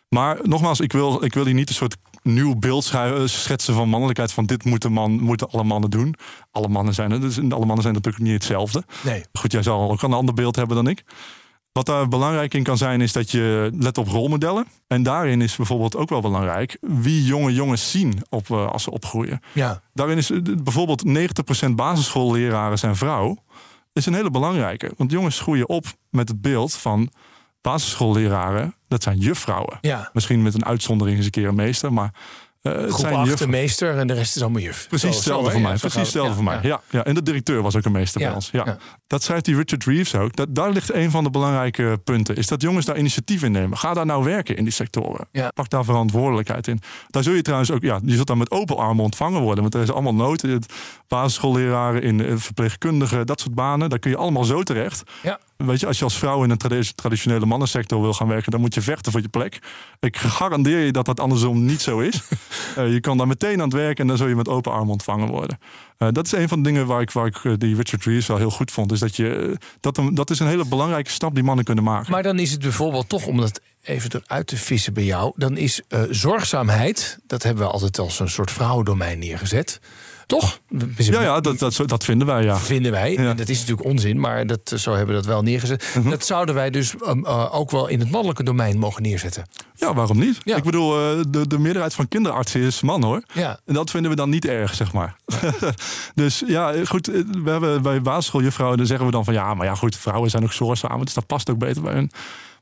Maar 0.10 0.38
nogmaals, 0.44 0.80
ik 0.80 0.92
wil, 0.92 1.24
ik 1.24 1.34
wil 1.34 1.46
hier 1.46 1.54
niet 1.54 1.70
een 1.70 1.76
soort 1.76 1.98
nieuw 2.24 2.56
beeld 2.56 2.92
eh, 2.94 3.22
schetsen 3.26 3.74
van 3.74 3.90
mannelijkheid. 3.90 4.32
Van 4.32 4.46
dit 4.46 4.64
moeten, 4.64 4.92
man, 4.92 5.12
moeten 5.12 5.50
alle 5.50 5.64
mannen 5.64 5.90
doen. 5.90 6.16
Alle 6.52 6.68
mannen 6.68 6.94
zijn 6.94 7.12
het. 7.12 7.22
Dus 7.22 7.38
alle 7.38 7.66
mannen 7.66 7.82
zijn 7.82 7.94
natuurlijk 7.94 8.24
niet 8.24 8.34
hetzelfde. 8.34 8.84
Nee. 9.04 9.24
Goed, 9.34 9.52
jij 9.52 9.64
zal 9.64 9.92
ook 9.92 10.02
een 10.02 10.14
ander 10.14 10.34
beeld 10.34 10.56
hebben 10.56 10.76
dan 10.76 10.88
ik. 10.88 11.04
Wat 11.72 11.86
daar 11.86 12.08
belangrijk 12.08 12.54
in 12.54 12.64
kan 12.64 12.78
zijn, 12.78 13.02
is 13.02 13.12
dat 13.12 13.32
je 13.32 13.72
let 13.74 13.98
op 13.98 14.08
rolmodellen. 14.08 14.68
En 14.88 15.04
daarin 15.04 15.42
is 15.42 15.56
bijvoorbeeld 15.56 15.96
ook 15.96 16.10
wel 16.10 16.22
belangrijk 16.22 16.78
wie 16.82 17.24
jonge 17.24 17.54
jongens 17.54 17.92
zien 17.92 18.22
op, 18.30 18.50
eh, 18.50 18.68
als 18.72 18.84
ze 18.84 18.92
opgroeien. 18.92 19.40
Ja. 19.54 19.82
Daarin 19.94 20.18
is 20.18 20.32
eh, 20.32 20.40
bijvoorbeeld 20.64 21.04
90% 21.06 21.76
basisschoolleraren 21.76 22.78
zijn 22.78 22.96
vrouw. 22.96 23.38
Is 23.94 24.06
een 24.06 24.14
hele 24.14 24.32
belangrijke. 24.32 24.92
Want 24.98 25.12
jongens 25.12 25.40
groeien 25.40 25.70
op 25.70 25.86
met 26.10 26.28
het 26.28 26.42
beeld 26.42 26.74
van 26.74 27.12
basisschoolleraren. 27.62 28.76
Dat 28.88 29.04
zijn 29.04 29.18
juffrouwen. 29.18 29.78
Ja. 29.82 30.10
Misschien 30.14 30.42
met 30.42 30.54
een 30.54 30.66
uitzondering 30.66 31.18
eens 31.18 31.26
een 31.26 31.32
keer 31.32 31.48
een 31.48 31.56
meester. 31.56 31.94
Maar 31.94 32.14
eh, 32.62 32.72
het 32.74 32.82
Groep 32.82 33.00
zijn 33.00 33.14
8 33.14 33.28
juffrouwen. 33.28 33.38
de 33.38 33.48
meester 33.48 33.98
en 33.98 34.08
de 34.08 34.14
rest 34.14 34.36
is 34.36 34.42
allemaal 34.42 34.62
juf. 34.62 34.88
Precies 34.88 35.16
hetzelfde 35.16 35.52
voor 35.52 35.62
mij. 35.62 35.72
Ja, 35.72 35.78
Precies 35.78 36.00
hetzelfde 36.00 36.30
ja, 36.30 36.36
voor 36.36 36.44
mij. 36.44 36.60
ja. 36.62 36.68
Ja. 36.70 36.82
Ja, 36.90 37.04
En 37.04 37.14
de 37.14 37.24
directeur 37.24 37.62
was 37.62 37.76
ook 37.76 37.86
een 37.86 37.92
meester 37.92 38.22
Ja, 38.22 38.28
bij 38.28 38.36
ons. 38.36 38.50
Ja. 38.52 38.64
ja. 38.66 38.78
Dat 39.08 39.24
schrijft 39.24 39.46
die 39.46 39.56
Richard 39.56 39.84
Reeves 39.84 40.16
ook. 40.16 40.36
Dat, 40.36 40.56
daar 40.56 40.72
ligt 40.72 40.94
een 40.94 41.12
van 41.12 41.24
de 41.24 41.30
belangrijke 41.30 42.00
punten. 42.04 42.36
Is 42.36 42.48
dat 42.48 42.62
jongens 42.62 42.86
daar 42.86 42.98
initiatief 42.98 43.44
in 43.44 43.52
nemen. 43.52 43.78
Ga 43.78 43.94
daar 43.94 44.06
nou 44.06 44.24
werken 44.24 44.58
in 44.58 44.64
die 44.64 44.74
sectoren. 44.74 45.28
Ja. 45.32 45.52
Pak 45.54 45.70
daar 45.70 45.84
verantwoordelijkheid 45.84 46.68
in. 46.68 46.82
Daar 47.08 47.24
zul 47.24 47.34
je 47.34 47.42
trouwens 47.42 47.72
ook... 47.72 47.82
Ja, 47.82 48.00
je 48.04 48.16
zult 48.16 48.28
daar 48.28 48.38
met 48.38 48.52
open 48.52 48.78
armen 48.78 49.04
ontvangen 49.04 49.42
worden. 49.42 49.62
Want 49.62 49.76
er 49.76 49.82
is 49.82 49.92
allemaal 49.92 50.16
nood. 50.16 50.44
Basisschoolleraren, 51.08 52.02
in 52.02 52.26
eh, 52.26 52.34
verpleegkundigen, 52.38 53.26
dat 53.26 53.40
soort 53.40 53.56
banen. 53.56 53.90
Daar 53.90 54.00
kun 54.00 54.12
je 54.12 54.18
allemaal 54.18 54.44
zo 54.44 54.64
terecht. 54.64 55.04
Weet 55.66 55.80
je, 55.80 55.88
als 55.88 55.98
je 55.98 56.04
als 56.04 56.18
vrouw 56.18 56.44
in 56.44 56.50
een 56.50 56.58
tradi- 56.58 56.92
traditionele 56.96 57.46
mannensector 57.46 58.02
wil 58.02 58.14
gaan 58.14 58.28
werken, 58.28 58.52
dan 58.52 58.60
moet 58.62 58.74
je 58.74 58.82
vechten 58.82 59.12
voor 59.12 59.22
je 59.22 59.28
plek. 59.30 59.60
Ik 60.00 60.18
garandeer 60.18 60.80
je 60.80 60.92
dat 60.92 61.06
dat 61.06 61.20
andersom 61.20 61.66
niet 61.66 61.82
zo 61.82 62.00
is. 62.00 62.22
Eh, 62.76 62.94
je 62.94 63.00
kan 63.00 63.18
daar 63.18 63.28
meteen 63.28 63.58
aan 63.62 63.68
het 63.68 63.74
werk 63.74 64.00
en 64.00 64.08
dan 64.08 64.18
zul 64.18 64.28
je 64.28 64.36
met 64.36 64.48
open 64.48 64.72
armen 64.72 64.90
ontvangen 64.92 65.28
worden. 65.28 65.60
Eh, 65.98 66.08
dat 66.12 66.26
is 66.26 66.32
een 66.32 66.48
van 66.48 66.58
de 66.64 66.70
dingen 66.70 66.86
waar 66.86 67.02
ik, 67.02 67.12
waar 67.12 67.26
ik 67.26 67.44
eh, 67.44 67.54
die 67.58 67.76
Richard 67.76 68.04
Reeves 68.06 68.28
wel 68.28 68.38
heel 68.38 68.50
goed 68.50 68.72
vond. 68.72 68.92
Is 68.92 69.00
dat, 69.00 69.16
je, 69.16 69.58
dat, 69.80 69.98
een- 69.98 70.16
dat 70.16 70.30
is 70.30 70.40
een 70.40 70.48
hele 70.48 70.66
belangrijke 70.66 71.12
stap 71.12 71.36
die 71.36 71.44
mannen 71.44 71.66
kunnen 71.66 71.84
maken. 71.84 72.12
Maar 72.12 72.24
dan 72.24 72.40
is 72.40 72.52
het 72.52 72.60
bijvoorbeeld 72.60 73.10
toch, 73.10 73.26
om 73.26 73.38
dat 73.38 73.62
even 73.84 74.10
eruit 74.26 74.48
te 74.48 74.58
vissen 74.58 74.94
bij 74.94 75.04
jou... 75.04 75.32
dan 75.36 75.58
is 75.58 75.82
zorgzaamheid, 76.10 77.20
dat 77.28 77.44
hebben 77.44 77.64
we 77.66 77.72
altijd 77.72 78.00
als 78.00 78.20
een 78.20 78.30
soort 78.30 78.52
vrouwendomein 78.52 79.20
neergezet. 79.20 79.80
Toch? 80.30 80.60
ja, 80.98 81.22
ja 81.22 81.40
dat, 81.40 81.60
dat, 81.60 81.82
dat 81.86 82.04
vinden 82.04 82.28
wij, 82.28 82.44
ja. 82.44 82.58
Vinden 82.58 82.92
wij. 82.92 83.12
Ja. 83.12 83.30
En 83.30 83.38
dat 83.38 83.50
is 83.50 83.60
natuurlijk 83.60 83.88
onzin, 83.88 84.20
maar 84.20 84.48
dat, 84.48 84.74
zo 84.76 84.90
hebben 84.90 85.08
we 85.08 85.22
dat 85.22 85.26
wel 85.26 85.42
neergezet. 85.42 85.92
Mhm. 85.96 86.10
Dat 86.10 86.26
zouden 86.26 86.56
wij 86.56 86.70
dus 86.70 86.94
um, 87.08 87.26
uh, 87.26 87.56
ook 87.56 87.72
wel 87.72 87.88
in 87.88 88.00
het 88.00 88.12
mannelijke 88.12 88.44
domein 88.44 88.78
mogen 88.78 89.02
neerzetten. 89.02 89.48
Ja, 89.76 89.94
waarom 89.94 90.20
niet? 90.20 90.38
Ja. 90.44 90.56
Ik 90.56 90.64
bedoel, 90.64 90.96
eh, 91.00 91.20
de, 91.28 91.48
de 91.48 91.60
meerderheid 91.60 91.94
van 91.94 92.08
kinderartsen 92.08 92.62
is 92.62 92.82
man 92.82 93.04
hoor. 93.04 93.24
Ja. 93.34 93.60
En 93.66 93.74
dat 93.74 93.90
vinden 93.90 94.12
we 94.12 94.18
dan 94.18 94.30
niet 94.30 94.46
erg, 94.46 94.76
zeg 94.76 94.94
maar. 94.94 95.16
dus 96.16 96.44
ja, 96.48 96.86
goed. 96.86 97.08
eh, 97.08 97.22
We 97.44 97.50
hebben 97.50 97.82
bij 97.82 98.02
basisschooljuffrouwen, 98.02 98.78
dan 98.78 98.88
zeggen 98.88 99.06
we 99.06 99.12
dan 99.12 99.26
van 99.26 99.34
ja, 99.34 99.54
maar 99.54 99.66
ja, 99.66 99.76
goed, 99.76 99.96
vrouwen 99.96 100.30
zijn 100.30 100.44
ook 100.44 100.54
zorgzaam, 100.54 101.06
dus 101.06 101.14
dat 101.14 101.26
past 101.26 101.50
ook 101.50 101.58
beter 101.58 101.82
bij 101.82 101.94
hun. 101.94 102.12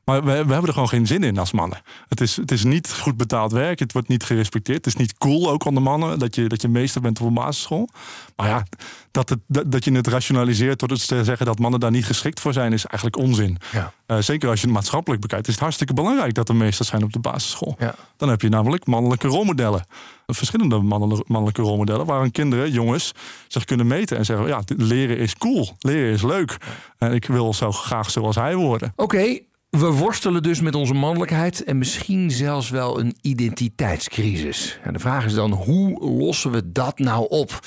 Maar 0.08 0.24
we, 0.24 0.30
we 0.30 0.52
hebben 0.52 0.66
er 0.66 0.72
gewoon 0.72 0.88
geen 0.88 1.06
zin 1.06 1.22
in 1.22 1.38
als 1.38 1.52
mannen. 1.52 1.82
Het 2.08 2.20
is, 2.20 2.36
het 2.36 2.50
is 2.50 2.64
niet 2.64 2.92
goed 2.92 3.16
betaald 3.16 3.52
werk, 3.52 3.78
het 3.78 3.92
wordt 3.92 4.08
niet 4.08 4.24
gerespecteerd. 4.24 4.84
Het 4.84 4.86
is 4.86 4.96
niet 4.96 5.18
cool 5.18 5.50
ook 5.50 5.64
onder 5.64 5.82
mannen 5.82 6.18
dat 6.18 6.34
je, 6.34 6.46
dat 6.46 6.62
je 6.62 6.68
meester 6.68 7.00
bent 7.00 7.20
op 7.20 7.26
een 7.26 7.34
basisschool. 7.34 7.88
Maar 8.36 8.48
ja, 8.48 8.62
dat, 9.10 9.28
het, 9.28 9.38
dat, 9.46 9.72
dat 9.72 9.84
je 9.84 9.92
het 9.92 10.06
rationaliseert 10.06 10.80
het 10.80 11.06
te 11.06 11.24
zeggen 11.24 11.46
dat 11.46 11.58
mannen 11.58 11.80
daar 11.80 11.90
niet 11.90 12.04
geschikt 12.04 12.40
voor 12.40 12.52
zijn, 12.52 12.72
is 12.72 12.86
eigenlijk 12.86 13.16
onzin. 13.16 13.58
Ja. 13.72 13.92
Eh, 14.06 14.18
zeker 14.18 14.48
als 14.48 14.60
je 14.60 14.66
het 14.66 14.74
maatschappelijk 14.74 15.20
bekijkt, 15.20 15.46
is 15.46 15.52
het 15.52 15.62
hartstikke 15.62 15.94
belangrijk 15.94 16.34
dat 16.34 16.48
er 16.48 16.56
meesters 16.56 16.88
zijn 16.88 17.02
op 17.02 17.12
de 17.12 17.18
basisschool. 17.18 17.76
Ja. 17.78 17.94
Dan 18.16 18.28
heb 18.28 18.40
je 18.40 18.48
namelijk 18.48 18.86
mannelijke 18.86 19.28
rolmodellen. 19.28 19.86
Verschillende 20.26 20.78
mannelijke, 21.26 21.62
rolmodellen 21.62 22.06
waarin 22.06 22.30
kinderen, 22.30 22.70
jongens, 22.70 23.12
zich 23.48 23.64
kunnen 23.64 23.86
meten 23.86 24.16
en 24.16 24.24
zeggen: 24.24 24.46
ja, 24.46 24.62
leren 24.76 25.18
is 25.18 25.34
cool, 25.34 25.76
leren 25.78 26.12
is 26.12 26.22
leuk. 26.22 26.56
En 26.98 27.12
ik 27.12 27.24
wil 27.24 27.54
zo 27.54 27.72
graag 27.72 28.10
zoals 28.10 28.36
hij 28.36 28.56
worden. 28.56 28.92
Oké, 28.96 29.38
we 29.70 29.86
worstelen 29.86 30.42
dus 30.42 30.60
met 30.60 30.74
onze 30.74 30.94
mannelijkheid 30.94 31.64
en 31.64 31.78
misschien 31.78 32.30
zelfs 32.30 32.70
wel 32.70 33.00
een 33.00 33.16
identiteitscrisis. 33.20 34.78
En 34.82 34.92
de 34.92 34.98
vraag 34.98 35.24
is 35.24 35.34
dan, 35.34 35.52
hoe 35.52 36.00
lossen 36.00 36.50
we 36.50 36.72
dat 36.72 36.98
nou 36.98 37.28
op? 37.28 37.66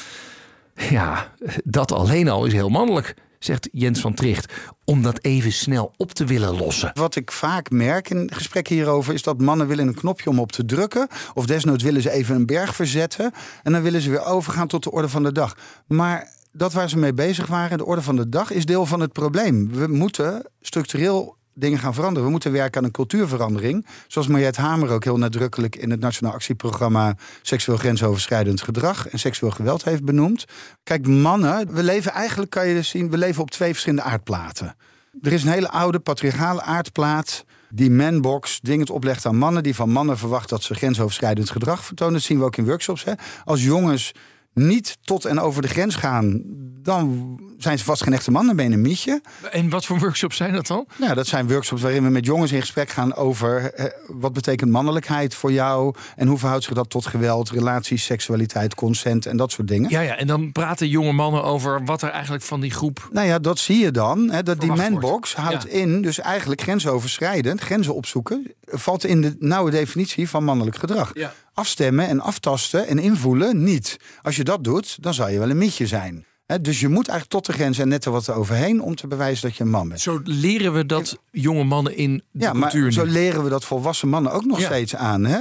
Ja, 0.89 1.33
dat 1.63 1.91
alleen 1.91 2.29
al 2.29 2.45
is 2.45 2.53
heel 2.53 2.69
mannelijk, 2.69 3.15
zegt 3.39 3.69
Jens 3.71 3.99
van 3.99 4.13
Tricht, 4.13 4.53
om 4.85 5.01
dat 5.01 5.23
even 5.23 5.51
snel 5.51 5.93
op 5.97 6.11
te 6.11 6.25
willen 6.25 6.57
lossen. 6.57 6.91
Wat 6.93 7.15
ik 7.15 7.31
vaak 7.31 7.69
merk 7.69 8.09
in 8.09 8.29
gesprekken 8.33 8.75
hierover 8.75 9.13
is 9.13 9.23
dat 9.23 9.41
mannen 9.41 9.67
willen 9.67 9.87
een 9.87 9.93
knopje 9.93 10.29
om 10.29 10.39
op 10.39 10.51
te 10.51 10.65
drukken. 10.65 11.07
Of 11.33 11.45
desnoods 11.45 11.83
willen 11.83 12.01
ze 12.01 12.11
even 12.11 12.35
een 12.35 12.45
berg 12.45 12.75
verzetten. 12.75 13.31
En 13.63 13.71
dan 13.71 13.81
willen 13.81 14.01
ze 14.01 14.09
weer 14.09 14.25
overgaan 14.25 14.67
tot 14.67 14.83
de 14.83 14.91
orde 14.91 15.09
van 15.09 15.23
de 15.23 15.31
dag. 15.31 15.57
Maar 15.87 16.29
dat 16.51 16.73
waar 16.73 16.89
ze 16.89 16.97
mee 16.97 17.13
bezig 17.13 17.47
waren, 17.47 17.77
de 17.77 17.85
orde 17.85 18.01
van 18.01 18.15
de 18.15 18.29
dag, 18.29 18.51
is 18.51 18.65
deel 18.65 18.85
van 18.85 18.99
het 18.99 19.11
probleem. 19.11 19.71
We 19.71 19.87
moeten 19.87 20.49
structureel 20.61 21.39
dingen 21.53 21.79
gaan 21.79 21.93
veranderen. 21.93 22.25
We 22.25 22.31
moeten 22.31 22.51
werken 22.51 22.79
aan 22.79 22.85
een 22.85 22.91
cultuurverandering. 22.91 23.85
Zoals 24.07 24.27
Mariette 24.27 24.61
Hamer 24.61 24.89
ook 24.89 25.03
heel 25.03 25.17
nadrukkelijk 25.17 25.75
in 25.75 25.91
het 25.91 25.99
Nationaal 25.99 26.33
Actieprogramma 26.33 27.15
Seksueel 27.41 27.77
Grensoverschrijdend 27.77 28.61
Gedrag 28.61 29.07
en 29.07 29.19
Seksueel 29.19 29.51
Geweld 29.51 29.83
heeft 29.83 30.03
benoemd. 30.03 30.45
Kijk, 30.83 31.07
mannen, 31.07 31.73
we 31.73 31.83
leven 31.83 32.11
eigenlijk, 32.11 32.51
kan 32.51 32.67
je 32.67 32.73
dus 32.73 32.89
zien, 32.89 33.09
we 33.09 33.17
leven 33.17 33.41
op 33.41 33.51
twee 33.51 33.71
verschillende 33.71 34.03
aardplaten. 34.03 34.75
Er 35.21 35.33
is 35.33 35.43
een 35.43 35.51
hele 35.51 35.69
oude 35.69 35.99
patriarchale 35.99 36.61
aardplaat 36.61 37.45
die 37.69 37.91
manbox 37.91 38.59
dingen 38.61 38.89
oplegt 38.89 39.25
aan 39.25 39.37
mannen, 39.37 39.63
die 39.63 39.75
van 39.75 39.89
mannen 39.89 40.17
verwacht 40.17 40.49
dat 40.49 40.63
ze 40.63 40.73
grensoverschrijdend 40.73 41.49
gedrag 41.49 41.85
vertonen. 41.85 42.13
Dat 42.13 42.21
zien 42.21 42.39
we 42.39 42.43
ook 42.43 42.57
in 42.57 42.65
workshops. 42.65 43.03
Hè. 43.03 43.13
Als 43.43 43.63
jongens 43.63 44.11
niet 44.53 44.97
tot 45.01 45.25
en 45.25 45.39
over 45.39 45.61
de 45.61 45.67
grens 45.67 45.95
gaan, 45.95 46.41
dan 46.83 47.39
zijn 47.57 47.77
ze 47.77 47.83
vast 47.83 48.03
geen 48.03 48.13
echte 48.13 48.31
mannen, 48.31 48.55
ben 48.55 48.67
je 48.67 48.73
een 48.73 48.81
mietje. 48.81 49.21
En 49.51 49.69
wat 49.69 49.85
voor 49.85 49.99
workshops 49.99 50.37
zijn 50.37 50.53
dat 50.53 50.67
dan? 50.67 50.85
Nou, 50.97 51.13
dat 51.13 51.27
zijn 51.27 51.47
workshops 51.47 51.81
waarin 51.81 52.03
we 52.03 52.09
met 52.09 52.25
jongens 52.25 52.51
in 52.51 52.59
gesprek 52.59 52.89
gaan 52.89 53.15
over 53.15 53.73
eh, 53.73 53.85
wat 54.07 54.33
betekent 54.33 54.71
mannelijkheid 54.71 55.35
voor 55.35 55.51
jou 55.51 55.95
en 56.15 56.27
hoe 56.27 56.37
verhoudt 56.37 56.63
zich 56.63 56.73
dat 56.73 56.89
tot 56.89 57.05
geweld, 57.05 57.49
relaties, 57.49 58.03
seksualiteit, 58.05 58.75
consent 58.75 59.25
en 59.25 59.37
dat 59.37 59.51
soort 59.51 59.67
dingen. 59.67 59.89
Ja, 59.89 59.99
ja, 60.01 60.15
en 60.15 60.27
dan 60.27 60.51
praten 60.51 60.87
jonge 60.87 61.11
mannen 61.11 61.43
over 61.43 61.85
wat 61.85 62.01
er 62.01 62.09
eigenlijk 62.09 62.43
van 62.43 62.59
die 62.61 62.71
groep... 62.71 63.09
Nou 63.11 63.27
ja, 63.27 63.39
dat 63.39 63.59
zie 63.59 63.77
je 63.77 63.91
dan. 63.91 64.31
Hè, 64.31 64.43
dat 64.43 64.59
die 64.61 64.71
manbox 64.71 65.35
houdt 65.35 65.63
Ja. 65.63 65.69
in, 65.69 66.01
dus 66.01 66.19
eigenlijk 66.19 66.61
grensoverschrijdend, 66.61 67.61
grenzen 67.61 67.95
opzoeken, 67.95 68.53
valt 68.65 69.03
in 69.05 69.21
de 69.21 69.35
nauwe 69.39 69.71
definitie 69.71 70.29
van 70.29 70.43
mannelijk 70.43 70.77
gedrag. 70.77 71.11
Ja. 71.13 71.33
Afstemmen 71.53 72.07
en 72.07 72.19
aftasten 72.19 72.87
en 72.87 72.99
invoelen 72.99 73.63
niet. 73.63 73.97
Als 74.21 74.35
je 74.35 74.43
dat 74.43 74.63
doet, 74.63 74.97
dan 75.03 75.13
zou 75.13 75.31
je 75.31 75.39
wel 75.39 75.49
een 75.49 75.57
mietje 75.57 75.87
zijn. 75.87 76.25
Dus 76.61 76.79
je 76.79 76.87
moet 76.87 77.07
eigenlijk 77.07 77.29
tot 77.29 77.45
de 77.45 77.53
grens 77.61 77.77
en 77.79 77.87
net 77.87 78.05
er 78.05 78.11
wat 78.11 78.29
overheen 78.29 78.81
om 78.81 78.95
te 78.95 79.07
bewijzen 79.07 79.47
dat 79.47 79.57
je 79.57 79.63
een 79.63 79.69
man 79.69 79.87
bent. 79.87 79.99
Zo 80.01 80.21
leren 80.23 80.73
we 80.73 80.85
dat 80.85 81.17
jonge 81.31 81.63
mannen 81.63 81.97
in 81.97 82.23
de 82.31 82.43
Ja, 82.43 82.53
maar 82.53 82.69
cultuur 82.69 82.91
zo 82.91 83.05
nu. 83.05 83.11
leren 83.11 83.43
we 83.43 83.49
dat 83.49 83.65
volwassen 83.65 84.07
mannen 84.09 84.31
ook 84.31 84.45
nog 84.45 84.59
Ja. 84.59 84.65
steeds 84.65 84.95
aan. 84.95 85.25
Hè? 85.25 85.39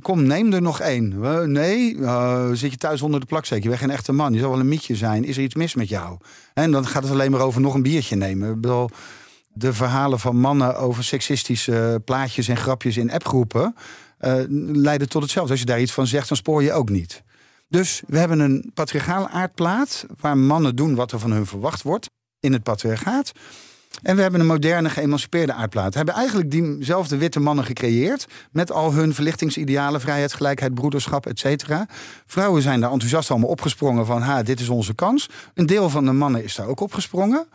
Kom, 0.00 0.22
neem 0.22 0.52
er 0.52 0.62
nog 0.62 0.80
één. 0.80 1.24
Eh, 1.24 1.40
nee, 1.40 1.98
eh, 2.00 2.50
zit 2.52 2.70
je 2.70 2.76
thuis 2.76 3.02
onder 3.02 3.20
de 3.20 3.26
plaksteek. 3.26 3.62
Je 3.62 3.68
bent 3.68 3.80
geen 3.80 3.90
echte 3.90 4.12
man. 4.12 4.32
Je 4.32 4.38
zal 4.40 4.50
wel 4.50 4.60
een 4.60 4.68
mietje 4.68 4.96
zijn. 4.96 5.24
Is 5.24 5.36
er 5.36 5.42
iets 5.42 5.54
mis 5.54 5.74
met 5.74 5.88
jou? 5.88 6.18
En 6.54 6.70
dan 6.70 6.86
gaat 6.86 7.02
het 7.02 7.12
alleen 7.12 7.30
maar 7.30 7.40
over 7.40 7.60
nog 7.60 7.74
een 7.74 7.82
biertje 7.82 8.16
nemen. 8.16 8.48
Ik 8.54 8.60
bedoel, 8.60 8.90
de 9.52 9.72
verhalen 9.72 10.18
van 10.18 10.36
mannen 10.36 10.76
over 10.76 11.04
seksistische 11.04 12.02
plaatjes 12.04 12.48
en 12.48 12.56
grapjes 12.56 12.96
in 12.96 13.10
appgroepen... 13.12 13.74
eh, 14.18 14.34
leiden 14.72 15.08
tot 15.08 15.22
hetzelfde. 15.22 15.50
Als 15.50 15.60
je 15.60 15.66
daar 15.66 15.80
iets 15.80 15.92
van 15.92 16.06
zegt, 16.06 16.28
dan 16.28 16.36
spoor 16.36 16.62
je 16.62 16.72
ook 16.72 16.88
niet. 16.88 17.22
Dus 17.68 18.02
we 18.06 18.18
hebben 18.18 18.40
een 18.40 18.70
patriarchale 18.74 19.28
aardplaat... 19.28 20.06
waar 20.20 20.38
mannen 20.38 20.76
doen 20.76 20.94
wat 20.94 21.12
er 21.12 21.18
van 21.18 21.30
hun 21.30 21.46
verwacht 21.46 21.82
wordt 21.82 22.10
in 22.40 22.52
het 22.52 22.62
patriarchaat... 22.62 23.32
En 24.02 24.16
we 24.16 24.22
hebben 24.22 24.40
een 24.40 24.46
moderne, 24.46 24.90
geëmancipeerde 24.90 25.52
aardplaat. 25.52 25.90
We 25.90 25.96
hebben 25.96 26.14
eigenlijk 26.14 26.50
diezelfde 26.50 27.16
witte 27.16 27.40
mannen 27.40 27.64
gecreëerd. 27.64 28.26
Met 28.50 28.72
al 28.72 28.92
hun 28.92 29.14
verlichtingsidealen, 29.14 30.00
vrijheid, 30.00 30.34
gelijkheid, 30.34 30.74
broederschap, 30.74 31.26
et 31.26 31.38
cetera. 31.38 31.86
Vrouwen 32.26 32.62
zijn 32.62 32.80
daar 32.80 32.90
enthousiast 32.90 33.30
allemaal 33.30 33.48
opgesprongen 33.48 34.06
van... 34.06 34.22
ha, 34.22 34.42
dit 34.42 34.60
is 34.60 34.68
onze 34.68 34.94
kans. 34.94 35.28
Een 35.54 35.66
deel 35.66 35.88
van 35.90 36.04
de 36.04 36.12
mannen 36.12 36.44
is 36.44 36.54
daar 36.54 36.66
ook 36.66 36.80
opgesprongen. 36.80 37.46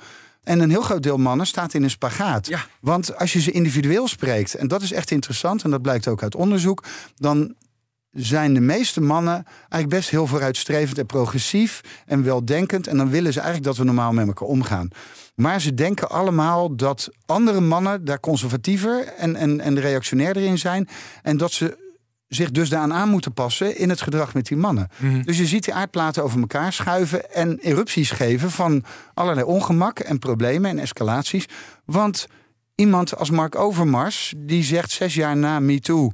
En 0.44 0.60
een 0.60 0.70
heel 0.70 0.82
groot 0.82 1.04
deel 1.04 1.18
mannen 1.18 1.48
staat 1.48 1.74
in 1.74 1.84
een 1.84 1.89
spagaat. 1.89 2.48
Ja. 2.48 2.66
Want 2.82 3.18
als 3.18 3.34
je 3.34 3.41
ze 3.41 3.52
individueel 3.52 4.08
spreekt, 4.08 4.56
en 4.56 4.68
dat 4.68 4.82
is 4.82 4.91
echt 4.91 5.12
interessant... 5.12 5.64
en 5.64 5.72
dat 5.72 5.82
blijkt 5.82 6.08
ook 6.08 6.24
uit 6.24 6.36
onderzoek... 6.36 6.84
dan 7.16 7.56
zijn 8.12 8.54
de 8.54 8.60
meeste 8.60 9.02
mannen 9.02 9.46
eigenlijk 9.60 9.89
best 9.89 10.10
heel 10.10 10.28
vooruitstrevend 10.28 10.98
en 10.98 11.06
progressief 11.06 11.82
en 12.06 12.24
weldenkend. 12.24 12.88
En 12.88 12.98
dan 12.98 13.10
willen 13.10 13.34
ze 13.34 13.39
eigenlijk 13.39 13.68
dat 13.68 13.78
we 13.78 13.84
normaal 13.84 14.14
met 14.14 14.28
elkaar 14.28 14.48
omgaan. 14.48 14.88
Maar 15.36 15.62
ze 15.62 15.74
denken 15.74 16.10
allemaal 16.10 16.76
dat 16.76 17.10
andere 17.26 17.60
mannen 17.60 18.06
daar 18.06 18.20
conservatiever 18.20 19.08
en, 19.08 19.36
en, 19.36 19.60
en 19.60 19.80
reactionairder 19.80 20.44
in 20.44 20.58
zijn. 20.58 20.89
En 21.22 21.38
dat 21.38 21.52
ze 21.52 21.83
zich 22.34 22.52
dus 22.52 22.70
daaraan 22.70 22.94
aan 22.94 23.10
moeten 23.10 23.34
passen 23.34 23.78
in 23.78 23.90
het 23.90 24.02
gedrag 24.02 24.34
met 24.34 24.46
die 24.46 24.58
mannen. 24.58 24.90
Dus 25.24 25.38
je 25.38 25.46
ziet 25.46 25.64
die 25.64 25.74
aardplaten 25.74 26.24
over 26.24 26.40
elkaar 26.40 26.74
schuiven 26.74 27.34
en 27.34 27.60
erupties 27.60 28.12
geven 28.12 28.52
van 28.52 28.84
allerlei 29.14 29.46
ongemak 29.46 30.00
en 30.00 30.20
problemen 30.20 30.70
en 30.70 30.80
escalaties. 30.80 31.46
Want 31.86 32.28
iemand 32.76 33.18
als 33.18 33.30
Mark 33.30 33.56
Overmars, 33.56 34.34
die 34.38 34.64
zegt 34.64 34.92
zes 34.92 35.14
jaar 35.14 35.38
na 35.38 35.60
MeToo... 35.60 36.12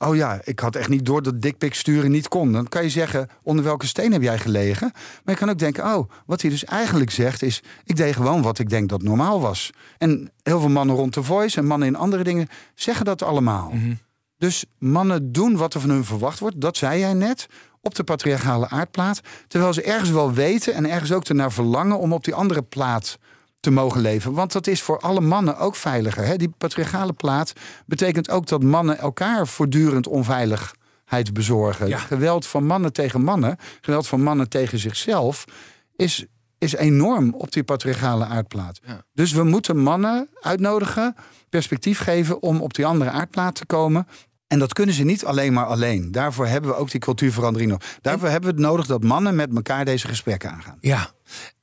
Oh 0.00 0.16
ja, 0.16 0.40
ik 0.44 0.60
had 0.60 0.76
echt 0.76 0.88
niet 0.88 1.06
door 1.06 1.22
dat 1.22 1.42
dikpik 1.42 1.74
sturen 1.74 2.10
niet 2.10 2.28
kon. 2.28 2.52
Dan 2.52 2.68
kan 2.68 2.82
je 2.82 2.90
zeggen, 2.90 3.28
onder 3.42 3.64
welke 3.64 3.86
steen 3.86 4.12
heb 4.12 4.22
jij 4.22 4.38
gelegen? 4.38 4.90
Maar 4.94 5.34
je 5.34 5.40
kan 5.40 5.50
ook 5.50 5.58
denken, 5.58 5.84
oh, 5.84 6.10
wat 6.26 6.40
hij 6.40 6.50
dus 6.50 6.64
eigenlijk 6.64 7.10
zegt 7.10 7.42
is... 7.42 7.62
ik 7.84 7.96
deed 7.96 8.14
gewoon 8.14 8.42
wat 8.42 8.58
ik 8.58 8.70
denk 8.70 8.88
dat 8.88 9.02
normaal 9.02 9.40
was. 9.40 9.70
En 9.98 10.30
heel 10.42 10.60
veel 10.60 10.68
mannen 10.68 10.96
rond 10.96 11.14
de 11.14 11.22
Voice 11.22 11.58
en 11.58 11.66
mannen 11.66 11.88
in 11.88 11.96
andere 11.96 12.24
dingen... 12.24 12.48
zeggen 12.74 13.04
dat 13.04 13.22
allemaal. 13.22 13.72
Dus 14.38 14.64
mannen 14.78 15.32
doen 15.32 15.56
wat 15.56 15.74
er 15.74 15.80
van 15.80 15.90
hun 15.90 16.04
verwacht 16.04 16.38
wordt. 16.38 16.60
Dat 16.60 16.76
zei 16.76 16.98
jij 16.98 17.14
net, 17.14 17.46
op 17.80 17.94
de 17.94 18.04
patriarchale 18.04 18.68
aardplaat. 18.68 19.20
Terwijl 19.48 19.72
ze 19.72 19.82
ergens 19.82 20.10
wel 20.10 20.32
weten 20.32 20.74
en 20.74 20.90
ergens 20.90 21.12
ook 21.12 21.24
ernaar 21.24 21.52
verlangen... 21.52 21.98
om 21.98 22.12
op 22.12 22.24
die 22.24 22.34
andere 22.34 22.62
plaat 22.62 23.18
te 23.60 23.70
mogen 23.70 24.00
leven. 24.00 24.32
Want 24.32 24.52
dat 24.52 24.66
is 24.66 24.82
voor 24.82 24.98
alle 24.98 25.20
mannen 25.20 25.58
ook 25.58 25.76
veiliger. 25.76 26.24
Hè? 26.24 26.36
Die 26.36 26.54
patriarchale 26.58 27.12
plaat 27.12 27.52
betekent 27.86 28.30
ook 28.30 28.46
dat 28.46 28.62
mannen 28.62 28.98
elkaar 28.98 29.46
voortdurend 29.46 30.06
onveiligheid 30.06 31.32
bezorgen. 31.32 31.88
Ja. 31.88 31.98
Geweld 31.98 32.46
van 32.46 32.66
mannen 32.66 32.92
tegen 32.92 33.22
mannen, 33.22 33.56
geweld 33.80 34.06
van 34.06 34.22
mannen 34.22 34.48
tegen 34.48 34.78
zichzelf, 34.78 35.44
is, 35.96 36.26
is 36.58 36.74
enorm 36.74 37.34
op 37.34 37.52
die 37.52 37.64
patriarchale 37.64 38.24
aardplaat. 38.24 38.80
Ja. 38.86 39.02
Dus 39.12 39.32
we 39.32 39.44
moeten 39.44 39.78
mannen 39.78 40.28
uitnodigen, 40.40 41.14
perspectief 41.48 41.98
geven 41.98 42.42
om 42.42 42.60
op 42.60 42.74
die 42.74 42.86
andere 42.86 43.10
aardplaat 43.10 43.54
te 43.54 43.66
komen. 43.66 44.06
En 44.48 44.58
dat 44.58 44.72
kunnen 44.72 44.94
ze 44.94 45.04
niet 45.04 45.24
alleen 45.24 45.52
maar 45.52 45.66
alleen. 45.66 46.12
Daarvoor 46.12 46.46
hebben 46.46 46.70
we 46.70 46.76
ook 46.76 46.90
die 46.90 47.00
cultuurverandering 47.00 47.70
nog. 47.70 47.80
Daarvoor 48.00 48.28
hebben 48.28 48.50
we 48.50 48.56
het 48.56 48.66
nodig 48.66 48.86
dat 48.86 49.02
mannen 49.02 49.34
met 49.34 49.54
elkaar 49.54 49.84
deze 49.84 50.08
gesprekken 50.08 50.50
aangaan. 50.50 50.78
Ja, 50.80 51.10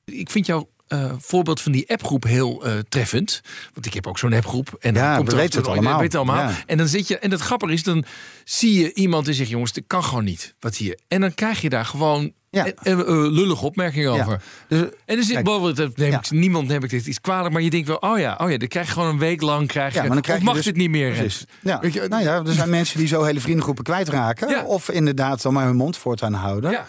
ik 0.04 0.30
vind 0.30 0.46
jouw 0.46 0.68
eh, 0.86 1.12
voorbeeld 1.18 1.60
van 1.60 1.72
die 1.72 1.90
appgroep 1.90 2.24
heel 2.24 2.64
eh, 2.64 2.78
treffend. 2.88 3.40
Want 3.74 3.86
ik 3.86 3.94
heb 3.94 4.06
ook 4.06 4.18
zo'n 4.18 4.32
appgroep. 4.32 4.76
En 4.80 4.94
dan 4.94 5.16
komt 5.16 5.28
we 5.28 5.34
er 5.34 5.40
weten 5.40 5.52
en 5.52 5.58
het 5.58 5.70
allemaal. 5.70 6.00
weet 6.00 6.14
allemaal. 6.14 6.48
Ja. 6.48 6.62
En 6.66 6.78
dan 6.78 6.88
zit 6.88 7.08
je. 7.08 7.18
En 7.18 7.30
het 7.30 7.40
grappige 7.40 7.72
is, 7.72 7.82
dan 7.82 8.04
zie 8.44 8.80
je 8.80 8.94
iemand 8.94 9.24
die 9.24 9.34
zegt: 9.34 9.50
jongens, 9.50 9.72
dat 9.72 9.84
kan 9.86 10.04
gewoon 10.04 10.24
niet. 10.24 10.54
Wat 10.60 10.76
hier. 10.76 10.98
En 11.08 11.20
dan 11.20 11.34
krijg 11.34 11.60
je 11.60 11.68
daar 11.68 11.84
gewoon 11.84 12.32
Ja. 12.56 12.72
eh, 12.82 12.92
eh, 12.92 13.06
lullige 13.08 13.64
opmerkingen 13.64 14.14
Ja. 14.14 14.20
over. 14.22 14.42
Dus, 14.68 14.80
En 15.04 15.22
zit 15.22 15.32
Kijk, 15.32 15.44
bijvoorbeeld, 15.44 15.96
ja. 15.96 16.18
ik, 16.18 16.30
niemand 16.30 16.68
neem 16.68 16.84
ik 16.84 16.90
dit 16.90 17.06
iets 17.06 17.20
kwalijk, 17.20 17.52
maar 17.52 17.62
je 17.62 17.70
denkt 17.70 17.86
wel, 17.88 17.96
oh 17.96 18.18
ja, 18.18 18.38
oh 18.40 18.50
ja, 18.50 18.56
dan 18.56 18.68
krijg 18.68 18.86
je 18.86 18.92
gewoon 18.92 19.08
een 19.08 19.18
week 19.18 19.42
lang 19.42 19.66
krijg 19.66 19.92
je, 19.92 19.98
Ja, 19.98 20.04
maar 20.04 20.12
dan 20.12 20.22
krijg 20.22 20.38
je 20.38 20.44
mag 20.44 20.54
dus- 20.54 20.64
dit 20.64 20.76
niet 20.76 20.90
meer. 20.90 21.12
Precies. 21.12 21.44
Ja. 21.62 21.80
Weet 21.80 21.92
je, 21.92 22.06
nou 22.08 22.22
ja, 22.22 22.42
er 22.44 22.52
zijn 22.52 22.70
mensen 22.70 22.98
die 22.98 23.08
zo 23.08 23.22
hele 23.22 23.40
vriendengroepen 23.40 23.84
kwijtraken. 23.84 24.48
Ja. 24.48 24.64
Of 24.64 24.90
inderdaad 24.90 25.42
dan 25.42 25.52
maar 25.52 25.66
hun 25.66 25.76
mond 25.76 25.96
voortaan 25.96 26.32
houden. 26.32 26.70
Ja. 26.70 26.86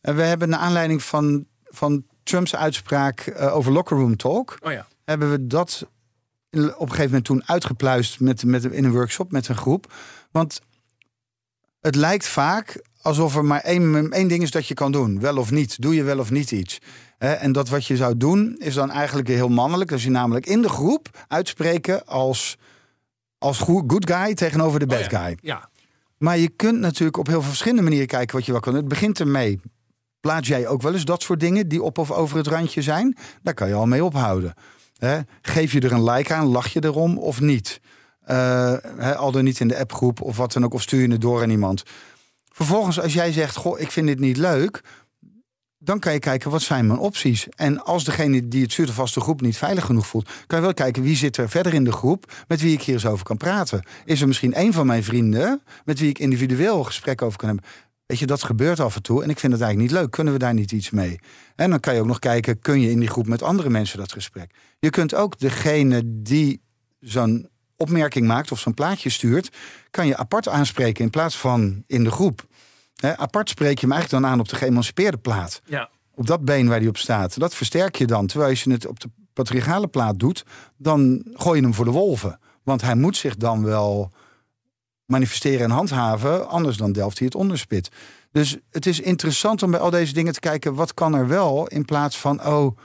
En 0.00 0.16
we 0.16 0.22
hebben 0.22 0.48
naar 0.48 0.58
aanleiding 0.58 1.02
van, 1.02 1.46
van 1.64 2.04
Trumps 2.22 2.56
uitspraak 2.56 3.20
eh, 3.20 3.56
over 3.56 3.72
locker 3.72 3.96
room 3.96 4.16
talk... 4.16 4.56
Oh 4.60 4.72
ja. 4.72 4.86
hebben 5.04 5.30
we 5.30 5.46
dat 5.46 5.86
op 6.50 6.62
een 6.62 6.78
gegeven 6.78 7.04
moment 7.04 7.24
toen 7.24 7.42
uitgepluist 7.46 8.20
met, 8.20 8.44
met, 8.44 8.64
in 8.64 8.84
een 8.84 8.92
workshop 8.92 9.32
met 9.32 9.48
een 9.48 9.56
groep. 9.56 9.92
Want 10.30 10.60
het 11.80 11.94
lijkt 11.94 12.26
vaak 12.26 12.82
alsof 13.02 13.36
er 13.36 13.44
maar 13.44 13.60
één, 13.60 14.10
één 14.10 14.28
ding 14.28 14.42
is 14.42 14.50
dat 14.50 14.66
je 14.66 14.74
kan 14.74 14.92
doen. 14.92 15.20
Wel 15.20 15.36
of 15.36 15.50
niet. 15.50 15.80
Doe 15.82 15.94
je 15.94 16.02
wel 16.02 16.18
of 16.18 16.30
niet 16.30 16.50
iets. 16.50 16.78
En 17.18 17.52
dat 17.52 17.68
wat 17.68 17.86
je 17.86 17.96
zou 17.96 18.16
doen 18.16 18.56
is 18.58 18.74
dan 18.74 18.90
eigenlijk 18.90 19.28
heel 19.28 19.48
mannelijk. 19.48 19.92
Als 19.92 20.02
je 20.02 20.10
namelijk 20.10 20.46
in 20.46 20.62
de 20.62 20.68
groep 20.68 21.24
uitspreken 21.28 22.06
als, 22.06 22.56
als 23.38 23.58
good 23.58 24.10
guy 24.12 24.34
tegenover 24.34 24.78
de 24.78 24.86
bad 24.86 24.98
Oh 25.04 25.10
ja. 25.10 25.24
guy. 25.24 25.38
Ja. 25.40 25.68
Maar 26.18 26.38
je 26.38 26.48
kunt 26.48 26.78
natuurlijk 26.78 27.16
op 27.16 27.26
heel 27.26 27.40
veel 27.40 27.48
verschillende 27.48 27.82
manieren 27.82 28.06
kijken 28.06 28.36
wat 28.36 28.46
je 28.46 28.52
wel 28.52 28.60
kan. 28.60 28.72
doen. 28.72 28.80
Het 28.80 28.90
begint 28.90 29.20
ermee. 29.20 29.60
Plaats 30.20 30.48
jij 30.48 30.66
ook 30.66 30.82
wel 30.82 30.92
eens 30.92 31.04
dat 31.04 31.22
soort 31.22 31.40
dingen 31.40 31.68
die 31.68 31.82
op 31.82 31.98
of 31.98 32.10
over 32.10 32.36
het 32.36 32.46
randje 32.46 32.82
zijn? 32.82 33.16
Daar 33.42 33.54
kan 33.54 33.68
je 33.68 33.74
al 33.74 33.86
mee 33.86 34.04
ophouden. 34.04 34.54
Geef 35.42 35.72
je 35.72 35.80
er 35.80 35.92
een 35.92 36.04
like 36.04 36.34
aan, 36.34 36.46
lach 36.46 36.68
je 36.68 36.84
erom 36.84 37.18
of 37.18 37.40
niet? 37.40 37.80
Hè, 38.24 39.16
al 39.16 39.32
dan 39.32 39.44
niet 39.44 39.60
in 39.60 39.68
de 39.68 39.78
appgroep 39.78 40.20
of 40.20 40.36
wat 40.36 40.52
dan 40.52 40.64
ook, 40.64 40.74
of 40.74 40.82
stuur 40.82 41.00
je 41.00 41.10
het 41.10 41.20
door 41.20 41.42
aan 41.42 41.50
iemand. 41.50 41.82
Vervolgens, 42.58 43.00
als 43.00 43.12
jij 43.12 43.32
zegt, 43.32 43.56
goh, 43.56 43.80
ik 43.80 43.90
vind 43.90 44.06
dit 44.06 44.18
niet 44.18 44.36
leuk, 44.36 44.80
dan 45.78 45.98
kan 45.98 46.12
je 46.12 46.18
kijken, 46.18 46.50
wat 46.50 46.62
zijn 46.62 46.86
mijn 46.86 46.98
opties? 46.98 47.48
En 47.48 47.84
als 47.84 48.04
degene 48.04 48.48
die 48.48 48.62
het 48.62 48.72
stuurt 48.72 48.98
of 48.98 49.10
groep 49.10 49.40
niet 49.40 49.56
veilig 49.56 49.84
genoeg 49.84 50.06
voelt, 50.06 50.30
kan 50.46 50.58
je 50.58 50.64
wel 50.64 50.74
kijken 50.74 51.02
wie 51.02 51.16
zit 51.16 51.36
er 51.36 51.48
verder 51.48 51.74
in 51.74 51.84
de 51.84 51.92
groep 51.92 52.32
met 52.48 52.60
wie 52.60 52.72
ik 52.72 52.82
hier 52.82 52.94
eens 52.94 53.06
over 53.06 53.24
kan 53.24 53.36
praten. 53.36 53.82
Is 54.04 54.20
er 54.20 54.26
misschien 54.26 54.60
een 54.60 54.72
van 54.72 54.86
mijn 54.86 55.04
vrienden 55.04 55.62
met 55.84 55.98
wie 55.98 56.08
ik 56.08 56.18
individueel 56.18 56.84
gesprek 56.84 57.22
over 57.22 57.38
kan 57.38 57.48
hebben? 57.48 57.66
Weet 58.06 58.18
je, 58.18 58.26
dat 58.26 58.42
gebeurt 58.42 58.80
af 58.80 58.96
en 58.96 59.02
toe 59.02 59.22
en 59.22 59.30
ik 59.30 59.38
vind 59.38 59.52
het 59.52 59.62
eigenlijk 59.62 59.92
niet 59.92 60.00
leuk. 60.00 60.10
Kunnen 60.10 60.32
we 60.32 60.38
daar 60.38 60.54
niet 60.54 60.72
iets 60.72 60.90
mee? 60.90 61.18
En 61.56 61.70
dan 61.70 61.80
kan 61.80 61.94
je 61.94 62.00
ook 62.00 62.06
nog 62.06 62.18
kijken, 62.18 62.58
kun 62.58 62.80
je 62.80 62.90
in 62.90 63.00
die 63.00 63.08
groep 63.08 63.26
met 63.26 63.42
andere 63.42 63.70
mensen 63.70 63.98
dat 63.98 64.12
gesprek? 64.12 64.50
Je 64.78 64.90
kunt 64.90 65.14
ook 65.14 65.38
degene 65.38 66.02
die 66.04 66.60
zo'n 67.00 67.48
opmerking 67.78 68.26
maakt 68.26 68.52
of 68.52 68.58
zo'n 68.58 68.74
plaatje 68.74 69.10
stuurt, 69.10 69.56
kan 69.90 70.06
je 70.06 70.16
apart 70.16 70.48
aanspreken 70.48 71.04
in 71.04 71.10
plaats 71.10 71.36
van 71.36 71.84
in 71.86 72.04
de 72.04 72.10
groep. 72.10 72.46
Apart 73.16 73.48
spreek 73.48 73.78
je 73.78 73.86
hem 73.86 73.92
eigenlijk 73.92 74.22
dan 74.22 74.32
aan 74.32 74.40
op 74.40 74.48
de 74.48 74.56
geëmancipeerde 74.56 75.16
plaat. 75.16 75.60
Ja. 75.64 75.88
Op 76.14 76.26
dat 76.26 76.44
been 76.44 76.68
waar 76.68 76.80
die 76.80 76.88
op 76.88 76.96
staat. 76.96 77.38
Dat 77.38 77.54
versterk 77.54 77.96
je 77.96 78.06
dan. 78.06 78.26
Terwijl 78.26 78.50
als 78.50 78.62
je 78.62 78.70
het 78.70 78.86
op 78.86 79.00
de 79.00 79.10
patriarchale 79.32 79.86
plaat 79.86 80.18
doet, 80.18 80.44
dan 80.76 81.24
gooi 81.34 81.58
je 81.58 81.64
hem 81.64 81.74
voor 81.74 81.84
de 81.84 81.90
wolven. 81.90 82.38
Want 82.62 82.82
hij 82.82 82.94
moet 82.94 83.16
zich 83.16 83.36
dan 83.36 83.64
wel 83.64 84.12
manifesteren 85.04 85.60
en 85.60 85.70
handhaven. 85.70 86.48
Anders 86.48 86.76
dan 86.76 86.92
delft 86.92 87.18
hij 87.18 87.26
het 87.26 87.36
onderspit. 87.36 87.88
Dus 88.32 88.56
het 88.70 88.86
is 88.86 89.00
interessant 89.00 89.62
om 89.62 89.70
bij 89.70 89.80
al 89.80 89.90
deze 89.90 90.12
dingen 90.12 90.32
te 90.32 90.40
kijken... 90.40 90.74
wat 90.74 90.94
kan 90.94 91.14
er 91.14 91.28
wel 91.28 91.66
in 91.66 91.84
plaats 91.84 92.18
van... 92.18 92.46
oh, 92.46 92.78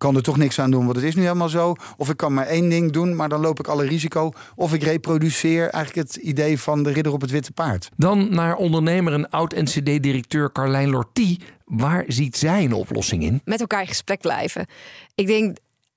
kan 0.00 0.16
er 0.16 0.22
toch 0.22 0.36
niks 0.36 0.58
aan 0.58 0.70
doen, 0.70 0.84
want 0.84 0.96
het 0.96 1.04
is 1.04 1.14
nu 1.14 1.22
helemaal 1.22 1.48
zo. 1.48 1.74
Of 1.96 2.08
ik 2.08 2.16
kan 2.16 2.34
maar 2.34 2.46
één 2.46 2.68
ding 2.68 2.92
doen, 2.92 3.16
maar 3.16 3.28
dan 3.28 3.40
loop 3.40 3.58
ik 3.58 3.66
alle 3.68 3.86
risico. 3.86 4.32
Of 4.54 4.74
ik 4.74 4.82
reproduceer 4.82 5.68
eigenlijk 5.68 6.08
het 6.08 6.16
idee 6.16 6.58
van 6.58 6.82
de 6.82 6.92
ridder 6.92 7.12
op 7.12 7.20
het 7.20 7.30
witte 7.30 7.52
paard. 7.52 7.88
Dan 7.96 8.34
naar 8.34 8.56
ondernemer 8.56 9.12
en 9.12 9.30
oud-NCD-directeur 9.30 10.52
Carlijn 10.52 10.90
Lortie. 10.90 11.40
Waar 11.64 12.04
ziet 12.06 12.36
zij 12.36 12.64
een 12.64 12.72
oplossing 12.72 13.22
in? 13.22 13.40
met 13.44 13.60
elkaar 13.60 13.80
in 13.80 13.86
gesprek 13.86 14.20
blijven. 14.20 14.66
Ik 15.14 15.26
denk, 15.26 15.56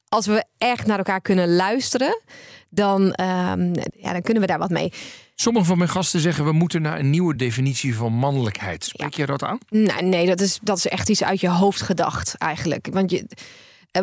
als 0.09 0.25
we 0.25 0.43
echt 0.57 0.85
naar 0.85 0.97
elkaar 0.97 1.21
kunnen 1.21 1.55
luisteren, 1.55 2.21
dan, 2.69 3.13
ehm, 3.13 3.73
ja, 3.95 4.11
dan 4.11 4.21
kunnen 4.21 4.41
we 4.41 4.47
daar 4.47 4.59
wat 4.59 4.69
mee. 4.69 4.91
Sommige 5.35 5.65
van 5.65 5.77
mijn 5.77 5.89
gasten 5.89 6.19
zeggen 6.19 6.45
we 6.45 6.51
moeten 6.51 6.81
naar 6.81 6.99
een 6.99 7.09
nieuwe 7.09 7.35
definitie 7.35 7.95
van 7.95 8.13
mannelijkheid. 8.13 8.83
Spreek 8.83 9.13
jij 9.13 9.25
dat 9.25 9.43
aan? 9.43 9.57
Nou, 9.69 10.03
nee, 10.05 10.25
dat 10.25 10.39
is, 10.39 10.59
dat 10.61 10.77
is 10.77 10.87
echt 10.87 11.09
iets 11.09 11.23
uit 11.23 11.39
je 11.39 11.49
hoofd 11.49 11.81
gedacht 11.81 12.35
eigenlijk. 12.37 12.87
Want 12.91 13.11
je, 13.11 13.25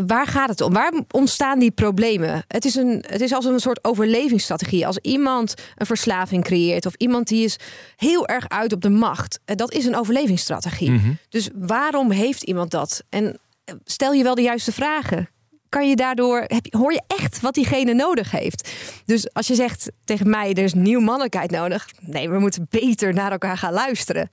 waar 0.07 0.26
gaat 0.26 0.49
het 0.49 0.61
om? 0.61 0.72
Waar 0.72 0.93
ontstaan 1.11 1.59
die 1.59 1.70
problemen? 1.70 2.45
Het 2.49 2.64
is, 2.64 2.74
een, 2.74 3.05
het 3.07 3.20
is 3.20 3.32
als 3.32 3.45
een 3.45 3.61
soort 3.61 3.84
overlevingsstrategie. 3.84 4.86
Als 4.86 4.99
iemand 4.99 5.55
een 5.76 5.86
verslaving 5.86 6.45
creëert 6.45 6.86
of 6.86 6.95
iemand 6.95 7.28
die 7.28 7.45
is 7.45 7.57
heel 7.97 8.26
erg 8.26 8.49
uit 8.49 8.72
op 8.72 8.80
de 8.80 8.91
macht, 8.91 9.41
eh, 9.45 9.57
dat 9.57 9.72
is 9.72 9.84
een 9.84 9.97
overlevingsstrategie. 9.97 11.18
Dus 11.28 11.49
waarom 11.55 12.11
heeft 12.11 12.43
iemand 12.43 12.70
dat? 12.70 13.03
En 13.09 13.38
stel 13.84 14.12
je 14.12 14.22
wel 14.22 14.34
de 14.34 14.43
juiste 14.43 14.72
vragen? 14.72 15.28
Kan 15.68 15.88
je 15.88 15.97
daardoor, 15.97 16.45
heb, 16.47 16.72
hoor 16.74 16.93
je 16.93 17.03
echt 17.07 17.41
wat 17.41 17.55
diegene 17.55 17.95
nodig 17.95 18.30
heeft? 18.30 18.72
Dus 19.05 19.32
als 19.32 19.47
je 19.47 19.55
zegt 19.55 19.91
tegen 20.05 20.30
mij, 20.30 20.55
er 20.55 20.64
is 20.64 20.74
nieuw 20.74 21.01
mannelijkheid 21.01 21.51
nodig. 21.51 21.88
Nee, 22.01 22.28
we 22.28 22.38
moeten 22.38 22.66
beter 22.70 23.14
naar 23.14 23.32
elkaar 23.32 23.57
gaan 23.59 23.72
luisteren. 23.72 24.30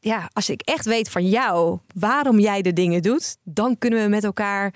Ja, 0.00 0.30
als 0.32 0.50
ik 0.50 0.60
echt 0.60 0.84
weet 0.84 1.10
van 1.10 1.28
jou 1.28 1.78
waarom 1.94 2.38
jij 2.38 2.62
de 2.62 2.72
dingen 2.72 3.02
doet, 3.02 3.36
dan 3.44 3.78
kunnen 3.78 4.02
we 4.02 4.08
met 4.08 4.24
elkaar 4.24 4.74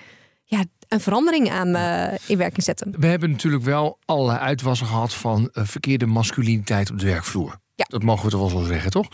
ja, 0.57 0.65
een 0.89 1.01
verandering 1.01 1.51
aan 1.51 1.75
eh, 1.75 2.19
in 2.27 2.39
werking 2.39 2.63
zetten. 2.63 2.95
We 2.99 3.07
hebben 3.07 3.31
natuurlijk 3.31 3.63
wel 3.63 3.99
allerlei 4.05 4.39
uitwassen 4.39 4.87
gehad 4.87 5.15
van 5.15 5.51
eh, 5.53 5.65
verkeerde 5.65 6.07
masculiniteit 6.07 6.91
op 6.91 6.99
de 6.99 7.07
werkvloer. 7.07 7.61
Ja. 7.75 7.85
Dat 7.89 8.03
mogen 8.03 8.25
we 8.25 8.31
toch 8.31 8.41
wel 8.41 8.61
zo 8.61 8.67
zeggen, 8.67 8.91
toch? 8.91 9.09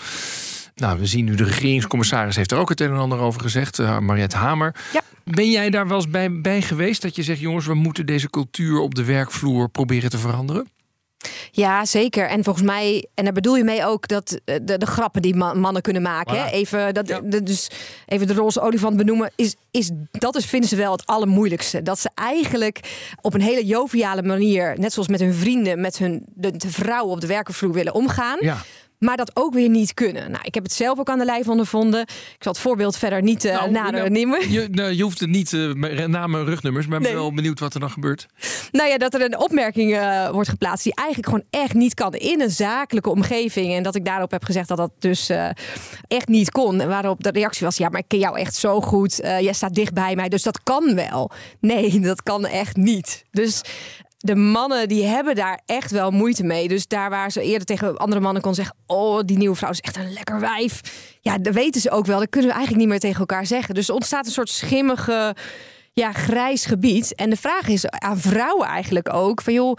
Nou, 0.74 0.98
we 0.98 1.06
zien 1.06 1.24
nu 1.24 1.34
de 1.34 1.44
regeringscommissaris 1.44 2.36
heeft 2.36 2.52
er 2.52 2.58
ook 2.58 2.68
het 2.68 2.80
een 2.80 2.90
en 2.90 2.96
ander 2.96 3.18
over 3.18 3.40
gezegd, 3.40 3.78
uh, 3.78 3.98
Mariette 3.98 4.36
Hamer. 4.36 4.74
Ja. 4.92 5.00
Ben 5.24 5.50
jij 5.50 5.70
daar 5.70 5.88
wel 5.88 5.96
eens 5.96 6.08
bij, 6.08 6.40
bij 6.40 6.62
geweest 6.62 7.02
dat 7.02 7.16
je 7.16 7.22
zegt, 7.22 7.40
jongens, 7.40 7.66
we 7.66 7.74
moeten 7.74 8.06
deze 8.06 8.30
cultuur 8.30 8.78
op 8.78 8.94
de 8.94 9.04
werkvloer 9.04 9.68
proberen 9.68 10.10
te 10.10 10.18
veranderen? 10.18 10.68
Ja, 11.50 11.84
zeker. 11.84 12.28
En 12.28 12.44
volgens 12.44 12.64
mij, 12.66 13.06
en 13.14 13.24
daar 13.24 13.32
bedoel 13.32 13.56
je 13.56 13.64
mee 13.64 13.84
ook 13.84 14.08
dat 14.08 14.40
eh, 14.44 14.56
de, 14.62 14.78
de 14.78 14.86
grappen 14.86 15.22
die 15.22 15.34
ma- 15.34 15.54
mannen 15.54 15.82
kunnen 15.82 16.02
maken. 16.02 16.34
Voilà. 16.36 16.38
Hè? 16.38 16.50
Even, 16.50 16.94
dat, 16.94 17.08
Ja. 17.08 17.20
de- 17.24 17.42
dus 17.42 17.70
even 18.06 18.26
de 18.26 18.34
roze 18.34 18.60
olifant 18.60 18.96
benoemen. 18.96 19.30
Is, 19.36 19.54
is, 19.70 19.90
dat 20.10 20.36
is, 20.36 20.44
vinden 20.44 20.68
ze 20.68 20.76
wel 20.76 20.92
het 20.92 21.06
allermoeilijkste. 21.06 21.82
Dat 21.82 21.98
ze 21.98 22.10
eigenlijk 22.14 22.80
op 23.20 23.34
een 23.34 23.40
hele 23.40 23.64
joviale 23.66 24.22
manier, 24.22 24.74
net 24.78 24.92
zoals 24.92 25.08
met 25.08 25.20
hun 25.20 25.34
vrienden, 25.34 25.80
met 25.80 25.98
hun 25.98 26.22
de, 26.34 26.56
de 26.56 26.70
vrouwen 26.70 27.12
op 27.14 27.20
de 27.20 27.26
werkenvloer 27.26 27.72
willen 27.72 27.94
omgaan. 27.94 28.36
Ja. 28.40 28.56
Maar 28.98 29.16
dat 29.16 29.30
ook 29.34 29.54
weer 29.54 29.68
niet 29.68 29.94
kunnen. 29.94 30.30
Nou, 30.30 30.44
ik 30.44 30.54
heb 30.54 30.62
het 30.62 30.72
zelf 30.72 30.98
ook 30.98 31.08
aan 31.08 31.18
de 31.18 31.24
lijf 31.24 31.48
ondervonden. 31.48 32.00
Ik 32.00 32.36
zal 32.38 32.52
het 32.52 32.60
voorbeeld 32.60 32.96
verder 32.96 33.22
niet 33.22 33.44
uh, 33.44 33.52
Nou, 33.52 33.70
nader 33.70 33.92
nou, 33.92 34.10
nemen. 34.10 34.50
Je, 34.50 34.68
nou, 34.70 34.92
je 34.92 35.02
hoeft 35.02 35.20
het 35.20 35.28
niet 35.28 35.52
uh, 35.52 36.06
namen 36.06 36.40
en 36.40 36.46
rugnummers, 36.46 36.86
maar 36.86 36.98
ik 36.98 37.04
ben 37.04 37.14
wel 37.14 37.34
benieuwd 37.34 37.60
wat 37.60 37.74
er 37.74 37.80
dan 37.80 37.90
gebeurt. 37.90 38.26
Nou 38.70 38.88
ja, 38.88 38.98
dat 38.98 39.14
er 39.14 39.22
een 39.22 39.38
opmerking 39.38 39.92
uh, 39.92 40.30
wordt 40.30 40.48
geplaatst 40.48 40.84
die 40.84 40.94
eigenlijk 40.94 41.28
gewoon 41.28 41.62
echt 41.62 41.74
niet 41.74 41.94
kan 41.94 42.14
in 42.14 42.40
een 42.40 42.50
zakelijke 42.50 43.10
omgeving. 43.10 43.74
En 43.74 43.82
dat 43.82 43.94
ik 43.94 44.04
daarop 44.04 44.30
heb 44.30 44.44
gezegd 44.44 44.68
dat 44.68 44.76
dat 44.76 44.92
dus 44.98 45.30
uh, 45.30 45.48
echt 46.08 46.28
niet 46.28 46.50
kon. 46.50 46.80
En 46.80 46.88
waarop 46.88 47.22
de 47.22 47.30
reactie 47.30 47.66
was: 47.66 47.76
ja, 47.76 47.88
maar 47.88 48.00
ik 48.00 48.08
ken 48.08 48.18
jou 48.18 48.38
echt 48.38 48.54
zo 48.54 48.80
goed. 48.80 49.16
Jij 49.16 49.52
staat 49.52 49.74
dicht 49.74 49.94
bij 49.94 50.16
mij, 50.16 50.28
dus 50.28 50.42
dat 50.42 50.62
kan 50.62 50.94
wel. 50.94 51.30
Nee, 51.60 52.00
dat 52.10 52.22
kan 52.22 52.46
echt 52.46 52.76
niet. 52.76 53.24
Dus 53.30 53.62
de 54.18 54.34
mannen 54.34 54.88
die 54.88 55.04
hebben 55.04 55.34
daar 55.34 55.60
echt 55.66 55.90
wel 55.90 56.10
moeite 56.10 56.44
mee. 56.44 56.68
Dus 56.68 56.86
daar 56.86 57.10
waar 57.10 57.30
ze 57.30 57.42
eerder 57.42 57.66
tegen 57.66 57.96
andere 57.96 58.20
mannen 58.20 58.42
kon 58.42 58.54
zeggen: 58.54 58.76
Oh, 58.86 59.20
die 59.24 59.38
nieuwe 59.38 59.56
vrouw 59.56 59.70
is 59.70 59.80
echt 59.80 59.96
een 59.96 60.12
lekker 60.12 60.40
wijf. 60.40 60.80
Ja, 61.20 61.38
dat 61.38 61.54
weten 61.54 61.80
ze 61.80 61.90
ook 61.90 62.06
wel. 62.06 62.18
Dat 62.18 62.28
kunnen 62.28 62.50
we 62.50 62.56
eigenlijk 62.56 62.84
niet 62.84 62.92
meer 62.92 63.10
tegen 63.10 63.20
elkaar 63.20 63.46
zeggen. 63.46 63.74
Dus 63.74 63.88
er 63.88 63.94
ontstaat 63.94 64.26
een 64.26 64.32
soort 64.32 64.48
schimmige, 64.48 65.36
ja, 65.92 66.12
grijs 66.12 66.64
gebied. 66.64 67.14
En 67.14 67.30
de 67.30 67.36
vraag 67.36 67.68
is 67.68 67.88
aan 67.88 68.18
vrouwen 68.18 68.66
eigenlijk 68.66 69.14
ook: 69.14 69.40
van 69.40 69.52
joh, 69.52 69.76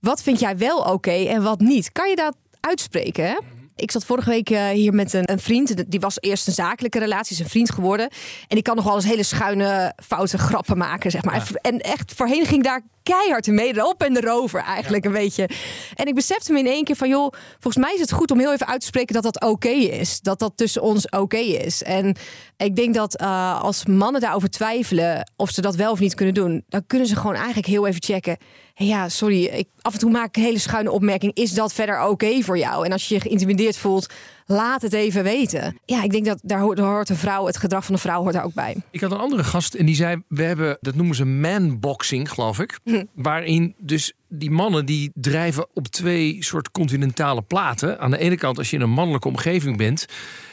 wat 0.00 0.22
vind 0.22 0.40
jij 0.40 0.56
wel 0.56 0.78
oké 0.78 1.10
en 1.10 1.42
wat 1.42 1.60
niet? 1.60 1.92
Kan 1.92 2.08
je 2.08 2.16
dat 2.16 2.36
uitspreken? 2.60 3.26
Hè? 3.26 3.36
Ik 3.76 3.90
zat 3.90 4.04
vorige 4.04 4.30
week 4.30 4.50
uh, 4.50 4.68
hier 4.68 4.94
met 4.94 5.12
een, 5.12 5.30
een, 5.30 5.38
vriend. 5.38 5.90
Die 5.90 6.00
was 6.00 6.16
eerst 6.20 6.46
een 6.46 6.52
zakelijke 6.52 6.98
relatie, 6.98 7.32
is 7.32 7.42
een 7.42 7.48
vriend 7.48 7.70
geworden. 7.70 8.08
En 8.48 8.54
die 8.54 8.62
kan 8.62 8.76
nog 8.76 8.84
wel 8.84 8.94
eens 8.94 9.04
hele 9.04 9.22
schuine, 9.22 9.94
foute 10.04 10.38
grappen 10.38 10.78
maken, 10.78 11.10
zeg 11.10 11.24
maar. 11.24 11.34
Ja. 11.34 11.58
En 11.60 11.80
echt, 11.80 12.12
voorheen 12.14 12.46
ging 12.46 12.62
daar 12.62 12.80
keihard 13.02 13.46
mee, 13.46 13.76
erop 13.76 14.02
en 14.02 14.16
erover 14.16 14.60
eigenlijk 14.60 15.04
ja. 15.04 15.10
een 15.10 15.16
beetje. 15.16 15.48
En 15.94 16.06
ik 16.06 16.14
besefte 16.14 16.52
me 16.52 16.58
in 16.58 16.66
één 16.66 16.84
keer 16.84 16.96
van, 16.96 17.08
joh, 17.08 17.32
volgens 17.52 17.84
mij 17.84 17.94
is 17.94 18.00
het 18.00 18.12
goed 18.12 18.30
om 18.30 18.38
heel 18.38 18.52
even 18.52 18.66
uit 18.66 18.80
te 18.80 18.86
spreken 18.86 19.14
dat 19.14 19.22
dat 19.22 19.40
oké 19.40 19.46
okay 19.52 19.78
is. 19.78 20.20
Dat 20.20 20.38
dat 20.38 20.52
tussen 20.54 20.82
ons 20.82 21.04
oké 21.04 21.16
okay 21.16 21.44
is. 21.44 21.82
En 21.82 22.16
ik 22.56 22.76
denk 22.76 22.94
dat 22.94 23.20
uh, 23.20 23.62
als 23.62 23.86
mannen 23.86 24.20
daarover 24.20 24.50
twijfelen 24.50 25.30
of 25.36 25.50
ze 25.50 25.60
dat 25.60 25.74
wel 25.74 25.92
of 25.92 25.98
niet 25.98 26.14
kunnen 26.14 26.34
doen, 26.34 26.64
dan 26.68 26.86
kunnen 26.86 27.06
ze 27.06 27.16
gewoon 27.16 27.34
eigenlijk 27.34 27.66
heel 27.66 27.86
even 27.86 28.02
checken. 28.02 28.36
Ja, 28.78 29.08
sorry, 29.08 29.44
ik, 29.44 29.68
af 29.80 29.92
en 29.92 29.98
toe 29.98 30.10
maak 30.10 30.26
ik 30.26 30.36
een 30.36 30.42
hele 30.42 30.58
schuine 30.58 30.90
opmerking. 30.90 31.34
Is 31.34 31.52
dat 31.52 31.72
verder 31.72 32.00
oké 32.00 32.10
okay 32.10 32.42
voor 32.42 32.58
jou? 32.58 32.84
En 32.84 32.92
als 32.92 33.08
je 33.08 33.14
je 33.14 33.20
geïntimideerd 33.20 33.76
voelt, 33.76 34.12
laat 34.46 34.82
het 34.82 34.92
even 34.92 35.22
weten. 35.22 35.78
Ja, 35.84 36.02
ik 36.02 36.10
denk 36.10 36.24
dat 36.24 36.38
daar 36.42 36.60
hoort, 36.60 36.76
daar 36.76 36.86
hoort 36.86 37.08
een 37.08 37.16
vrouw, 37.16 37.46
het 37.46 37.56
gedrag 37.56 37.84
van 37.84 37.94
de 37.94 38.00
vrouw 38.00 38.20
hoort 38.20 38.32
daar 38.32 38.44
ook 38.44 38.54
bij. 38.54 38.76
Ik 38.90 39.00
had 39.00 39.10
een 39.10 39.18
andere 39.18 39.44
gast 39.44 39.74
en 39.74 39.86
die 39.86 39.94
zei: 39.94 40.22
We 40.28 40.42
hebben, 40.42 40.78
dat 40.80 40.94
noemen 40.94 41.16
ze 41.16 41.24
manboxing, 41.24 42.30
geloof 42.30 42.58
ik. 42.58 42.78
Hm. 42.84 43.04
Waarin 43.14 43.74
dus 43.78 44.12
die 44.28 44.50
mannen 44.50 44.86
die 44.86 45.10
drijven 45.14 45.66
op 45.74 45.86
twee 45.86 46.36
soort 46.44 46.70
continentale 46.70 47.42
platen. 47.42 48.00
Aan 48.00 48.10
de 48.10 48.18
ene 48.18 48.36
kant, 48.36 48.58
als 48.58 48.70
je 48.70 48.76
in 48.76 48.82
een 48.82 48.90
mannelijke 48.90 49.28
omgeving 49.28 49.76
bent. 49.76 50.06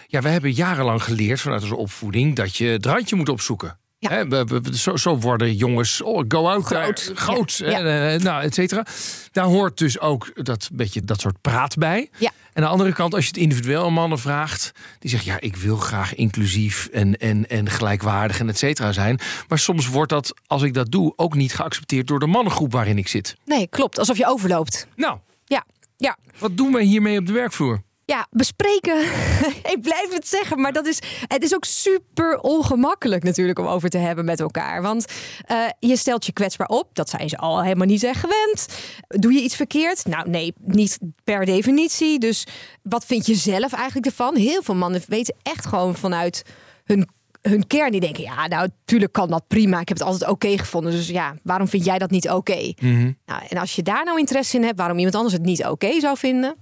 Ja, 0.07 0.21
we 0.21 0.29
hebben 0.29 0.51
jarenlang 0.51 1.03
geleerd 1.03 1.41
vanuit 1.41 1.61
onze 1.61 1.75
opvoeding 1.75 2.35
dat 2.35 2.55
je 2.55 2.65
het 2.65 2.85
randje 2.85 3.15
moet 3.15 3.29
opzoeken. 3.29 3.77
Ja. 4.09 4.27
We, 4.27 4.43
we, 4.45 4.77
zo, 4.77 4.95
zo, 4.95 5.17
worden 5.17 5.55
jongens, 5.55 6.01
oh, 6.01 6.23
go 6.27 6.47
out, 6.47 6.65
groot, 6.65 7.07
uh, 7.11 7.17
groot 7.17 7.53
ja. 7.53 7.79
en, 7.79 8.13
uh, 8.13 8.23
nou, 8.23 8.43
et 8.43 8.53
cetera. 8.53 8.85
Daar 9.31 9.45
hoort 9.45 9.77
dus 9.77 9.99
ook 9.99 10.45
dat 10.45 10.69
beetje 10.73 11.03
dat 11.03 11.21
soort 11.21 11.41
praat 11.41 11.75
bij. 11.75 12.09
Ja. 12.17 12.31
En 12.53 12.63
aan 12.63 12.63
de 12.63 12.67
andere 12.67 12.93
kant, 12.93 13.13
als 13.13 13.23
je 13.23 13.29
het 13.29 13.39
individueel 13.39 13.85
aan 13.85 13.93
mannen 13.93 14.19
vraagt, 14.19 14.71
die 14.99 15.09
zeggen 15.09 15.31
ja, 15.31 15.39
ik 15.39 15.55
wil 15.55 15.77
graag 15.77 16.15
inclusief 16.15 16.87
en, 16.87 17.17
en, 17.17 17.49
en 17.49 17.69
gelijkwaardig 17.69 18.39
en 18.39 18.49
et 18.49 18.57
cetera 18.57 18.91
zijn. 18.91 19.19
Maar 19.47 19.59
soms 19.59 19.87
wordt 19.87 20.09
dat, 20.09 20.33
als 20.47 20.61
ik 20.61 20.73
dat 20.73 20.91
doe, 20.91 21.13
ook 21.15 21.35
niet 21.35 21.53
geaccepteerd 21.53 22.07
door 22.07 22.19
de 22.19 22.27
mannengroep 22.27 22.71
waarin 22.71 22.97
ik 22.97 23.07
zit. 23.07 23.35
Nee, 23.45 23.67
klopt. 23.67 23.99
Alsof 23.99 24.17
je 24.17 24.27
overloopt. 24.27 24.87
Nou, 24.95 25.17
ja, 25.45 25.65
ja. 25.97 26.17
Wat 26.37 26.57
doen 26.57 26.73
wij 26.73 26.83
hiermee 26.83 27.19
op 27.19 27.25
de 27.25 27.33
werkvloer? 27.33 27.81
Ja, 28.13 28.27
bespreken. 28.31 29.01
ik 29.73 29.77
blijf 29.81 30.13
het 30.13 30.27
zeggen, 30.27 30.61
maar 30.61 30.73
dat 30.73 30.85
is, 30.85 30.99
het 31.27 31.43
is 31.43 31.55
ook 31.55 31.65
super 31.65 32.39
ongemakkelijk 32.39 33.23
natuurlijk 33.23 33.59
om 33.59 33.65
over 33.65 33.89
te 33.89 33.97
hebben 33.97 34.25
met 34.25 34.39
elkaar. 34.39 34.81
Want 34.81 35.05
uh, 35.51 35.65
je 35.79 35.95
stelt 35.95 36.25
je 36.25 36.31
kwetsbaar 36.31 36.67
op. 36.67 36.89
Dat 36.93 37.09
zijn 37.09 37.29
ze 37.29 37.37
al 37.37 37.63
helemaal 37.63 37.87
niet 37.87 38.03
echt 38.03 38.19
gewend. 38.19 38.67
Doe 39.07 39.33
je 39.33 39.41
iets 39.41 39.55
verkeerd? 39.55 40.05
Nou, 40.05 40.29
nee, 40.29 40.53
niet 40.65 40.99
per 41.23 41.45
definitie. 41.45 42.19
Dus 42.19 42.47
wat 42.83 43.05
vind 43.05 43.25
je 43.25 43.35
zelf 43.35 43.73
eigenlijk 43.73 44.05
ervan? 44.05 44.35
Heel 44.35 44.63
veel 44.63 44.75
mannen 44.75 45.01
weten 45.07 45.35
echt 45.41 45.65
gewoon 45.65 45.95
vanuit 45.95 46.43
hun 46.83 47.09
hun 47.41 47.67
kern 47.67 47.91
die 47.91 47.99
denken, 47.99 48.23
ja, 48.23 48.47
nou, 48.47 48.69
tuurlijk 48.85 49.11
kan 49.11 49.29
dat 49.29 49.47
prima. 49.47 49.79
Ik 49.79 49.87
heb 49.87 49.97
het 49.97 50.07
altijd 50.07 50.23
oké 50.23 50.31
okay 50.31 50.57
gevonden. 50.57 50.91
Dus 50.91 51.07
ja, 51.07 51.35
waarom 51.43 51.67
vind 51.67 51.85
jij 51.85 51.97
dat 51.97 52.09
niet 52.09 52.29
oké? 52.29 52.35
Okay? 52.35 52.77
Mm 52.81 52.95
-hmm. 52.95 53.17
nou, 53.25 53.41
en 53.49 53.57
als 53.57 53.75
je 53.75 53.81
daar 53.81 54.05
nou 54.05 54.19
interesse 54.19 54.57
in 54.57 54.63
hebt, 54.63 54.77
waarom 54.77 54.97
iemand 54.97 55.15
anders 55.15 55.33
het 55.33 55.43
niet 55.43 55.59
oké 55.59 55.69
okay 55.69 55.99
zou 55.99 56.17
vinden, 56.17 56.55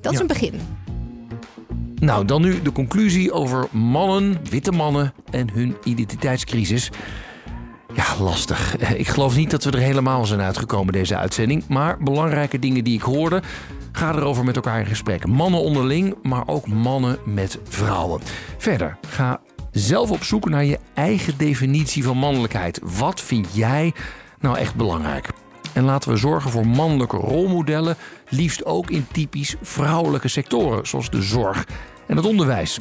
dat 0.00 0.12
is 0.12 0.18
een 0.18 0.26
begin. 0.26 0.82
Nou, 2.04 2.24
dan 2.24 2.42
nu 2.42 2.62
de 2.62 2.72
conclusie 2.72 3.32
over 3.32 3.66
mannen, 3.70 4.38
witte 4.50 4.72
mannen 4.72 5.14
en 5.30 5.50
hun 5.50 5.76
identiteitscrisis. 5.84 6.90
Ja, 7.94 8.04
lastig. 8.18 8.76
Ik 8.76 9.08
geloof 9.08 9.36
niet 9.36 9.50
dat 9.50 9.64
we 9.64 9.70
er 9.70 9.78
helemaal 9.78 10.26
zijn 10.26 10.40
uitgekomen 10.40 10.92
deze 10.92 11.16
uitzending. 11.16 11.64
Maar 11.68 11.98
belangrijke 11.98 12.58
dingen 12.58 12.84
die 12.84 12.94
ik 12.94 13.02
hoorde, 13.02 13.42
ga 13.92 14.14
erover 14.14 14.44
met 14.44 14.56
elkaar 14.56 14.80
in 14.80 14.86
gesprek. 14.86 15.26
Mannen 15.26 15.60
onderling, 15.60 16.14
maar 16.22 16.46
ook 16.46 16.66
mannen 16.66 17.18
met 17.24 17.58
vrouwen. 17.68 18.20
Verder, 18.58 18.96
ga 19.08 19.40
zelf 19.70 20.10
op 20.10 20.24
zoek 20.24 20.48
naar 20.48 20.64
je 20.64 20.78
eigen 20.94 21.38
definitie 21.38 22.04
van 22.04 22.16
mannelijkheid. 22.16 22.80
Wat 22.82 23.20
vind 23.20 23.48
jij 23.52 23.92
nou 24.40 24.58
echt 24.58 24.74
belangrijk? 24.74 25.28
En 25.72 25.84
laten 25.84 26.10
we 26.10 26.16
zorgen 26.16 26.50
voor 26.50 26.66
mannelijke 26.66 27.16
rolmodellen, 27.16 27.96
liefst 28.28 28.64
ook 28.64 28.90
in 28.90 29.06
typisch 29.12 29.54
vrouwelijke 29.62 30.28
sectoren, 30.28 30.86
zoals 30.86 31.10
de 31.10 31.22
zorg 31.22 31.64
en 32.06 32.16
het 32.16 32.26
onderwijs. 32.26 32.78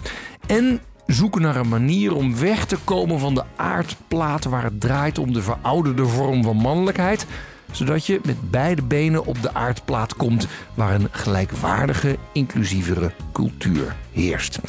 En 0.48 0.82
zoeken 1.06 1.42
naar 1.42 1.56
een 1.56 1.68
manier 1.68 2.16
om 2.16 2.38
weg 2.38 2.66
te 2.66 2.78
komen 2.84 3.20
van 3.20 3.36
de 3.36 3.44
aardplaat 3.56 4.44
waar 4.44 4.64
het 4.64 4.80
draait 4.80 5.18
om 5.18 5.34
de 5.34 5.42
verouderde 5.42 6.06
vorm 6.06 6.44
van 6.44 6.56
mannelijkheid, 6.56 7.26
zodat 7.72 8.06
je 8.06 8.20
met 8.26 8.52
beide 8.52 8.82
benen 8.82 9.26
op 9.26 9.42
de 9.42 9.54
aardplaat 9.54 10.16
komt 10.16 10.48
waar 10.74 10.94
een 10.94 11.08
gelijkwaardige, 11.12 12.18
inclusievere 12.32 13.12
cultuur 13.34 13.96
heerst. 14.12 14.60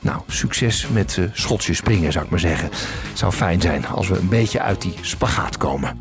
Nou, 0.00 0.20
succes 0.26 0.88
met 0.88 1.16
uh, 1.16 1.24
Schotse 1.32 1.74
springen, 1.74 2.12
zou 2.12 2.24
ik 2.24 2.30
maar 2.30 2.40
zeggen. 2.40 2.68
Het 3.08 3.18
zou 3.18 3.32
fijn 3.32 3.60
zijn 3.60 3.86
als 3.86 4.08
we 4.08 4.18
een 4.18 4.28
beetje 4.28 4.60
uit 4.60 4.82
die 4.82 4.94
spagaat 5.00 5.56
komen. 5.56 5.98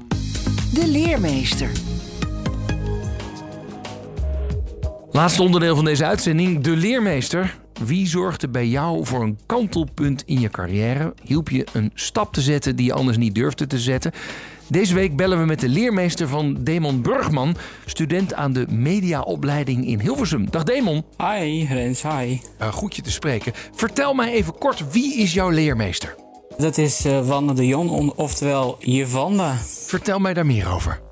De 0.73 0.87
leermeester. 0.87 1.69
Laatste 5.11 5.41
onderdeel 5.41 5.75
van 5.75 5.85
deze 5.85 6.05
uitzending, 6.05 6.63
de 6.63 6.75
leermeester. 6.75 7.59
Wie 7.85 8.07
zorgde 8.07 8.49
bij 8.49 8.67
jou 8.67 9.05
voor 9.05 9.21
een 9.21 9.39
kantelpunt 9.45 10.23
in 10.25 10.39
je 10.39 10.49
carrière? 10.49 11.13
Hielp 11.23 11.49
je 11.49 11.67
een 11.73 11.91
stap 11.93 12.33
te 12.33 12.41
zetten 12.41 12.75
die 12.75 12.85
je 12.85 12.93
anders 12.93 13.17
niet 13.17 13.35
durfde 13.35 13.67
te 13.67 13.79
zetten? 13.79 14.11
Deze 14.67 14.93
week 14.93 15.15
bellen 15.15 15.39
we 15.39 15.45
met 15.45 15.59
de 15.59 15.69
leermeester 15.69 16.27
van 16.27 16.57
Demon 16.59 17.01
Burgman, 17.01 17.55
student 17.85 18.33
aan 18.33 18.53
de 18.53 18.65
mediaopleiding 18.69 19.87
in 19.87 19.99
Hilversum. 19.99 20.49
Dag 20.49 20.63
Demon. 20.63 21.03
Hi, 21.17 21.65
Rens, 21.65 22.03
hi. 22.03 22.39
Uh, 22.61 22.67
goed 22.67 22.95
je 22.95 23.01
te 23.01 23.11
spreken. 23.11 23.53
Vertel 23.75 24.13
mij 24.13 24.31
even 24.31 24.57
kort, 24.57 24.91
wie 24.91 25.17
is 25.17 25.33
jouw 25.33 25.49
leermeester? 25.49 26.15
Dat 26.57 26.77
is 26.77 27.05
uh, 27.05 27.27
Wanda 27.27 27.53
de 27.53 27.67
Jon, 27.67 28.13
oftewel 28.15 28.77
Jevanda. 28.79 29.57
Vertel 29.85 30.19
mij 30.19 30.33
daar 30.33 30.45
meer 30.45 30.73
over. 30.73 31.10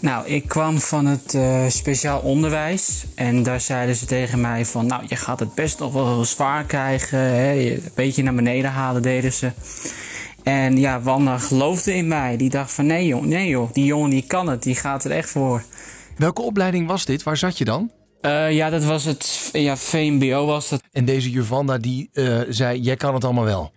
Nou, 0.00 0.26
ik 0.26 0.48
kwam 0.48 0.78
van 0.78 1.06
het 1.06 1.34
uh, 1.34 1.68
speciaal 1.68 2.20
onderwijs 2.20 3.04
en 3.14 3.42
daar 3.42 3.60
zeiden 3.60 3.96
ze 3.96 4.06
tegen 4.06 4.40
mij 4.40 4.64
van... 4.64 4.86
nou, 4.86 5.02
je 5.08 5.16
gaat 5.16 5.40
het 5.40 5.54
best 5.54 5.78
nog 5.78 5.92
wel 5.92 6.24
zwaar 6.24 6.64
krijgen, 6.64 7.18
hè? 7.18 7.52
een 7.52 7.82
beetje 7.94 8.22
naar 8.22 8.34
beneden 8.34 8.70
halen 8.70 9.02
deden 9.02 9.32
ze. 9.32 9.52
En 10.42 10.76
ja, 10.76 11.00
Wanda 11.00 11.38
geloofde 11.38 11.94
in 11.94 12.08
mij. 12.08 12.36
Die 12.36 12.50
dacht 12.50 12.72
van 12.72 12.86
nee 12.86 13.06
joh, 13.06 13.22
nee 13.22 13.48
joh, 13.48 13.72
die 13.72 13.84
jongen 13.84 14.10
die 14.10 14.24
kan 14.26 14.48
het, 14.48 14.62
die 14.62 14.74
gaat 14.74 15.04
er 15.04 15.10
echt 15.10 15.30
voor. 15.30 15.62
Welke 16.16 16.42
opleiding 16.42 16.86
was 16.86 17.04
dit? 17.04 17.22
Waar 17.22 17.36
zat 17.36 17.58
je 17.58 17.64
dan? 17.64 17.90
Uh, 18.22 18.52
ja, 18.52 18.70
dat 18.70 18.84
was 18.84 19.04
het 19.04 19.50
ja, 19.52 19.76
VMBO 19.76 20.46
was 20.46 20.68
dat. 20.68 20.82
En 20.92 21.04
deze 21.04 21.30
Juvanda 21.30 21.78
die 21.78 22.10
uh, 22.12 22.40
zei, 22.48 22.80
jij 22.80 22.96
kan 22.96 23.14
het 23.14 23.24
allemaal 23.24 23.44
wel? 23.44 23.72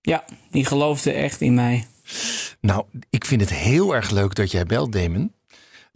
Ja, 0.00 0.24
die 0.50 0.64
geloofde 0.64 1.12
echt 1.12 1.40
in 1.40 1.54
mij. 1.54 1.86
Nou, 2.60 2.84
ik 3.10 3.24
vind 3.24 3.40
het 3.40 3.52
heel 3.52 3.94
erg 3.94 4.10
leuk 4.10 4.34
dat 4.34 4.50
jij 4.50 4.64
belt, 4.64 4.92
Damon. 4.92 5.32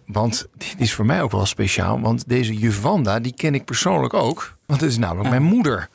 Want 0.06 0.46
dit 0.56 0.74
is 0.78 0.92
voor 0.92 1.06
mij 1.06 1.22
ook 1.22 1.30
wel 1.30 1.46
speciaal. 1.46 2.00
Want 2.00 2.28
deze 2.28 2.54
Juvanda, 2.54 3.20
die 3.20 3.34
ken 3.34 3.54
ik 3.54 3.64
persoonlijk 3.64 4.14
ook. 4.14 4.58
Want 4.66 4.80
het 4.80 4.90
is 4.90 4.98
namelijk 4.98 5.28
mijn 5.28 5.42
moeder. 5.42 5.88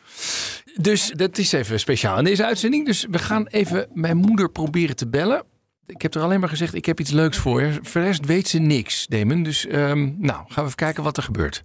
Dus 0.75 1.11
dat 1.15 1.37
is 1.37 1.51
even 1.51 1.79
speciaal 1.79 2.17
in 2.17 2.23
deze 2.23 2.45
uitzending. 2.45 2.85
Dus 2.85 3.05
we 3.09 3.19
gaan 3.19 3.47
even 3.47 3.87
mijn 3.93 4.17
moeder 4.17 4.49
proberen 4.49 4.95
te 4.95 5.07
bellen. 5.07 5.43
Ik 5.85 6.01
heb 6.01 6.13
er 6.13 6.21
alleen 6.21 6.39
maar 6.39 6.49
gezegd, 6.49 6.73
ik 6.73 6.85
heb 6.85 6.99
iets 6.99 7.11
leuks 7.11 7.37
voor 7.37 7.61
je. 7.61 7.79
Voor 7.81 8.01
de 8.01 8.07
rest 8.07 8.25
weet 8.25 8.47
ze 8.47 8.59
niks, 8.59 9.07
Damon. 9.07 9.43
Dus 9.43 9.65
um, 9.65 10.15
nou, 10.19 10.37
gaan 10.47 10.47
we 10.55 10.61
even 10.61 10.75
kijken 10.75 11.03
wat 11.03 11.17
er 11.17 11.23
gebeurt. 11.23 11.63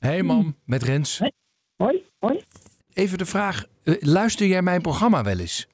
Hey 0.00 0.22
mam, 0.22 0.56
met 0.64 0.82
Rens. 0.82 1.20
Hoi, 1.76 2.02
hoi. 2.18 2.44
Even 2.92 3.18
de 3.18 3.26
vraag, 3.26 3.64
luister 4.00 4.46
jij 4.46 4.62
mijn 4.62 4.82
programma 4.82 5.22
wel 5.22 5.38
eens? 5.38 5.66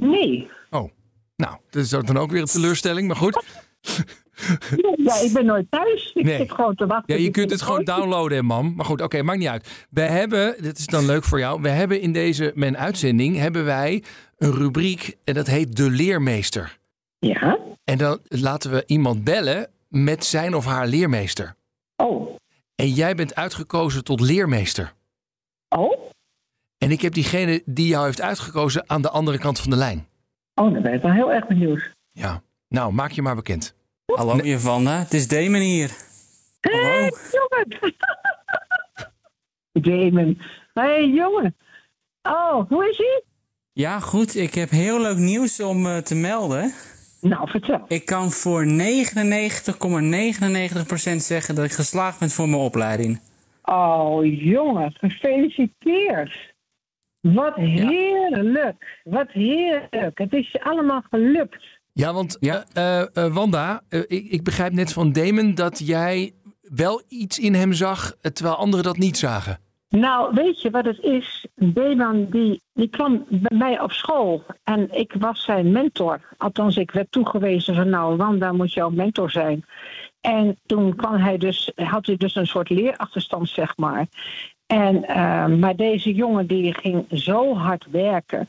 Nee. 0.00 0.50
Oh, 0.70 0.90
nou, 1.36 1.56
dat 1.70 1.82
is 1.82 1.88
dan 1.88 2.16
ook 2.16 2.30
weer 2.30 2.40
een 2.40 2.46
teleurstelling, 2.46 3.06
maar 3.06 3.16
goed. 3.16 3.42
Ja, 4.96 5.20
ik 5.20 5.32
ben 5.32 5.44
nooit 5.44 5.66
thuis. 5.70 6.12
Ik 6.14 6.24
Nee. 6.24 6.36
zit 6.36 6.52
gewoon 6.52 6.74
te 6.74 6.86
wachten. 6.86 7.14
Ja, 7.16 7.22
je 7.22 7.30
kunt 7.30 7.50
het 7.50 7.62
gewoon 7.62 7.84
downloaden, 7.84 8.36
hè, 8.36 8.42
mam. 8.42 8.74
Maar 8.74 8.84
goed, 8.84 9.00
oké, 9.00 9.22
maakt 9.22 9.38
niet 9.38 9.48
uit. 9.48 9.86
We 9.90 10.00
hebben, 10.00 10.62
dit 10.62 10.78
is 10.78 10.86
dan 10.86 11.06
leuk 11.06 11.24
voor 11.24 11.38
jou. 11.38 11.62
We 11.62 11.68
hebben 11.68 12.00
in 12.00 12.12
deze 12.12 12.52
mijn 12.54 12.78
uitzending 12.78 13.36
hebben 13.36 13.64
wij 13.64 14.02
een 14.38 14.52
rubriek 14.52 15.16
en 15.24 15.34
dat 15.34 15.46
heet 15.46 15.76
de 15.76 15.90
leermeester. 15.90 16.78
Ja. 17.18 17.58
En 17.84 17.98
dan 17.98 18.18
laten 18.28 18.70
we 18.70 18.82
iemand 18.86 19.24
bellen 19.24 19.70
met 19.88 20.24
zijn 20.24 20.54
of 20.54 20.64
haar 20.64 20.86
leermeester. 20.86 21.54
Oh. 21.96 22.36
En 22.74 22.88
jij 22.88 23.14
bent 23.14 23.34
uitgekozen 23.34 24.04
tot 24.04 24.20
leermeester. 24.20 24.92
Oh? 25.68 26.01
En 26.82 26.90
ik 26.90 27.00
heb 27.00 27.12
diegene 27.12 27.62
die 27.64 27.86
jou 27.86 28.04
heeft 28.04 28.20
uitgekozen 28.20 28.84
aan 28.86 29.02
de 29.02 29.10
andere 29.10 29.38
kant 29.38 29.60
van 29.60 29.70
de 29.70 29.76
lijn. 29.76 30.06
Oh, 30.54 30.72
dan 30.72 30.82
ben 30.82 30.92
ik 30.92 31.02
wel 31.02 31.12
heel 31.12 31.32
erg 31.32 31.46
benieuwd. 31.46 31.92
Ja. 32.12 32.42
Nou, 32.68 32.92
maak 32.92 33.10
je 33.10 33.22
maar 33.22 33.34
bekend. 33.34 33.76
Hallo 34.06 34.36
Jevanda, 34.36 34.98
het 34.98 35.14
is 35.14 35.28
Damon 35.28 35.60
hier. 35.60 35.90
Hé, 36.60 37.08
jongen. 37.30 37.94
Damon. 40.12 40.40
Hé, 40.74 40.82
hey, 40.82 41.08
jongen. 41.08 41.56
Oh, 42.22 42.68
hoe 42.68 42.88
is 42.88 42.98
ie? 42.98 43.24
Ja, 43.72 44.00
goed. 44.00 44.36
Ik 44.36 44.54
heb 44.54 44.70
heel 44.70 45.00
leuk 45.00 45.16
nieuws 45.16 45.60
om 45.60 45.86
uh, 45.86 45.96
te 45.96 46.14
melden. 46.14 46.72
Nou, 47.20 47.50
vertel. 47.50 47.84
Ik 47.88 48.04
kan 48.04 48.30
voor 48.30 48.64
99,99% 48.64 48.70
zeggen 51.16 51.54
dat 51.54 51.64
ik 51.64 51.72
geslaagd 51.72 52.18
ben 52.18 52.30
voor 52.30 52.48
mijn 52.48 52.62
opleiding. 52.62 53.20
Oh, 53.62 54.24
jongen, 54.42 54.94
gefeliciteerd. 55.00 56.51
Wat 57.22 57.54
heerlijk. 57.54 59.00
Wat 59.04 59.30
heerlijk. 59.30 60.18
Het 60.18 60.32
is 60.32 60.52
je 60.52 60.64
allemaal 60.64 61.02
gelukt. 61.10 61.64
Ja, 61.92 62.12
want 62.12 62.36
ja. 62.40 62.64
Uh, 62.76 63.24
uh, 63.24 63.34
Wanda, 63.34 63.82
uh, 63.88 64.00
ik, 64.00 64.26
ik, 64.30 64.44
begrijp 64.44 64.72
net 64.72 64.92
van 64.92 65.12
Damon 65.12 65.54
dat 65.54 65.78
jij 65.86 66.32
wel 66.60 67.02
iets 67.08 67.38
in 67.38 67.54
hem 67.54 67.72
zag, 67.72 68.14
terwijl 68.32 68.56
anderen 68.56 68.84
dat 68.84 68.96
niet 68.96 69.18
zagen. 69.18 69.58
Nou, 69.88 70.34
weet 70.34 70.62
je 70.62 70.70
wat 70.70 70.84
het 70.84 71.00
is? 71.00 71.46
Damon 71.54 72.26
die, 72.30 72.62
die 72.72 72.88
kwam 72.88 73.24
bij 73.28 73.58
mij 73.58 73.80
op 73.80 73.92
school 73.92 74.44
en 74.64 74.88
ik 74.90 75.14
was 75.18 75.44
zijn 75.44 75.72
mentor. 75.72 76.20
Althans, 76.38 76.76
ik 76.76 76.90
werd 76.90 77.10
toegewezen 77.10 77.74
van 77.74 77.88
nou, 77.88 78.16
Wanda 78.16 78.52
moet 78.52 78.72
jouw 78.72 78.90
mentor 78.90 79.30
zijn. 79.30 79.64
En 80.20 80.58
toen 80.66 80.96
kwam 80.96 81.16
hij 81.16 81.38
dus, 81.38 81.72
had 81.74 82.06
hij 82.06 82.16
dus 82.16 82.34
een 82.34 82.46
soort 82.46 82.70
leerachterstand, 82.70 83.48
zeg 83.48 83.76
maar. 83.76 84.06
En, 84.72 85.58
maar 85.58 85.76
deze 85.76 86.14
jongen 86.14 86.46
die 86.46 86.74
ging 86.74 87.04
zo 87.10 87.54
hard 87.54 87.86
werken. 87.90 88.48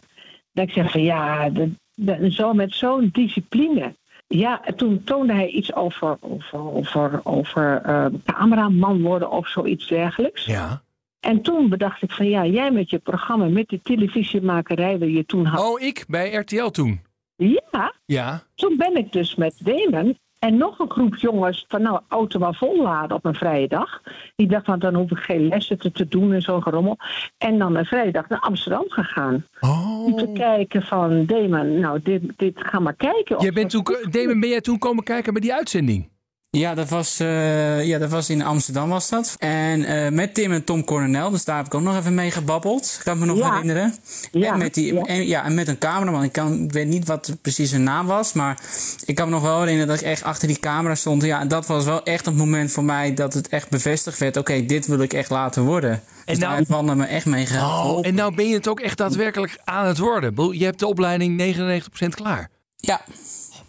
Dat 0.51 0.67
ik 0.67 0.73
zeg 0.73 0.91
van 0.91 1.01
ja, 1.01 1.49
de, 1.49 1.71
de, 1.95 2.31
zo 2.31 2.53
met 2.53 2.73
zo'n 2.73 3.09
discipline. 3.11 3.95
Ja, 4.27 4.61
toen 4.75 5.03
toonde 5.03 5.33
hij 5.33 5.47
iets 5.47 5.73
over, 5.73 6.17
over, 6.19 6.59
over, 6.73 7.19
over 7.23 7.81
uh, 7.85 8.05
cameraman 8.25 9.01
worden 9.01 9.31
of 9.31 9.47
zoiets 9.47 9.87
dergelijks. 9.87 10.45
Ja. 10.45 10.81
En 11.19 11.41
toen 11.41 11.69
bedacht 11.69 12.01
ik 12.01 12.11
van 12.11 12.29
ja, 12.29 12.45
jij 12.45 12.71
met 12.71 12.89
je 12.89 12.97
programma, 12.97 13.45
met 13.45 13.67
die 13.67 13.79
televisiemakerij 13.83 14.97
die 14.97 15.11
je 15.11 15.25
toen 15.25 15.45
had. 15.45 15.63
Oh, 15.65 15.81
ik 15.81 16.05
bij 16.07 16.33
RTL 16.33 16.67
toen? 16.67 17.01
Ja. 17.35 17.93
Ja. 18.05 18.43
Toen 18.55 18.77
ben 18.77 18.95
ik 18.95 19.11
dus 19.11 19.35
met 19.35 19.55
Damon 19.63 20.17
en 20.43 20.57
nog 20.57 20.79
een 20.79 20.91
groep 20.91 21.15
jongens 21.15 21.65
van 21.67 21.81
nou, 21.81 21.99
auto 22.07 22.39
maar 22.39 22.55
volladen 22.55 23.17
op 23.17 23.25
een 23.25 23.35
vrije 23.35 23.67
dag. 23.67 24.01
Die 24.35 24.47
dacht 24.47 24.65
van 24.65 24.79
dan 24.79 24.95
hoef 24.95 25.11
ik 25.11 25.17
geen 25.17 25.47
lessen 25.47 25.79
te, 25.79 25.91
te 25.91 26.07
doen 26.07 26.33
en 26.33 26.41
zo'n 26.41 26.61
gerommel. 26.61 26.97
En 27.37 27.57
dan 27.57 27.75
een 27.75 27.85
vrije 27.85 28.11
dag 28.11 28.29
naar 28.29 28.39
Amsterdam 28.39 28.85
gegaan. 28.87 29.45
Oh. 29.59 30.05
Om 30.05 30.15
te 30.15 30.31
kijken 30.33 30.81
van 30.81 31.25
Damon, 31.25 31.79
nou 31.79 31.99
dit, 32.03 32.21
dit 32.35 32.53
ga 32.55 32.79
maar 32.79 32.95
kijken. 32.95 33.39
Jij 33.39 33.51
bent 33.51 33.69
toen, 33.69 33.83
Damon, 34.09 34.39
ben 34.39 34.49
jij 34.49 34.61
toen 34.61 34.77
komen 34.77 35.03
kijken 35.03 35.33
bij 35.33 35.41
die 35.41 35.53
uitzending? 35.53 36.11
Ja, 36.57 36.73
dat 36.73 36.89
was, 36.89 37.19
uh, 37.21 37.85
ja, 37.85 37.97
dat 37.97 38.09
was 38.09 38.29
in 38.29 38.41
Amsterdam 38.41 38.89
was 38.89 39.09
dat. 39.09 39.35
En 39.39 39.79
uh, 39.79 40.09
met 40.09 40.33
Tim 40.33 40.51
en 40.51 40.63
Tom 40.63 40.83
Coronel, 40.83 41.29
dus 41.29 41.45
daar 41.45 41.57
heb 41.57 41.65
ik 41.65 41.73
ook 41.73 41.81
nog 41.81 41.97
even 41.97 42.13
mee 42.13 42.31
gebabbeld. 42.31 42.99
Kan 43.03 43.13
ik 43.13 43.19
me 43.19 43.25
nog 43.25 43.37
ja. 43.37 43.51
herinneren. 43.51 43.95
Ja. 44.31 44.51
En, 44.51 44.57
met 44.57 44.73
die, 44.73 44.93
ja. 44.93 45.01
En, 45.01 45.27
ja, 45.27 45.43
en 45.43 45.53
met 45.53 45.67
een 45.67 45.77
cameraman. 45.77 46.23
Ik, 46.23 46.31
kan, 46.31 46.63
ik 46.63 46.71
weet 46.71 46.87
niet 46.87 47.07
wat 47.07 47.35
precies 47.41 47.69
zijn 47.69 47.83
naam 47.83 48.05
was, 48.05 48.33
maar 48.33 48.59
ik 49.05 49.15
kan 49.15 49.25
me 49.25 49.33
nog 49.33 49.41
wel 49.41 49.59
herinneren 49.59 49.87
dat 49.87 49.99
ik 49.99 50.05
echt 50.07 50.23
achter 50.23 50.47
die 50.47 50.59
camera 50.59 50.95
stond. 50.95 51.23
Ja, 51.23 51.39
en 51.39 51.47
dat 51.47 51.67
was 51.67 51.85
wel 51.85 52.03
echt 52.03 52.25
het 52.25 52.35
moment 52.35 52.71
voor 52.71 52.83
mij 52.83 53.13
dat 53.13 53.33
het 53.33 53.49
echt 53.49 53.69
bevestigd 53.69 54.19
werd. 54.19 54.37
Oké, 54.37 54.51
okay, 54.51 54.65
dit 54.65 54.87
wil 54.87 54.99
ik 54.99 55.13
echt 55.13 55.29
laten 55.29 55.63
worden. 55.63 55.91
En 55.91 56.01
dus 56.25 56.37
nou, 56.37 56.39
daar 56.39 56.57
heeft 56.57 56.69
Wanda 56.69 56.95
me 56.95 57.05
echt 57.05 57.25
mee 57.25 57.45
geholpen. 57.45 57.95
Oh, 57.95 58.07
en 58.07 58.15
nou 58.15 58.35
ben 58.35 58.47
je 58.47 58.55
het 58.55 58.67
ook 58.67 58.79
echt 58.79 58.97
daadwerkelijk 58.97 59.57
aan 59.63 59.85
het 59.85 59.97
worden. 59.97 60.57
Je 60.57 60.65
hebt 60.65 60.79
de 60.79 60.87
opleiding 60.87 61.55
99% 62.03 62.07
klaar. 62.09 62.49
Ja. 62.77 63.01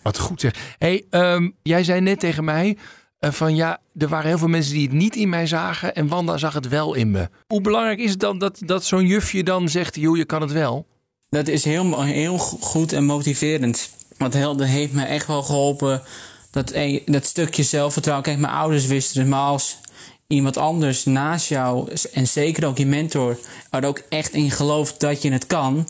Wat 0.04 0.18
goed 0.18 0.40
zeg. 0.40 0.74
hey, 0.78 1.04
um, 1.10 1.54
jij 1.62 1.84
zei 1.84 2.00
net 2.00 2.20
tegen 2.20 2.44
mij 2.44 2.76
van 3.20 3.54
ja, 3.54 3.80
er 3.96 4.08
waren 4.08 4.28
heel 4.28 4.38
veel 4.38 4.48
mensen 4.48 4.72
die 4.72 4.82
het 4.82 4.92
niet 4.92 5.16
in 5.16 5.28
mij 5.28 5.46
zagen 5.46 5.94
en 5.94 6.08
Wanda 6.08 6.36
zag 6.36 6.54
het 6.54 6.68
wel 6.68 6.94
in 6.94 7.10
me. 7.10 7.28
Hoe 7.46 7.60
belangrijk 7.60 7.98
is 7.98 8.10
het 8.10 8.20
dan 8.20 8.38
dat, 8.38 8.58
dat 8.64 8.84
zo'n 8.84 9.06
jufje 9.06 9.42
dan 9.42 9.68
zegt, 9.68 9.96
joh, 9.96 10.16
je 10.16 10.24
kan 10.24 10.40
het 10.40 10.52
wel? 10.52 10.86
Dat 11.28 11.48
is 11.48 11.64
heel, 11.64 12.02
heel 12.02 12.38
goed 12.38 12.92
en 12.92 13.04
motiverend. 13.04 13.90
Want 14.16 14.34
heel, 14.34 14.56
dat 14.56 14.66
heeft 14.66 14.92
me 14.92 15.04
echt 15.04 15.26
wel 15.26 15.42
geholpen, 15.42 16.02
dat, 16.50 16.72
dat 17.06 17.24
stukje 17.24 17.62
zelfvertrouwen. 17.62 18.26
Kijk, 18.26 18.38
mijn 18.38 18.52
ouders 18.52 18.86
wisten 18.86 19.20
het, 19.20 19.30
maar 19.30 19.40
als 19.40 19.78
iemand 20.26 20.56
anders 20.56 21.04
naast 21.04 21.48
jou, 21.48 21.90
en 22.12 22.28
zeker 22.28 22.66
ook 22.66 22.78
je 22.78 22.86
mentor, 22.86 23.38
er 23.70 23.84
ook 23.84 24.02
echt 24.08 24.32
in 24.32 24.50
gelooft 24.50 25.00
dat 25.00 25.22
je 25.22 25.32
het 25.32 25.46
kan... 25.46 25.86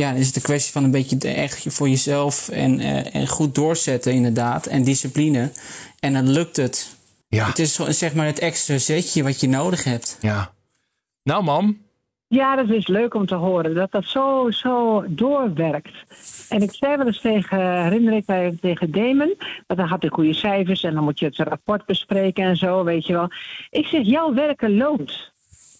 Ja, 0.00 0.10
dan 0.10 0.20
is 0.20 0.26
het 0.26 0.36
een 0.36 0.42
kwestie 0.42 0.72
van 0.72 0.84
een 0.84 0.90
beetje 0.90 1.18
echt 1.18 1.64
voor 1.68 1.88
jezelf 1.88 2.48
en, 2.48 2.80
uh, 2.80 3.14
en 3.14 3.28
goed 3.28 3.54
doorzetten 3.54 4.12
inderdaad. 4.12 4.66
En 4.66 4.84
discipline. 4.84 5.50
En 6.00 6.12
dan 6.12 6.30
lukt 6.30 6.56
het. 6.56 6.96
Ja. 7.28 7.46
Het 7.46 7.58
is 7.58 7.74
zeg 7.74 8.14
maar 8.14 8.26
het 8.26 8.38
extra 8.38 8.78
zetje 8.78 9.22
wat 9.22 9.40
je 9.40 9.48
nodig 9.48 9.84
hebt. 9.84 10.18
Ja. 10.20 10.52
Nou, 11.22 11.44
mam. 11.44 11.78
Ja, 12.28 12.56
dat 12.56 12.68
is 12.68 12.86
leuk 12.86 13.14
om 13.14 13.26
te 13.26 13.34
horen. 13.34 13.74
Dat 13.74 13.92
dat 13.92 14.04
zo, 14.04 14.50
zo 14.50 15.04
doorwerkt. 15.08 15.94
En 16.48 16.62
ik 16.62 16.74
zei 16.74 16.96
wel 16.96 17.06
eens 17.06 17.20
tegen, 17.20 17.82
herinner 17.82 18.12
ik 18.12 18.26
mij 18.26 18.56
tegen 18.60 18.90
Damon, 18.92 19.34
dat 19.66 19.76
dan 19.76 19.86
had 19.86 20.02
hij 20.02 20.10
goede 20.10 20.34
cijfers 20.34 20.82
en 20.82 20.94
dan 20.94 21.04
moet 21.04 21.18
je 21.18 21.26
het 21.26 21.36
rapport 21.36 21.86
bespreken 21.86 22.44
en 22.44 22.56
zo, 22.56 22.84
weet 22.84 23.06
je 23.06 23.12
wel. 23.12 23.28
Ik 23.70 23.86
zeg, 23.86 24.06
jouw 24.06 24.34
werken 24.34 24.76
loont. 24.76 25.34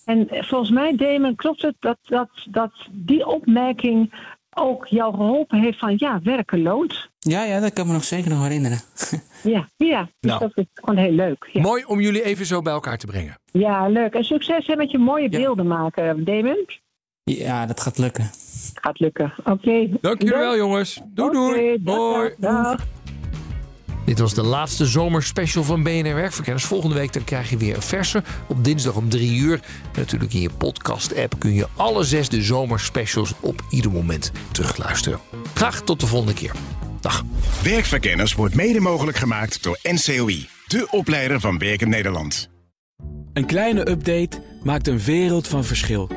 En 0.06 0.28
volgens 0.30 0.70
mij, 0.70 0.96
Damon, 0.96 1.34
klopt 1.34 1.62
het 1.62 1.74
dat, 1.78 1.98
dat, 2.02 2.28
dat 2.50 2.72
die 2.90 3.26
opmerking 3.26 4.12
ook 4.54 4.86
jou 4.86 5.14
geholpen 5.14 5.60
heeft 5.60 5.78
van 5.78 5.94
ja, 5.96 6.20
werken 6.22 6.62
loont. 6.62 7.08
Ja, 7.18 7.44
ja, 7.44 7.60
dat 7.60 7.72
kan 7.72 7.82
ik 7.82 7.88
me 7.88 7.96
nog 7.96 8.04
zeker 8.04 8.30
nog 8.30 8.42
herinneren. 8.42 8.78
ja, 9.42 9.68
ja 9.76 10.02
dus 10.20 10.30
nou, 10.30 10.40
dat 10.40 10.50
is 10.54 10.64
gewoon 10.74 10.96
heel 10.96 11.12
leuk. 11.12 11.48
Ja. 11.52 11.62
Mooi 11.62 11.84
om 11.84 12.00
jullie 12.00 12.22
even 12.22 12.46
zo 12.46 12.62
bij 12.62 12.72
elkaar 12.72 12.98
te 12.98 13.06
brengen. 13.06 13.38
Ja, 13.52 13.88
leuk. 13.88 14.14
En 14.14 14.24
succes 14.24 14.66
hè, 14.66 14.76
met 14.76 14.90
je 14.90 14.98
mooie 14.98 15.28
beelden 15.28 15.66
maken, 15.66 16.24
Damon. 16.24 16.66
Ja, 17.22 17.66
dat 17.66 17.80
gaat 17.80 17.98
lukken. 17.98 18.30
Gaat 18.74 19.00
lukken. 19.00 19.32
Oké. 19.38 19.50
Okay. 19.50 19.96
Dank 20.00 20.22
jullie 20.22 20.38
wel, 20.38 20.56
jongens. 20.56 21.00
Doei, 21.06 21.32
doei. 21.32 21.74
Okay, 21.74 21.94
Hoi. 21.94 22.34
Dag, 22.38 22.62
dag. 22.62 22.86
Dit 24.06 24.18
was 24.18 24.34
de 24.34 24.42
laatste 24.42 24.86
zomerspecial 24.86 25.64
van 25.64 25.82
BNR 25.82 26.14
Werkverkenners. 26.14 26.64
Volgende 26.64 26.94
week 26.94 27.12
dan 27.12 27.24
krijg 27.24 27.50
je 27.50 27.56
weer 27.56 27.74
een 27.74 27.82
verse. 27.82 28.22
Op 28.46 28.64
dinsdag 28.64 28.94
om 28.94 29.08
drie 29.08 29.38
uur. 29.38 29.54
En 29.92 30.00
natuurlijk 30.00 30.34
in 30.34 30.40
je 30.40 30.50
podcast-app 30.50 31.38
kun 31.38 31.54
je 31.54 31.66
alle 31.76 32.04
zes 32.04 32.28
de 32.28 32.42
zomerspecials 32.42 33.32
op 33.40 33.64
ieder 33.70 33.90
moment 33.90 34.32
terugluisteren. 34.52 35.18
Graag 35.54 35.80
tot 35.82 36.00
de 36.00 36.06
volgende 36.06 36.34
keer. 36.34 36.52
Dag. 37.00 37.24
Werkverkenners 37.62 38.34
wordt 38.34 38.54
mede 38.54 38.80
mogelijk 38.80 39.16
gemaakt 39.16 39.62
door 39.62 39.78
NCOI. 39.82 40.48
De 40.66 40.86
opleider 40.90 41.40
van 41.40 41.58
Werken 41.58 41.88
Nederland. 41.88 42.48
Een 43.32 43.46
kleine 43.46 43.90
update 43.90 44.42
maakt 44.62 44.88
een 44.88 45.00
wereld 45.00 45.48
van 45.48 45.64
verschil. 45.64 46.10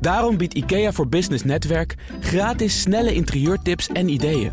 Daarom 0.00 0.36
biedt 0.36 0.54
IKEA 0.54 0.92
voor 0.92 1.08
Business 1.08 1.44
Netwerk 1.44 1.94
gratis 2.20 2.80
snelle 2.80 3.14
interieurtips 3.14 3.88
en 3.88 4.08
ideeën. 4.08 4.52